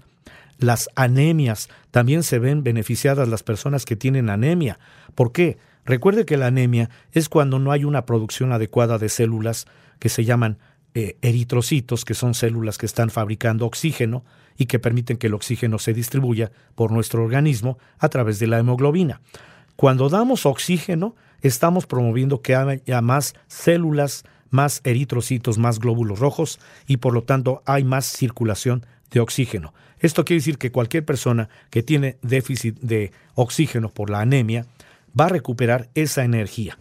las 0.58 0.88
anemias. 0.94 1.68
También 1.90 2.22
se 2.22 2.38
ven 2.38 2.62
beneficiadas 2.62 3.28
las 3.28 3.42
personas 3.42 3.84
que 3.84 3.96
tienen 3.96 4.30
anemia. 4.30 4.78
¿Por 5.14 5.32
qué? 5.32 5.58
Recuerde 5.84 6.26
que 6.26 6.36
la 6.36 6.46
anemia 6.46 6.90
es 7.12 7.28
cuando 7.28 7.58
no 7.58 7.72
hay 7.72 7.84
una 7.84 8.04
producción 8.04 8.52
adecuada 8.52 8.98
de 8.98 9.08
células 9.08 9.66
que 9.98 10.08
se 10.08 10.24
llaman 10.24 10.58
eh, 10.94 11.16
eritrocitos, 11.22 12.04
que 12.04 12.14
son 12.14 12.34
células 12.34 12.78
que 12.78 12.86
están 12.86 13.10
fabricando 13.10 13.66
oxígeno 13.66 14.24
y 14.56 14.66
que 14.66 14.78
permiten 14.78 15.16
que 15.16 15.28
el 15.28 15.34
oxígeno 15.34 15.78
se 15.78 15.94
distribuya 15.94 16.50
por 16.74 16.92
nuestro 16.92 17.22
organismo 17.22 17.78
a 17.98 18.08
través 18.08 18.38
de 18.38 18.48
la 18.48 18.58
hemoglobina. 18.58 19.20
Cuando 19.78 20.08
damos 20.08 20.44
oxígeno, 20.44 21.14
estamos 21.40 21.86
promoviendo 21.86 22.42
que 22.42 22.56
haya 22.56 23.00
más 23.00 23.36
células, 23.46 24.24
más 24.50 24.80
eritrocitos, 24.82 25.56
más 25.56 25.78
glóbulos 25.78 26.18
rojos 26.18 26.58
y 26.88 26.96
por 26.96 27.14
lo 27.14 27.22
tanto 27.22 27.62
hay 27.64 27.84
más 27.84 28.04
circulación 28.04 28.84
de 29.12 29.20
oxígeno. 29.20 29.72
Esto 30.00 30.24
quiere 30.24 30.40
decir 30.40 30.58
que 30.58 30.72
cualquier 30.72 31.04
persona 31.04 31.48
que 31.70 31.84
tiene 31.84 32.18
déficit 32.22 32.76
de 32.80 33.12
oxígeno 33.36 33.88
por 33.88 34.10
la 34.10 34.18
anemia 34.18 34.66
va 35.18 35.26
a 35.26 35.28
recuperar 35.28 35.90
esa 35.94 36.24
energía. 36.24 36.76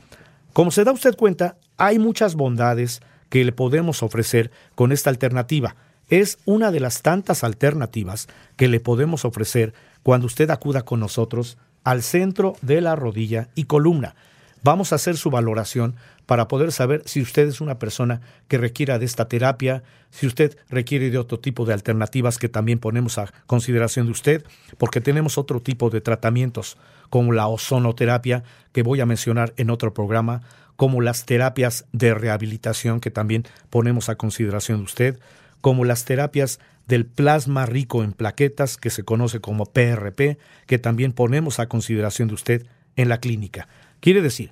Como 0.52 0.72
se 0.72 0.84
da 0.84 0.92
usted 0.92 1.16
cuenta, 1.16 1.60
hay 1.78 2.00
muchas 2.00 2.34
bondades 2.34 3.02
que 3.30 3.46
le 3.46 3.52
podemos 3.52 4.02
ofrecer 4.02 4.50
con 4.74 4.92
esta 4.92 5.12
alternativa. 5.12 5.76
Es 6.10 6.40
una 6.46 6.72
de 6.72 6.80
las 6.80 7.04
tantas 7.04 7.44
alternativas 7.44 8.28
que 8.56 8.68
le 8.68 8.80
podemos 8.80 9.24
ofrecer 9.24 9.76
cuando 10.02 10.26
usted 10.26 10.50
acuda 10.50 10.82
con 10.82 11.00
nosotros 11.00 11.60
al 11.88 12.04
centro 12.04 12.58
de 12.62 12.82
la 12.82 12.98
rodilla 12.98 13.48
y 13.56 13.64
columna. 13.64 14.14
Vamos 14.62 14.92
a 14.92 14.96
hacer 14.96 15.16
su 15.16 15.30
valoración 15.30 15.96
para 16.26 16.50
poder 16.50 16.74
saber 16.74 17.02
si 17.06 17.22
usted 17.22 17.48
es 17.48 17.62
una 17.62 17.80
persona 17.80 18.20
que 18.50 18.58
requiera 18.58 19.00
de 19.00 19.06
esta 19.06 19.30
terapia, 19.30 19.84
si 20.12 20.28
usted 20.28 20.58
requiere 20.70 21.10
de 21.12 21.18
otro 21.18 21.40
tipo 21.40 21.64
de 21.64 21.72
alternativas 21.72 22.40
que 22.40 22.50
también 22.50 22.80
ponemos 22.80 23.18
a 23.18 23.32
consideración 23.46 24.08
de 24.08 24.12
usted, 24.12 24.44
porque 24.78 25.00
tenemos 25.00 25.38
otro 25.38 25.62
tipo 25.62 25.90
de 25.90 26.02
tratamientos 26.02 26.76
como 27.10 27.32
la 27.32 27.48
ozonoterapia 27.48 28.44
que 28.74 28.84
voy 28.84 29.00
a 29.00 29.06
mencionar 29.06 29.54
en 29.56 29.70
otro 29.70 29.94
programa, 29.94 30.42
como 30.76 31.00
las 31.00 31.26
terapias 31.26 31.86
de 31.94 32.14
rehabilitación 32.14 33.00
que 33.00 33.12
también 33.12 33.46
ponemos 33.70 34.10
a 34.10 34.16
consideración 34.16 34.80
de 34.80 34.84
usted, 34.84 35.20
como 35.62 35.86
las 35.86 36.04
terapias 36.04 36.60
del 36.88 37.06
plasma 37.06 37.66
rico 37.66 38.04
en 38.04 38.14
plaquetas, 38.14 38.78
que 38.78 38.90
se 38.90 39.04
conoce 39.04 39.40
como 39.40 39.66
PRP, 39.66 40.38
que 40.66 40.80
también 40.80 41.12
ponemos 41.12 41.60
a 41.60 41.68
consideración 41.68 42.28
de 42.30 42.34
usted 42.34 42.66
en 42.96 43.10
la 43.10 43.20
clínica. 43.20 43.68
Quiere 44.00 44.22
decir, 44.22 44.52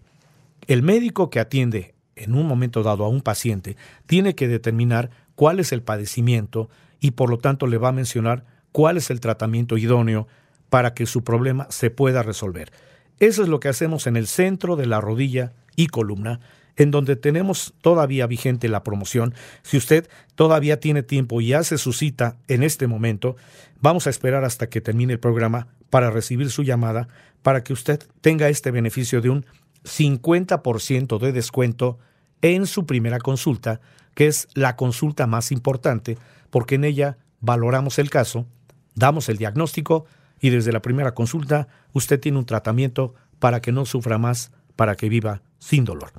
el 0.67 0.83
médico 0.83 1.29
que 1.29 1.39
atiende 1.39 1.95
en 2.15 2.35
un 2.35 2.47
momento 2.47 2.83
dado 2.83 3.05
a 3.05 3.09
un 3.09 3.21
paciente 3.21 3.77
tiene 4.05 4.35
que 4.35 4.47
determinar 4.47 5.09
cuál 5.35 5.59
es 5.59 5.71
el 5.71 5.81
padecimiento 5.81 6.69
y 6.99 7.11
por 7.11 7.29
lo 7.29 7.37
tanto 7.37 7.67
le 7.67 7.77
va 7.77 7.89
a 7.89 7.93
mencionar 7.93 8.45
cuál 8.71 8.97
es 8.97 9.09
el 9.09 9.19
tratamiento 9.19 9.77
idóneo 9.77 10.27
para 10.69 10.93
que 10.93 11.05
su 11.05 11.23
problema 11.23 11.67
se 11.69 11.89
pueda 11.89 12.23
resolver. 12.23 12.71
Eso 13.19 13.43
es 13.43 13.49
lo 13.49 13.59
que 13.59 13.69
hacemos 13.69 14.07
en 14.07 14.17
el 14.17 14.27
centro 14.27 14.75
de 14.75 14.87
la 14.87 14.99
rodilla 14.99 15.53
y 15.75 15.87
columna 15.87 16.39
en 16.77 16.91
donde 16.91 17.15
tenemos 17.15 17.73
todavía 17.81 18.27
vigente 18.27 18.67
la 18.67 18.83
promoción. 18.83 19.33
Si 19.63 19.77
usted 19.77 20.09
todavía 20.35 20.79
tiene 20.79 21.03
tiempo 21.03 21.41
y 21.41 21.53
hace 21.53 21.77
su 21.77 21.93
cita 21.93 22.37
en 22.47 22.63
este 22.63 22.87
momento, 22.87 23.35
vamos 23.81 24.07
a 24.07 24.09
esperar 24.09 24.43
hasta 24.43 24.67
que 24.67 24.81
termine 24.81 25.13
el 25.13 25.19
programa 25.19 25.67
para 25.89 26.11
recibir 26.11 26.49
su 26.51 26.63
llamada 26.63 27.07
para 27.41 27.63
que 27.63 27.73
usted 27.73 28.01
tenga 28.21 28.49
este 28.49 28.71
beneficio 28.71 29.21
de 29.21 29.29
un 29.29 29.45
50% 29.83 31.19
de 31.19 31.31
descuento 31.31 31.99
en 32.41 32.65
su 32.65 32.85
primera 32.85 33.19
consulta, 33.19 33.81
que 34.13 34.27
es 34.27 34.47
la 34.53 34.75
consulta 34.75 35.27
más 35.27 35.51
importante, 35.51 36.17
porque 36.49 36.75
en 36.75 36.83
ella 36.83 37.17
valoramos 37.39 37.99
el 37.99 38.09
caso, 38.09 38.47
damos 38.95 39.29
el 39.29 39.37
diagnóstico 39.37 40.05
y 40.41 40.49
desde 40.49 40.71
la 40.71 40.81
primera 40.81 41.13
consulta 41.13 41.67
usted 41.93 42.19
tiene 42.19 42.39
un 42.39 42.45
tratamiento 42.45 43.13
para 43.39 43.61
que 43.61 43.71
no 43.71 43.85
sufra 43.85 44.17
más, 44.17 44.51
para 44.75 44.95
que 44.95 45.09
viva 45.09 45.41
sin 45.59 45.85
dolor. 45.85 46.11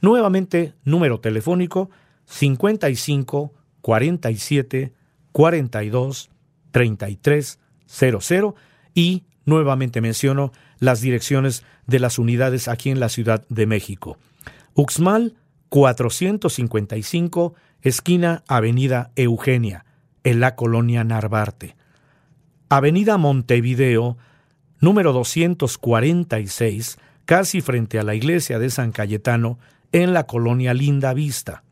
Nuevamente, 0.00 0.74
número 0.84 1.20
telefónico 1.20 1.90
55 2.26 3.52
47 3.80 4.92
42 5.32 6.30
33 6.70 7.58
00 7.86 8.54
y 8.94 9.24
nuevamente 9.44 10.00
menciono 10.00 10.52
las 10.78 11.00
direcciones 11.00 11.64
de 11.86 11.98
las 11.98 12.18
unidades 12.18 12.68
aquí 12.68 12.90
en 12.90 13.00
la 13.00 13.08
Ciudad 13.08 13.44
de 13.48 13.66
México. 13.66 14.18
Uxmal 14.74 15.34
455, 15.70 17.54
esquina 17.82 18.42
Avenida 18.46 19.10
Eugenia, 19.16 19.84
en 20.24 20.40
la 20.40 20.54
colonia 20.54 21.04
Narvarte. 21.04 21.76
Avenida 22.68 23.16
Montevideo, 23.16 24.18
número 24.80 25.12
246, 25.12 26.98
casi 27.24 27.60
frente 27.60 27.98
a 27.98 28.02
la 28.02 28.14
iglesia 28.14 28.58
de 28.58 28.70
San 28.70 28.92
Cayetano, 28.92 29.58
en 29.92 30.12
la 30.12 30.26
colonia 30.26 30.74
Linda 30.74 31.14
Vista. 31.14 31.64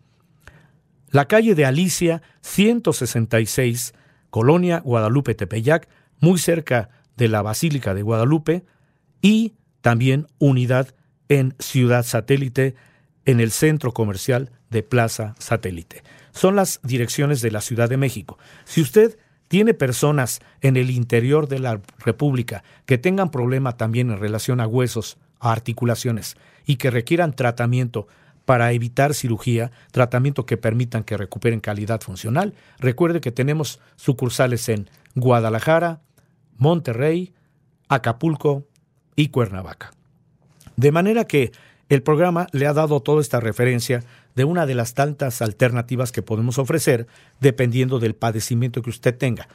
La 1.11 1.27
calle 1.27 1.55
de 1.55 1.65
Alicia 1.65 2.23
166, 2.43 3.95
colonia 4.31 4.81
Guadalupe 4.81 5.35
Tepeyac, 5.35 5.89
muy 6.21 6.39
cerca 6.39 6.91
de 7.17 7.29
la 7.29 7.43
Basílica 7.43 7.95
de 7.95 8.03
Guadalupe, 8.03 8.65
y 9.23 9.55
también 9.81 10.27
unidad 10.39 10.95
en 11.29 11.55
Ciudad 11.59 12.05
Satélite, 12.05 12.75
en 13.25 13.41
el 13.41 13.51
centro 13.51 13.93
comercial 13.93 14.53
de 14.71 14.83
Plaza 14.83 15.35
Satélite. 15.39 16.03
Son 16.33 16.57
las 16.57 16.81
direcciones 16.83 17.41
de 17.41 17.51
la 17.51 17.61
Ciudad 17.61 17.89
de 17.89 17.97
México. 17.97 18.39
Si 18.65 18.81
usted 18.81 19.19
tiene 19.49 19.75
personas 19.75 20.41
en 20.61 20.77
el 20.77 20.91
interior 20.91 21.49
de 21.49 21.59
la 21.59 21.81
República 21.99 22.63
que 22.85 22.99
tengan 22.99 23.31
problema 23.31 23.77
también 23.77 24.11
en 24.11 24.19
relación 24.19 24.61
a 24.61 24.67
huesos, 24.67 25.19
articulaciones, 25.53 26.37
y 26.67 26.77
que 26.77 26.91
requieran 26.91 27.35
tratamiento 27.35 28.07
para 28.45 28.73
evitar 28.73 29.13
cirugía, 29.13 29.73
tratamiento 29.91 30.47
que 30.47 30.57
permitan 30.57 31.05
que 31.05 31.17
recuperen 31.17 31.61
calidad 31.61 32.01
funcional. 32.01 32.55
Recuerde 32.79 33.21
que 33.21 33.33
tenemos 33.33 33.81
sucursales 33.97 34.69
en 34.69 34.89
Guadalajara, 35.15 36.01
Monterrey, 36.57 37.35
Acapulco 37.89 38.67
y 39.17 39.29
Cuernavaca. 39.29 39.93
De 40.77 40.93
manera 40.93 41.25
que 41.25 41.53
el 41.89 42.03
programa 42.03 42.47
le 42.53 42.67
ha 42.67 42.73
dado 42.73 43.01
toda 43.01 43.21
esta 43.21 43.41
referencia 43.41 44.03
de 44.35 44.45
una 44.45 44.67
de 44.67 44.75
las 44.75 44.95
tantas 44.95 45.43
alternativas 45.43 46.13
que 46.13 46.23
podemos 46.23 46.59
ofrecer 46.59 47.07
dependiendo 47.41 47.99
del 47.99 48.15
padecimiento 48.15 48.83
que 48.83 48.91
usted 48.91 49.17
tenga. 49.17 49.49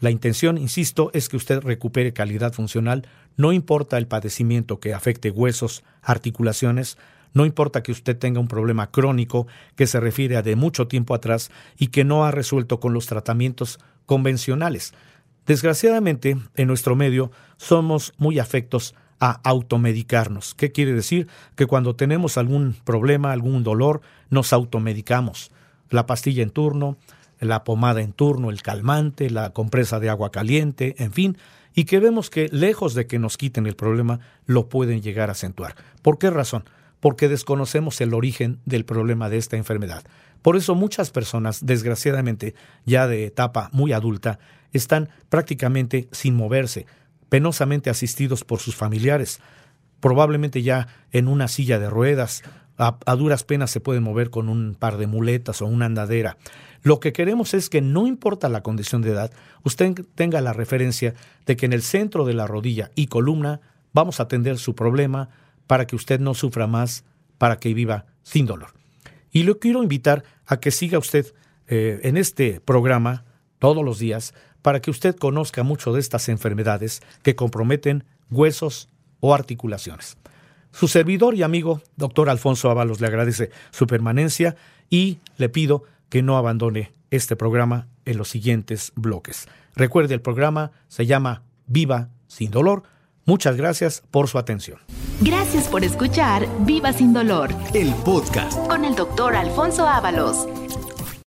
La 0.00 0.10
intención, 0.10 0.58
insisto, 0.58 1.10
es 1.12 1.28
que 1.28 1.36
usted 1.36 1.60
recupere 1.60 2.12
calidad 2.12 2.52
funcional, 2.52 3.08
no 3.36 3.52
importa 3.52 3.98
el 3.98 4.06
padecimiento 4.06 4.78
que 4.78 4.94
afecte 4.94 5.30
huesos, 5.30 5.82
articulaciones, 6.02 6.98
no 7.34 7.44
importa 7.44 7.82
que 7.82 7.92
usted 7.92 8.16
tenga 8.16 8.40
un 8.40 8.48
problema 8.48 8.90
crónico 8.90 9.46
que 9.76 9.86
se 9.86 10.00
refiere 10.00 10.36
a 10.36 10.42
de 10.42 10.56
mucho 10.56 10.88
tiempo 10.88 11.14
atrás 11.14 11.50
y 11.76 11.88
que 11.88 12.04
no 12.04 12.24
ha 12.24 12.30
resuelto 12.30 12.80
con 12.80 12.94
los 12.94 13.06
tratamientos 13.06 13.78
convencionales. 14.06 14.94
Desgraciadamente, 15.46 16.36
en 16.56 16.68
nuestro 16.68 16.94
medio 16.94 17.30
somos 17.56 18.12
muy 18.18 18.38
afectos 18.38 18.94
a 19.20 19.40
automedicarnos. 19.42 20.54
¿Qué 20.54 20.72
quiere 20.72 20.92
decir? 20.92 21.26
Que 21.56 21.66
cuando 21.66 21.96
tenemos 21.96 22.38
algún 22.38 22.76
problema, 22.84 23.32
algún 23.32 23.64
dolor, 23.64 24.00
nos 24.30 24.52
automedicamos. 24.52 25.50
La 25.90 26.06
pastilla 26.06 26.42
en 26.42 26.50
turno, 26.50 26.98
la 27.40 27.64
pomada 27.64 28.00
en 28.02 28.12
turno, 28.12 28.50
el 28.50 28.62
calmante, 28.62 29.30
la 29.30 29.50
compresa 29.50 30.00
de 30.00 30.08
agua 30.10 30.30
caliente, 30.30 30.94
en 30.98 31.12
fin, 31.12 31.38
y 31.74 31.84
que 31.84 32.00
vemos 32.00 32.30
que 32.30 32.48
lejos 32.50 32.94
de 32.94 33.06
que 33.06 33.18
nos 33.18 33.36
quiten 33.36 33.66
el 33.66 33.76
problema, 33.76 34.20
lo 34.46 34.68
pueden 34.68 35.02
llegar 35.02 35.28
a 35.28 35.32
acentuar. 35.32 35.76
¿Por 36.02 36.18
qué 36.18 36.30
razón? 36.30 36.64
Porque 37.00 37.28
desconocemos 37.28 38.00
el 38.00 38.14
origen 38.14 38.58
del 38.64 38.84
problema 38.84 39.28
de 39.28 39.38
esta 39.38 39.56
enfermedad. 39.56 40.04
Por 40.42 40.56
eso 40.56 40.74
muchas 40.74 41.10
personas, 41.10 41.64
desgraciadamente, 41.64 42.54
ya 42.84 43.06
de 43.06 43.26
etapa 43.26 43.70
muy 43.72 43.92
adulta, 43.92 44.38
están 44.72 45.08
prácticamente 45.28 46.08
sin 46.12 46.34
moverse, 46.34 46.86
penosamente 47.28 47.90
asistidos 47.90 48.44
por 48.44 48.60
sus 48.60 48.74
familiares, 48.74 49.40
probablemente 50.00 50.62
ya 50.62 50.88
en 51.12 51.28
una 51.28 51.48
silla 51.48 51.78
de 51.78 51.90
ruedas, 51.90 52.42
a, 52.78 53.16
duras 53.16 53.42
penas 53.42 53.70
se 53.70 53.80
pueden 53.80 54.04
mover 54.04 54.30
con 54.30 54.48
un 54.48 54.76
par 54.78 54.96
de 54.96 55.06
muletas 55.06 55.60
o 55.60 55.66
una 55.66 55.86
andadera. 55.86 56.38
Lo 56.82 57.00
que 57.00 57.12
queremos 57.12 57.52
es 57.54 57.68
que 57.68 57.82
no 57.82 58.06
importa 58.06 58.48
la 58.48 58.62
condición 58.62 59.02
de 59.02 59.10
edad, 59.10 59.32
usted 59.64 59.94
tenga 60.14 60.40
la 60.40 60.52
referencia 60.52 61.14
de 61.44 61.56
que 61.56 61.66
en 61.66 61.72
el 61.72 61.82
centro 61.82 62.24
de 62.24 62.34
la 62.34 62.46
rodilla 62.46 62.92
y 62.94 63.08
columna 63.08 63.60
vamos 63.92 64.20
a 64.20 64.24
atender 64.24 64.58
su 64.58 64.76
problema 64.76 65.28
para 65.66 65.86
que 65.86 65.96
usted 65.96 66.20
no 66.20 66.34
sufra 66.34 66.68
más, 66.68 67.04
para 67.36 67.58
que 67.58 67.74
viva 67.74 68.06
sin 68.22 68.46
dolor. 68.46 68.70
Y 69.32 69.42
lo 69.42 69.58
quiero 69.58 69.82
invitar 69.82 70.22
a 70.46 70.60
que 70.60 70.70
siga 70.70 70.98
usted 70.98 71.34
eh, 71.66 72.00
en 72.04 72.16
este 72.16 72.60
programa 72.60 73.24
todos 73.58 73.84
los 73.84 73.98
días 73.98 74.34
para 74.62 74.80
que 74.80 74.90
usted 74.90 75.16
conozca 75.16 75.64
mucho 75.64 75.92
de 75.92 76.00
estas 76.00 76.28
enfermedades 76.28 77.02
que 77.22 77.34
comprometen 77.34 78.04
huesos 78.30 78.88
o 79.20 79.34
articulaciones. 79.34 80.16
Su 80.72 80.88
servidor 80.88 81.34
y 81.34 81.42
amigo, 81.42 81.82
doctor 81.96 82.28
Alfonso 82.30 82.70
Ábalos, 82.70 83.00
le 83.00 83.06
agradece 83.06 83.50
su 83.70 83.86
permanencia 83.86 84.56
y 84.90 85.18
le 85.36 85.48
pido 85.48 85.84
que 86.08 86.22
no 86.22 86.36
abandone 86.36 86.92
este 87.10 87.36
programa 87.36 87.88
en 88.04 88.18
los 88.18 88.28
siguientes 88.28 88.92
bloques. 88.94 89.48
Recuerde, 89.74 90.14
el 90.14 90.20
programa 90.20 90.72
se 90.88 91.06
llama 91.06 91.42
Viva 91.66 92.08
sin 92.26 92.50
dolor. 92.50 92.82
Muchas 93.24 93.56
gracias 93.56 94.02
por 94.10 94.28
su 94.28 94.38
atención. 94.38 94.78
Gracias 95.20 95.68
por 95.68 95.84
escuchar 95.84 96.46
Viva 96.60 96.92
sin 96.92 97.12
dolor 97.12 97.50
El 97.74 97.92
podcast. 98.04 98.56
con 98.68 98.84
el 98.84 98.94
doctor 98.94 99.34
Alfonso 99.34 99.86
Ábalos. 99.86 100.46